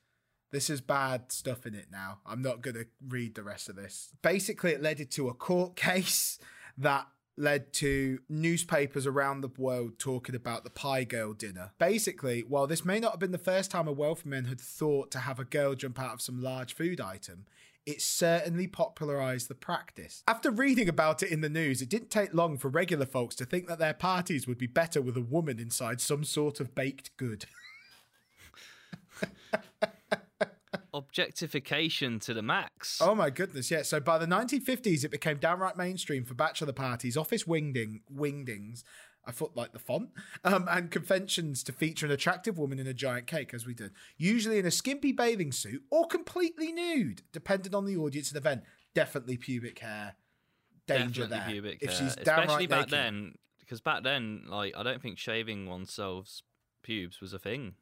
this 0.51 0.69
is 0.69 0.81
bad 0.81 1.31
stuff 1.31 1.65
in 1.65 1.75
it 1.75 1.87
now. 1.91 2.19
I'm 2.25 2.41
not 2.41 2.61
gonna 2.61 2.85
read 3.07 3.35
the 3.35 3.43
rest 3.43 3.69
of 3.69 3.75
this. 3.75 4.11
Basically, 4.21 4.71
it 4.71 4.81
led 4.81 5.09
to 5.11 5.29
a 5.29 5.33
court 5.33 5.75
case 5.75 6.39
that 6.77 7.07
led 7.37 7.73
to 7.73 8.19
newspapers 8.29 9.07
around 9.07 9.41
the 9.41 9.49
world 9.57 9.97
talking 9.97 10.35
about 10.35 10.63
the 10.63 10.69
Pie 10.69 11.05
Girl 11.05 11.33
dinner. 11.33 11.71
Basically, 11.79 12.41
while 12.41 12.67
this 12.67 12.85
may 12.85 12.99
not 12.99 13.11
have 13.11 13.19
been 13.19 13.31
the 13.31 13.37
first 13.37 13.71
time 13.71 13.87
a 13.87 13.91
wealthy 13.91 14.29
man 14.29 14.45
had 14.45 14.59
thought 14.59 15.11
to 15.11 15.19
have 15.19 15.39
a 15.39 15.45
girl 15.45 15.73
jump 15.73 15.99
out 15.99 16.13
of 16.13 16.21
some 16.21 16.41
large 16.41 16.75
food 16.75 16.99
item, 16.99 17.45
it 17.85 18.01
certainly 18.01 18.67
popularised 18.67 19.47
the 19.47 19.55
practice. 19.55 20.23
After 20.27 20.51
reading 20.51 20.87
about 20.87 21.23
it 21.23 21.31
in 21.31 21.41
the 21.41 21.49
news, 21.49 21.81
it 21.81 21.89
didn't 21.89 22.09
take 22.09 22.33
long 22.33 22.57
for 22.57 22.69
regular 22.69 23.05
folks 23.05 23.35
to 23.35 23.45
think 23.45 23.67
that 23.67 23.79
their 23.79 23.93
parties 23.93 24.47
would 24.47 24.57
be 24.57 24.67
better 24.67 25.01
with 25.01 25.17
a 25.17 25.21
woman 25.21 25.59
inside 25.59 25.99
some 25.99 26.23
sort 26.23 26.59
of 26.59 26.75
baked 26.75 27.15
good. 27.17 27.45
Objectification 30.93 32.19
to 32.19 32.33
the 32.33 32.41
max. 32.41 32.99
Oh 33.01 33.15
my 33.15 33.29
goodness, 33.29 33.71
yeah. 33.71 33.81
So 33.81 33.99
by 33.99 34.17
the 34.17 34.25
1950s, 34.25 35.03
it 35.03 35.11
became 35.11 35.37
downright 35.37 35.77
mainstream 35.77 36.25
for 36.25 36.33
bachelor 36.33 36.73
parties, 36.73 37.15
office 37.15 37.45
wingding, 37.45 38.01
wingdings, 38.13 38.83
I 39.25 39.31
thought 39.31 39.55
like 39.55 39.71
the 39.71 39.79
font, 39.79 40.09
um, 40.43 40.67
and 40.69 40.89
conventions 40.89 41.63
to 41.63 41.71
feature 41.71 42.05
an 42.05 42.11
attractive 42.11 42.57
woman 42.57 42.79
in 42.79 42.87
a 42.87 42.93
giant 42.93 43.27
cake, 43.27 43.53
as 43.53 43.65
we 43.65 43.73
did, 43.73 43.91
usually 44.17 44.57
in 44.57 44.65
a 44.65 44.71
skimpy 44.71 45.11
bathing 45.11 45.51
suit 45.51 45.83
or 45.91 46.07
completely 46.07 46.71
nude, 46.71 47.21
depending 47.31 47.75
on 47.75 47.85
the 47.85 47.97
audience 47.97 48.29
and 48.29 48.37
event. 48.37 48.63
Definitely 48.95 49.37
pubic 49.37 49.79
hair. 49.79 50.15
Danger 50.87 51.27
Definitely 51.27 51.59
there. 51.59 51.73
if 51.79 51.89
hair. 51.91 51.99
she's 51.99 52.17
Especially 52.17 52.67
back 52.67 52.79
naked. 52.79 52.91
then, 52.91 53.35
because 53.59 53.79
back 53.79 54.03
then, 54.03 54.43
like, 54.47 54.73
I 54.75 54.83
don't 54.83 55.01
think 55.01 55.17
shaving 55.17 55.67
oneself's 55.67 56.43
pubes 56.83 57.21
was 57.21 57.31
a 57.31 57.39
thing. 57.39 57.75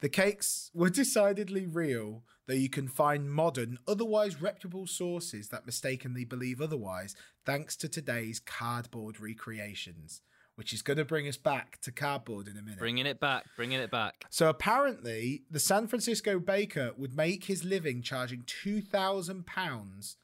The 0.00 0.08
cakes 0.08 0.70
were 0.72 0.88
decidedly 0.88 1.66
real, 1.66 2.22
though 2.46 2.54
you 2.54 2.68
can 2.68 2.88
find 2.88 3.30
modern, 3.30 3.78
otherwise 3.88 4.40
reputable 4.40 4.86
sources 4.86 5.48
that 5.48 5.66
mistakenly 5.66 6.24
believe 6.24 6.60
otherwise, 6.60 7.16
thanks 7.44 7.76
to 7.78 7.88
today's 7.88 8.38
cardboard 8.38 9.20
recreations, 9.20 10.22
which 10.56 10.72
is 10.72 10.82
going 10.82 10.96
to 10.96 11.04
bring 11.04 11.28
us 11.28 11.36
back 11.36 11.80
to 11.82 11.92
cardboard 11.92 12.48
in 12.48 12.56
a 12.58 12.62
minute. 12.62 12.78
Bringing 12.78 13.06
it 13.06 13.20
back, 13.20 13.44
bringing 13.56 13.78
it 13.78 13.90
back. 13.90 14.24
so 14.30 14.48
apparently, 14.48 15.44
the 15.50 15.60
San 15.60 15.86
Francisco 15.86 16.38
baker 16.38 16.92
would 16.96 17.16
make 17.16 17.44
his 17.44 17.62
living 17.64 18.02
charging 18.02 18.42
two 18.46 18.80
thousand 18.80 19.46
pounds 19.46 20.16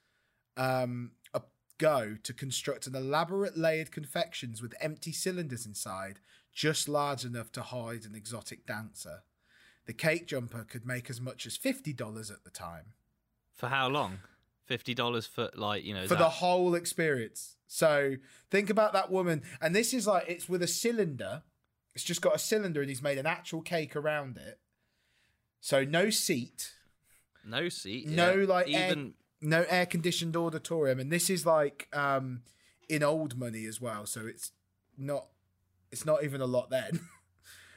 um, 0.57 1.13
a 1.33 1.43
go 1.79 2.17
to 2.23 2.33
construct 2.33 2.87
an 2.87 2.95
elaborate 2.95 3.57
layered 3.57 3.93
confections 3.93 4.61
with 4.61 4.75
empty 4.81 5.13
cylinders 5.13 5.65
inside, 5.67 6.21
just 6.53 6.89
large 6.89 7.25
enough 7.25 7.51
to 7.53 7.63
hide 7.63 8.05
an 8.05 8.15
exotic 8.15 8.67
dancer. 8.67 9.23
The 9.87 9.93
cake 9.93 10.27
jumper 10.29 10.65
could 10.65 10.87
make 10.87 11.11
as 11.11 11.21
much 11.21 11.47
as 11.47 11.57
fifty 11.57 11.93
dollars 11.93 12.31
at 12.31 12.45
the 12.45 12.51
time 12.51 12.93
For 13.55 13.69
how 13.69 13.89
long? 13.89 14.21
Fifty 14.73 14.95
dollars 14.95 15.27
for 15.27 15.51
like 15.55 15.85
you 15.85 15.93
know 15.93 16.07
for 16.07 16.15
the 16.15 16.31
whole 16.31 16.75
experience. 16.75 17.57
So 17.67 18.17
think 18.51 18.71
about 18.71 18.95
that 18.95 19.11
woman, 19.11 19.43
and 19.61 19.77
this 19.77 19.93
is 19.93 20.07
like 20.07 20.25
it's 20.29 20.49
with 20.49 20.63
a 20.63 20.67
cylinder. 20.67 21.43
It's 21.95 22.03
just 22.03 22.23
got 22.23 22.35
a 22.35 22.39
cylinder, 22.39 22.81
and 22.81 22.89
he's 22.89 23.03
made 23.03 23.19
an 23.19 23.27
actual 23.27 23.61
cake 23.61 23.95
around 23.95 24.39
it. 24.39 24.59
So 25.61 25.85
no 25.85 26.09
seat, 26.09 26.73
no 27.45 27.69
seat, 27.69 28.09
no 28.09 28.33
yeah. 28.33 28.47
like 28.47 28.73
air, 28.73 28.93
even 28.93 29.13
no 29.43 29.67
air 29.69 29.85
conditioned 29.85 30.37
auditorium, 30.39 31.01
and 31.01 31.13
this 31.13 31.29
is 31.29 31.45
like 31.45 31.87
um 31.93 32.41
in 32.89 33.03
old 33.03 33.37
money 33.39 33.67
as 33.67 33.79
well. 33.79 34.07
So 34.07 34.27
it's 34.27 34.53
not 34.97 35.27
it's 35.91 36.07
not 36.07 36.25
even 36.25 36.41
a 36.41 36.47
lot 36.47 36.71
then. 36.71 37.01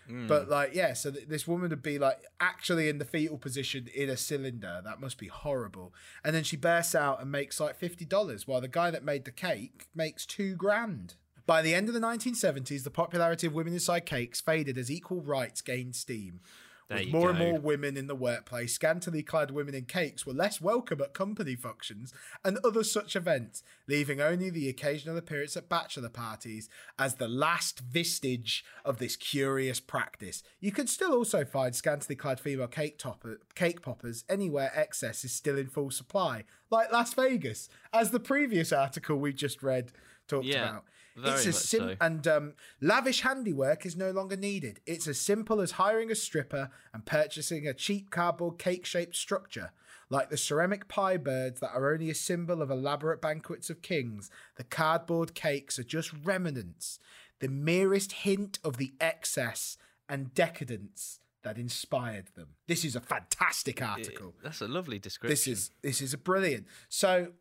mm, 0.09 0.27
But 0.27 0.49
like, 0.49 0.73
yeah, 0.73 0.93
so 0.93 1.11
th- 1.11 1.27
this 1.27 1.47
woman 1.47 1.69
would 1.69 1.81
be 1.83 1.97
like 1.99 2.19
actually 2.39 2.89
in 2.89 2.97
the 2.97 3.05
fetal 3.05 3.37
position 3.37 3.87
in 3.93 4.09
a 4.09 4.17
cylinder. 4.17 4.81
That 4.83 4.99
must 4.99 5.17
be 5.17 5.27
horrible. 5.27 5.93
And 6.23 6.35
then 6.35 6.43
she 6.43 6.57
bursts 6.57 6.95
out 6.95 7.21
and 7.21 7.31
makes 7.31 7.59
like 7.59 7.75
fifty 7.75 8.05
dollars, 8.05 8.47
while 8.47 8.61
the 8.61 8.67
guy 8.67 8.91
that 8.91 9.03
made 9.03 9.25
the 9.25 9.31
cake 9.31 9.87
makes 9.95 10.25
two 10.25 10.55
grand. 10.55 11.15
By 11.47 11.61
the 11.61 11.75
end 11.75 11.87
of 11.87 11.93
the 11.93 11.99
1970s, 11.99 12.83
the 12.83 12.89
popularity 12.89 13.45
of 13.45 13.53
women 13.53 13.73
inside 13.73 14.07
cakes 14.07 14.41
faded 14.41 14.79
as 14.79 14.89
equal 14.89 15.21
rights 15.21 15.61
gained 15.61 15.95
steam. 15.95 16.39
There 16.87 16.99
With 16.99 17.11
more 17.11 17.29
and 17.31 17.39
more 17.39 17.59
women 17.59 17.97
in 17.97 18.05
the 18.05 18.13
workplace, 18.13 18.75
scantily 18.75 19.23
clad 19.23 19.49
women 19.49 19.73
in 19.73 19.85
cakes 19.85 20.23
were 20.23 20.33
less 20.33 20.61
welcome 20.61 21.01
at 21.01 21.15
company 21.15 21.55
functions 21.55 22.13
and 22.43 22.59
other 22.63 22.83
such 22.83 23.15
events, 23.15 23.63
leaving 23.87 24.21
only 24.21 24.51
the 24.51 24.69
occasional 24.69 25.17
appearance 25.17 25.57
at 25.57 25.67
bachelor 25.67 26.09
parties 26.09 26.69
as 26.99 27.15
the 27.15 27.27
last 27.27 27.79
vestige 27.79 28.63
of 28.83 28.99
this 28.99 29.15
curious 29.15 29.79
practice. 29.79 30.43
You 30.59 30.71
can 30.71 30.85
still 30.85 31.13
also 31.13 31.43
find 31.43 31.75
scantily 31.75 32.15
clad 32.15 32.39
female 32.39 32.67
cake 32.67 32.99
topper, 32.99 33.39
cake 33.55 33.81
poppers 33.81 34.23
anywhere 34.29 34.71
excess 34.75 35.25
is 35.25 35.31
still 35.31 35.57
in 35.57 35.69
full 35.69 35.89
supply, 35.89 36.43
like 36.69 36.91
Las 36.91 37.15
Vegas, 37.15 37.67
as 37.93 38.11
the 38.11 38.19
previous 38.19 38.71
article 38.71 39.17
we 39.17 39.33
just 39.33 39.63
read 39.63 39.91
talked 40.27 40.45
Yeah, 40.45 40.69
about. 40.69 40.85
very 41.15 41.35
it's 41.35 41.47
as 41.47 41.63
sim- 41.63 41.89
so. 41.89 41.95
and 42.01 42.27
um, 42.27 42.53
lavish 42.81 43.21
handiwork 43.21 43.85
is 43.85 43.95
no 43.95 44.11
longer 44.11 44.35
needed. 44.37 44.79
It's 44.85 45.07
as 45.07 45.19
simple 45.19 45.61
as 45.61 45.71
hiring 45.71 46.11
a 46.11 46.15
stripper 46.15 46.69
and 46.93 47.05
purchasing 47.05 47.67
a 47.67 47.73
cheap 47.73 48.09
cardboard 48.11 48.57
cake 48.59 48.85
shaped 48.85 49.15
structure. 49.15 49.71
Like 50.09 50.29
the 50.29 50.37
ceramic 50.37 50.87
pie 50.87 51.17
birds 51.17 51.59
that 51.61 51.71
are 51.73 51.91
only 51.91 52.09
a 52.11 52.15
symbol 52.15 52.61
of 52.61 52.69
elaborate 52.69 53.21
banquets 53.21 53.69
of 53.71 53.81
kings, 53.81 54.29
the 54.55 54.63
cardboard 54.63 55.33
cakes 55.33 55.79
are 55.79 55.83
just 55.83 56.11
remnants, 56.23 56.99
the 57.39 57.47
merest 57.47 58.11
hint 58.11 58.59
of 58.63 58.77
the 58.77 58.93
excess 59.01 59.77
and 60.07 60.33
decadence 60.35 61.19
that 61.43 61.57
inspired 61.57 62.27
them. 62.35 62.49
This 62.67 62.85
is 62.85 62.95
a 62.95 63.01
fantastic 63.01 63.81
article 63.81 64.35
that's 64.43 64.61
a 64.61 64.67
lovely 64.67 64.99
description. 64.99 65.31
this 65.31 65.47
is 65.47 65.71
this 65.81 66.01
is 66.01 66.13
a 66.13 66.17
brilliant 66.17 66.65
so 66.89 67.33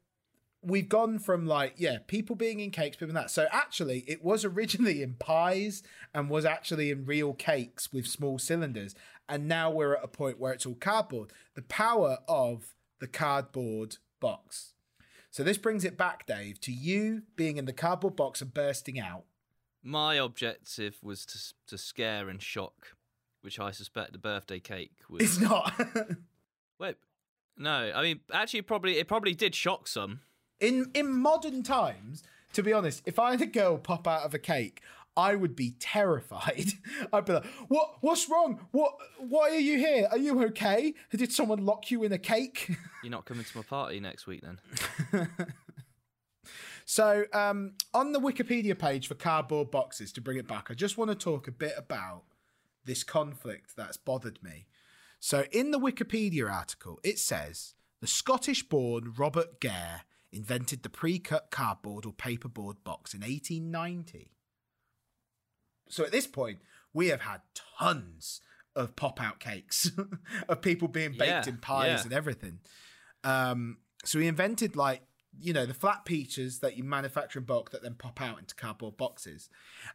we've 0.66 0.88
gone 0.88 1.18
from 1.18 1.46
like 1.46 1.74
yeah 1.77 1.98
people 2.07 2.37
being 2.37 2.61
in 2.61 2.70
cakes 2.70 2.96
people 2.96 3.11
in 3.11 3.14
that. 3.14 3.31
So 3.31 3.46
actually 3.50 4.05
it 4.07 4.24
was 4.24 4.44
originally 4.44 5.03
in 5.03 5.14
pies 5.14 5.83
and 6.12 6.31
was 6.31 6.44
actually 6.44 6.90
in 6.90 7.05
real 7.05 7.35
cakes 7.35 7.92
with 7.92 8.07
small 8.07 8.38
cylinders. 8.38 8.94
And 9.29 9.48
now 9.48 9.70
we're 9.70 9.96
at 9.96 10.05
a 10.05 10.09
point 10.09 10.38
where 10.38 10.53
it's 10.53 10.66
all 10.66 10.74
cardboard 10.74 11.33
the 11.55 11.62
power 11.62 12.18
of 12.29 12.74
the 13.00 13.07
cardboard 13.07 13.96
box. 14.20 14.74
So 15.31 15.42
this 15.42 15.59
brings 15.59 15.85
it 15.85 15.96
back 15.96 16.27
dave 16.27 16.61
to 16.61 16.72
you 16.72 17.22
being 17.37 17.57
in 17.57 17.64
the 17.64 17.72
cardboard 17.72 18.16
box 18.16 18.40
and 18.40 18.55
bursting 18.55 19.00
out. 19.00 19.24
My 19.83 20.14
objective 20.14 20.96
was 21.03 21.27
to 21.27 21.38
to 21.66 21.79
scare 21.79 22.29
and 22.29 22.40
shock, 22.40 22.94
which 23.42 23.59
I 23.59 23.70
suspect 23.70 24.12
the 24.12 24.18
birthday 24.18 24.61
cake 24.61 24.92
was. 25.11 25.22
it's 25.22 25.40
not. 25.40 25.72
Wait, 26.79 26.96
no, 27.57 27.92
I 27.94 28.03
mean 28.03 28.20
actually, 28.33 28.62
probably 28.62 28.98
it 28.98 29.09
probably 29.09 29.35
did 29.35 29.55
shock 29.55 29.88
some. 29.88 30.20
In 30.61 30.90
in 30.95 31.12
modern 31.12 31.62
times 31.62 32.23
to 32.53 32.62
be 32.62 32.73
honest 32.73 33.03
if 33.05 33.19
i 33.19 33.33
had 33.33 33.43
a 33.43 33.47
girl 33.47 33.77
pop 33.77 34.07
out 34.07 34.23
of 34.23 34.33
a 34.33 34.38
cake 34.38 34.81
i 35.17 35.35
would 35.35 35.55
be 35.55 35.75
terrified. 35.79 36.67
I'd 37.12 37.25
be 37.25 37.35
like 37.35 37.47
what 37.69 37.97
what's 38.01 38.29
wrong? 38.29 38.61
What 38.73 38.95
why 39.19 39.51
are 39.51 39.59
you 39.59 39.79
here? 39.79 40.09
Are 40.11 40.19
you 40.19 40.43
okay? 40.47 40.95
Did 41.11 41.33
someone 41.33 41.64
lock 41.64 41.90
you 41.90 42.03
in 42.03 42.12
a 42.12 42.19
cake? 42.19 42.71
You're 43.03 43.11
not 43.11 43.25
coming 43.25 43.45
to 43.45 43.57
my 43.57 43.62
party 43.62 44.01
next 44.01 44.27
week 44.27 44.43
then. 44.43 45.29
so 46.85 47.25
um 47.33 47.73
on 47.93 48.12
the 48.12 48.21
wikipedia 48.21 48.79
page 48.79 49.09
for 49.09 49.14
cardboard 49.14 49.71
boxes 49.71 50.12
to 50.12 50.21
bring 50.21 50.37
it 50.37 50.47
back 50.47 50.71
i 50.71 50.75
just 50.75 50.99
want 50.99 51.11
to 51.11 51.14
talk 51.14 51.49
a 51.49 51.53
bit 51.53 51.73
about 51.79 52.25
this 52.85 53.03
conflict 53.03 53.77
that's 53.77 53.97
bothered 53.97 54.43
me. 54.43 54.67
So 55.19 55.45
in 55.53 55.71
the 55.71 55.79
wikipedia 55.79 56.53
article 56.53 57.01
it 57.03 57.19
says 57.19 57.75
the 58.01 58.07
scottish 58.07 58.62
born 58.69 59.14
robert 59.17 59.61
Gair 59.61 60.03
invented 60.35 60.83
the 60.83 60.88
pre-cut 60.88 61.51
cardboard 61.51 62.05
or 62.05 62.12
paperboard 62.12 62.77
box 62.85 63.14
in 63.14 63.20
1890 63.20 64.31
so 65.88 66.05
at 66.05 66.12
this 66.12 66.27
point 66.27 66.59
we 66.92 67.09
have 67.09 67.20
had 67.23 67.40
tons 67.79 68.40
of 68.77 68.97
pop-out 68.97 69.38
cakes 69.40 69.90
of 70.49 70.61
people 70.61 70.88
being 70.88 71.12
baked 71.12 71.47
Yeah, 71.47 71.49
in 71.49 71.59
pies 71.59 72.01
yeah. 72.01 72.03
and 72.05 72.12
everything 72.12 72.59
um, 73.23 73.79
so 74.05 74.18
he 74.18 74.27
invented 74.27 74.77
like 74.77 75.03
you 75.40 75.53
know 75.53 75.66
the 75.66 75.75
flat 75.75 76.05
peaches 76.05 76.61
that 76.61 76.77
you 76.77 76.85
manufacture 76.85 77.38
in 77.38 77.44
bulk 77.44 77.70
that 77.70 77.83
then 77.83 77.94
pop 77.94 78.20
out 78.20 78.38
into 78.38 78.55
cardboard 78.55 78.97
boxes 78.97 79.49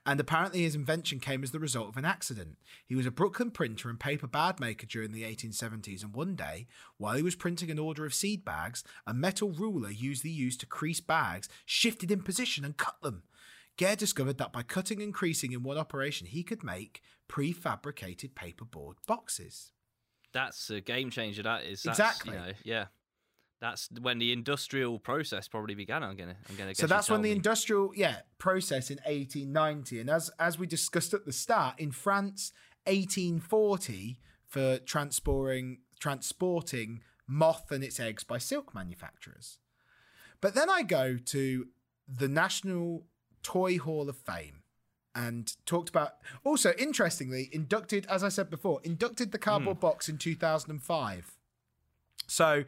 and 0.06 0.20
apparently 0.20 0.62
his 0.62 0.76
invention 0.76 1.20
came 1.20 1.44
as 1.44 1.52
the 1.52 1.60
result 1.60 1.90
of 1.90 1.98
an 1.98 2.06
accident 2.06 2.58
he 2.86 2.96
was 2.96 3.06
a 3.06 3.12
brooklyn 3.12 3.52
printer 3.52 3.90
and 3.90 4.00
paper 4.00 4.28
bag 4.28 4.60
maker 4.60 4.86
during 4.86 5.12
the 5.12 5.24
1870s 5.24 6.04
and 6.04 6.14
one 6.14 6.36
day 6.36 6.68
while 6.98 7.16
he 7.16 7.24
was 7.24 7.36
printing 7.36 7.72
an 7.72 7.80
order 7.80 8.06
of 8.06 8.14
seed 8.14 8.44
bags 8.44 8.84
a 9.08 9.14
metal 9.14 9.52
ruler 9.52 9.90
usually 9.90 10.32
used 10.32 10.60
to 10.60 10.66
crease 10.66 11.00
bags 11.00 11.50
shifted 11.66 12.12
in 12.12 12.22
position 12.22 12.66
and 12.66 12.78
cut 12.78 13.02
them 13.02 13.24
Gair 13.80 13.96
discovered 13.96 14.40
that 14.40 14.52
by 14.52 14.62
cutting 14.62 15.02
and 15.02 15.14
creasing 15.14 15.54
in 15.54 15.64
one 15.64 15.78
operation, 15.78 16.28
he 16.28 16.44
could 16.44 16.66
make 16.66 17.02
prefabricated 17.30 18.34
paperboard 18.34 18.96
boxes. 19.08 19.72
That's 20.34 20.70
a 20.70 20.82
game 20.82 21.10
changer. 21.10 21.44
That 21.44 21.64
is 21.64 21.84
That's, 21.84 21.98
Exactly. 21.98 22.34
You 22.34 22.40
know, 22.40 22.52
yeah. 22.66 22.86
That's 23.62 23.90
when 24.00 24.20
the 24.20 24.32
industrial 24.32 25.00
process 25.00 25.48
probably 25.48 25.76
began. 25.76 26.02
I'm 26.02 26.16
gonna, 26.16 26.36
I'm 26.50 26.56
gonna. 26.56 26.74
So 26.74 26.88
that's 26.88 27.10
when 27.10 27.22
the 27.22 27.30
me. 27.30 27.36
industrial 27.36 27.92
yeah 27.94 28.18
process 28.38 28.90
in 28.90 28.98
1890, 29.06 30.00
and 30.00 30.10
as 30.10 30.32
as 30.40 30.58
we 30.58 30.66
discussed 30.66 31.14
at 31.14 31.26
the 31.26 31.34
start, 31.34 31.80
in 31.80 31.92
France, 31.92 32.54
1840 32.86 34.20
for 34.48 34.78
transporting 34.80 35.80
transporting 36.00 37.02
moth 37.28 37.72
and 37.72 37.84
its 37.84 38.00
eggs 38.00 38.24
by 38.24 38.38
silk 38.38 38.74
manufacturers. 38.74 39.60
But 40.42 40.56
then 40.56 40.70
I 40.70 40.84
go 40.84 41.18
to 41.18 41.68
the 42.08 42.28
National 42.28 43.06
Toy 43.44 43.78
Hall 43.78 44.10
of 44.10 44.18
Fame 44.18 44.64
and 45.14 45.54
talked 45.66 45.90
about 45.90 46.14
also 46.44 46.74
interestingly 46.78 47.50
inducted 47.52 48.06
as 48.08 48.24
I 48.24 48.30
said 48.30 48.50
before 48.50 48.80
inducted 48.84 49.32
the 49.32 49.38
hmm. 49.38 49.44
cardboard 49.44 49.80
box 49.80 50.08
in 50.08 50.18
2005. 50.18 51.38
So 52.28 52.64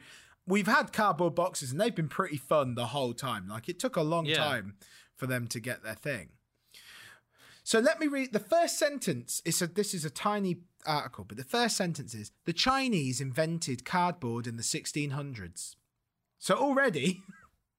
we've 0.47 0.67
had 0.67 0.91
cardboard 0.93 1.35
boxes 1.35 1.71
and 1.71 1.79
they've 1.79 1.95
been 1.95 2.09
pretty 2.09 2.37
fun 2.37 2.75
the 2.75 2.87
whole 2.87 3.13
time. 3.13 3.47
Like 3.47 3.69
it 3.69 3.79
took 3.79 3.95
a 3.95 4.01
long 4.01 4.25
Yeah. 4.25 4.35
time 4.37 4.75
for 5.15 5.27
them 5.27 5.47
to 5.47 5.59
get 5.59 5.83
their 5.83 5.95
thing. 5.95 6.29
So 7.63 7.79
let 7.79 7.99
me 7.99 8.07
read 8.07 8.33
the 8.33 8.39
first 8.39 8.79
sentence. 8.79 9.41
It's 9.45 9.61
a 9.61 9.67
this 9.67 9.93
is 9.93 10.03
a 10.03 10.09
tiny 10.09 10.57
article, 10.85 11.23
but 11.25 11.37
the 11.37 11.43
first 11.43 11.77
sentence 11.77 12.13
is 12.15 12.31
the 12.45 12.53
Chinese 12.53 13.21
invented 13.21 13.85
cardboard 13.85 14.47
in 14.47 14.57
the 14.57 14.63
1600s. 14.63 15.75
So 16.39 16.55
already 16.55 17.21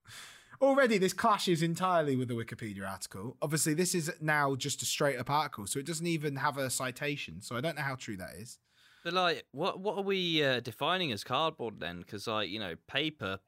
already 0.63 0.99
this 0.99 1.13
clashes 1.13 1.63
entirely 1.63 2.15
with 2.15 2.29
the 2.29 2.35
Wikipedia 2.35 2.89
article. 2.89 3.37
Obviously, 3.43 3.75
this 3.75 3.95
is 3.95 4.13
now 4.21 4.55
just 4.55 4.83
a 4.83 4.85
straight 4.87 5.19
up 5.19 5.29
article, 5.31 5.67
so 5.67 5.81
it 5.81 5.87
doesn't 5.87 6.07
even 6.07 6.37
have 6.37 6.59
a 6.59 6.71
citation. 6.71 7.41
So 7.43 7.57
I 7.57 7.61
don't 7.61 7.75
know 7.77 7.83
how 7.83 7.97
true 7.97 8.17
that 8.19 8.37
is. 8.39 8.59
But 9.03 9.13
like, 9.15 9.45
what 9.53 9.81
what 9.81 9.97
are 9.97 10.03
we 10.03 10.45
uh, 10.45 10.61
defining 10.61 11.13
as 11.13 11.25
cardboard 11.25 11.81
then? 11.81 12.01
Because 12.01 12.27
like, 12.27 12.49
you 12.49 12.59
know, 12.59 12.75
paper, 12.87 13.41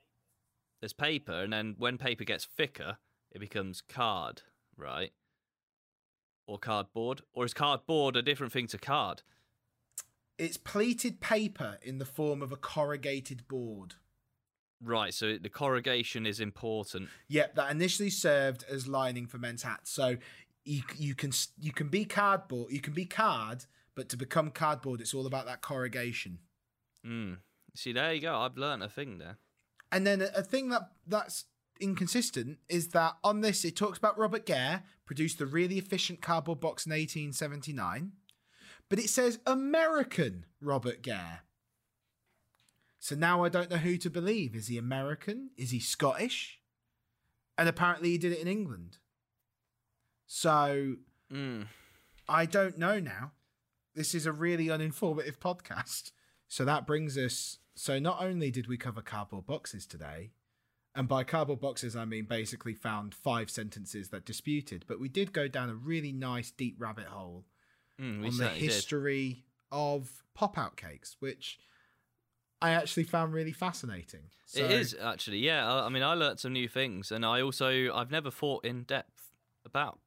there's 0.80 0.92
paper, 0.92 1.42
and 1.42 1.52
then 1.52 1.76
when 1.78 1.98
paper 1.98 2.24
gets 2.24 2.44
thicker, 2.44 2.98
it 3.30 3.38
becomes 3.38 3.80
card, 3.80 4.42
right? 4.76 5.12
Or 6.46 6.58
cardboard, 6.58 7.22
or 7.32 7.44
is 7.44 7.54
cardboard 7.54 8.16
a 8.16 8.22
different 8.22 8.52
thing 8.52 8.66
to 8.68 8.78
card? 8.78 9.22
It's 10.36 10.56
pleated 10.56 11.20
paper 11.20 11.78
in 11.82 11.98
the 11.98 12.04
form 12.04 12.42
of 12.42 12.50
a 12.50 12.56
corrugated 12.56 13.46
board. 13.46 13.94
Right. 14.82 15.14
So 15.14 15.38
the 15.38 15.48
corrugation 15.48 16.26
is 16.26 16.40
important. 16.40 17.08
Yep, 17.28 17.54
that 17.54 17.70
initially 17.70 18.10
served 18.10 18.64
as 18.68 18.86
lining 18.86 19.26
for 19.26 19.38
men's 19.38 19.62
hats. 19.62 19.90
So 19.90 20.16
you 20.64 20.82
you 20.96 21.14
can 21.14 21.32
you 21.58 21.72
can 21.72 21.88
be 21.88 22.04
cardboard, 22.04 22.72
you 22.72 22.80
can 22.80 22.92
be 22.92 23.04
card, 23.04 23.66
but 23.94 24.08
to 24.10 24.16
become 24.16 24.50
cardboard, 24.50 25.00
it's 25.00 25.14
all 25.14 25.26
about 25.26 25.46
that 25.46 25.60
corrugation. 25.62 26.38
Mm. 27.06 27.38
See, 27.74 27.92
there 27.92 28.12
you 28.12 28.20
go. 28.20 28.36
I've 28.36 28.56
learnt 28.56 28.82
a 28.82 28.88
thing 28.88 29.18
there. 29.18 29.38
And 29.92 30.06
then 30.06 30.20
a, 30.22 30.30
a 30.36 30.42
thing 30.42 30.68
that 30.70 30.90
that's 31.06 31.44
inconsistent 31.80 32.58
is 32.68 32.88
that 32.88 33.16
on 33.24 33.40
this 33.40 33.64
it 33.64 33.76
talks 33.76 33.98
about 33.98 34.18
Robert 34.18 34.46
Gair 34.46 34.84
produced 35.06 35.38
the 35.38 35.46
really 35.46 35.78
efficient 35.78 36.22
cardboard 36.22 36.60
box 36.60 36.86
in 36.86 36.90
1879, 36.90 38.12
but 38.88 38.98
it 38.98 39.08
says 39.10 39.38
American 39.46 40.46
Robert 40.60 41.02
Gair. 41.02 41.40
So 43.00 43.14
now 43.14 43.44
I 43.44 43.48
don't 43.50 43.70
know 43.70 43.76
who 43.76 43.98
to 43.98 44.08
believe. 44.08 44.54
Is 44.56 44.68
he 44.68 44.78
American? 44.78 45.50
Is 45.58 45.72
he 45.72 45.80
Scottish? 45.80 46.60
And 47.58 47.68
apparently 47.68 48.10
he 48.10 48.18
did 48.18 48.32
it 48.32 48.40
in 48.40 48.48
England. 48.48 48.98
So 50.26 50.96
Mm. 51.32 51.66
I 52.28 52.46
don't 52.46 52.78
know 52.78 53.00
now. 53.00 53.32
This 53.94 54.14
is 54.14 54.26
a 54.26 54.32
really 54.32 54.66
uninformative 54.66 55.38
podcast. 55.38 56.10
So 56.48 56.64
that 56.64 56.86
brings 56.86 57.16
us. 57.16 57.58
So 57.74 57.98
not 57.98 58.22
only 58.22 58.50
did 58.50 58.66
we 58.68 58.76
cover 58.76 59.00
cardboard 59.02 59.46
boxes 59.46 59.86
today, 59.86 60.30
and 60.94 61.08
by 61.08 61.24
cardboard 61.24 61.60
boxes 61.60 61.96
I 61.96 62.04
mean 62.04 62.24
basically 62.26 62.74
found 62.74 63.14
five 63.14 63.50
sentences 63.50 64.10
that 64.10 64.24
disputed, 64.24 64.84
but 64.86 65.00
we 65.00 65.08
did 65.08 65.32
go 65.32 65.48
down 65.48 65.70
a 65.70 65.74
really 65.74 66.12
nice 66.12 66.50
deep 66.50 66.76
rabbit 66.78 67.06
hole 67.06 67.44
Mm, 68.00 68.18
on 68.18 68.22
the 68.24 68.32
certainly 68.32 68.58
did. 68.60 68.70
history 68.70 69.44
of 69.70 70.24
pop 70.34 70.58
out 70.58 70.76
cakes, 70.76 71.16
which 71.20 71.60
I 72.60 72.70
actually 72.70 73.04
found 73.04 73.32
really 73.32 73.52
fascinating. 73.52 74.30
So, 74.46 74.64
It 74.64 74.70
is 74.72 74.96
actually, 75.00 75.38
yeah. 75.38 75.70
I, 75.72 75.86
I 75.86 75.88
mean, 75.90 76.02
I 76.02 76.14
learnt 76.14 76.40
some 76.40 76.52
new 76.52 76.66
things, 76.66 77.12
and 77.12 77.24
I 77.24 77.40
also 77.40 77.94
I've 77.94 78.10
never 78.10 78.32
thought 78.32 78.64
in 78.64 78.82
depth 78.82 79.30
about 79.64 80.00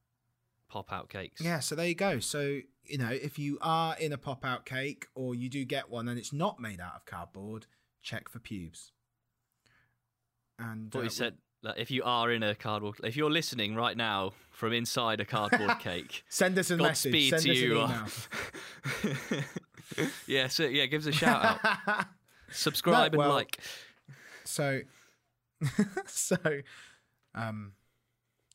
pop 0.70 0.92
out 0.92 1.10
cakes. 1.10 1.42
Yeah, 1.42 1.60
so 1.60 1.76
there 1.76 1.88
you 1.88 1.96
go. 1.96 2.20
So, 2.20 2.60
you 2.84 2.98
know, 2.98 3.10
if 3.10 3.38
you 3.40 3.58
are 3.62 3.96
in 3.98 4.12
a 4.14 4.18
pop 4.18 4.46
out 4.46 4.66
cake 4.66 5.08
or 5.16 5.36
you 5.36 5.50
do 5.50 5.64
get 5.66 5.90
one 5.90 6.08
and 6.08 6.18
it's 6.20 6.34
not 6.34 6.60
made 6.60 6.80
out 6.80 6.96
of 6.96 7.06
cardboard, 7.06 7.66
check 8.02 8.30
for 8.30 8.40
pubes. 8.40 8.92
And 10.60 10.94
What 10.94 11.02
uh, 11.02 11.04
you 11.04 11.10
said. 11.10 11.36
Like, 11.64 11.80
if 11.80 11.90
you 11.90 12.04
are 12.04 12.32
in 12.32 12.44
a 12.44 12.54
cardboard, 12.54 12.98
if 13.04 13.18
you're 13.18 13.32
listening 13.32 13.74
right 13.76 13.98
now 13.98 14.34
from 14.52 14.74
inside 14.74 15.20
a 15.20 15.26
cardboard 15.26 15.80
cake, 15.80 16.24
send 16.30 16.58
us 16.60 16.70
a 16.70 16.78
message. 16.78 17.12
Godspeed 17.12 17.30
Send 17.32 17.44
to 17.44 17.52
us 17.52 17.58
you. 17.58 19.34
an 19.34 19.44
yeah, 20.28 20.48
so 20.48 20.64
yeah, 20.66 20.86
give 20.86 21.02
us 21.02 21.08
a 21.08 21.12
shout 21.12 21.60
out, 21.64 22.06
subscribe 22.52 23.14
No, 23.14 23.18
well- 23.18 23.28
and 23.30 23.36
like. 23.38 23.58
so, 24.46 24.82
so, 26.06 26.38
um, 27.34 27.74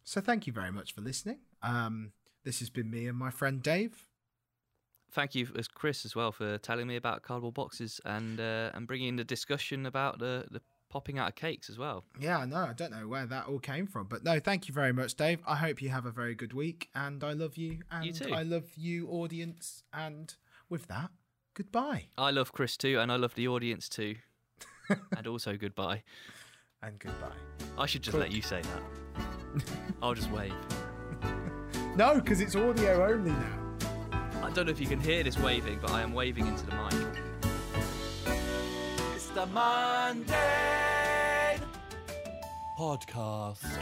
so 0.04 0.20
thank 0.20 0.46
you 0.46 0.52
very 0.52 0.70
much 0.70 0.94
for 0.94 1.00
listening. 1.00 1.38
Um, 1.62 2.12
this 2.44 2.58
has 2.60 2.70
been 2.70 2.90
me 2.90 3.06
and 3.06 3.16
my 3.16 3.30
friend 3.30 3.62
Dave. 3.62 4.06
Thank 5.10 5.34
you, 5.34 5.46
as 5.58 5.68
Chris, 5.68 6.04
as 6.06 6.16
well, 6.16 6.32
for 6.32 6.56
telling 6.58 6.86
me 6.86 6.96
about 6.96 7.22
cardboard 7.22 7.54
boxes 7.54 8.00
and 8.04 8.40
uh, 8.40 8.70
and 8.74 8.86
bringing 8.86 9.16
the 9.16 9.24
discussion 9.24 9.84
about 9.86 10.18
the 10.18 10.46
the 10.50 10.60
popping 10.88 11.18
out 11.18 11.28
of 11.28 11.34
cakes 11.34 11.68
as 11.70 11.78
well. 11.78 12.04
Yeah, 12.20 12.38
I 12.38 12.44
know. 12.46 12.56
I 12.68 12.72
don't 12.72 12.90
know 12.92 13.06
where 13.08 13.26
that 13.26 13.46
all 13.46 13.58
came 13.58 13.86
from, 13.86 14.06
but 14.06 14.24
no, 14.24 14.38
thank 14.40 14.68
you 14.68 14.74
very 14.74 14.92
much, 14.92 15.14
Dave. 15.14 15.40
I 15.46 15.56
hope 15.56 15.80
you 15.82 15.88
have 15.90 16.06
a 16.06 16.10
very 16.10 16.34
good 16.34 16.52
week, 16.54 16.88
and 16.94 17.22
I 17.22 17.32
love 17.32 17.56
you, 17.56 17.80
and 17.90 18.14
too. 18.14 18.32
I 18.32 18.42
love 18.42 18.64
you, 18.76 19.06
audience. 19.08 19.82
And 19.92 20.34
with 20.70 20.86
that, 20.88 21.10
goodbye 21.54 22.06
I 22.16 22.30
love 22.30 22.52
Chris 22.52 22.76
too, 22.78 22.98
and 22.98 23.12
I 23.12 23.16
love 23.16 23.34
the 23.34 23.48
audience 23.48 23.88
too, 23.90 24.16
and 25.16 25.26
also 25.26 25.56
goodbye. 25.58 26.02
and 26.82 26.98
goodbye. 26.98 27.36
I 27.78 27.84
should 27.86 28.02
just 28.02 28.12
Cool. 28.12 28.20
let 28.20 28.32
you 28.32 28.40
say 28.42 28.62
that. 28.62 29.62
I'll 30.02 30.14
just 30.14 30.30
wave. 30.30 30.54
No, 31.94 32.14
because 32.14 32.40
it's 32.40 32.56
audio 32.56 33.06
only 33.06 33.32
now. 33.32 33.58
I 34.42 34.50
don't 34.50 34.64
know 34.64 34.72
if 34.72 34.80
you 34.80 34.86
can 34.86 34.98
hear 34.98 35.22
this 35.22 35.38
waving, 35.38 35.78
but 35.80 35.90
I 35.90 36.00
am 36.00 36.14
waving 36.14 36.46
into 36.46 36.64
the 36.64 36.74
mic. 36.74 36.94
It's 39.14 39.26
the 39.28 39.44
Monday 39.46 40.32
Podcast. 42.78 43.78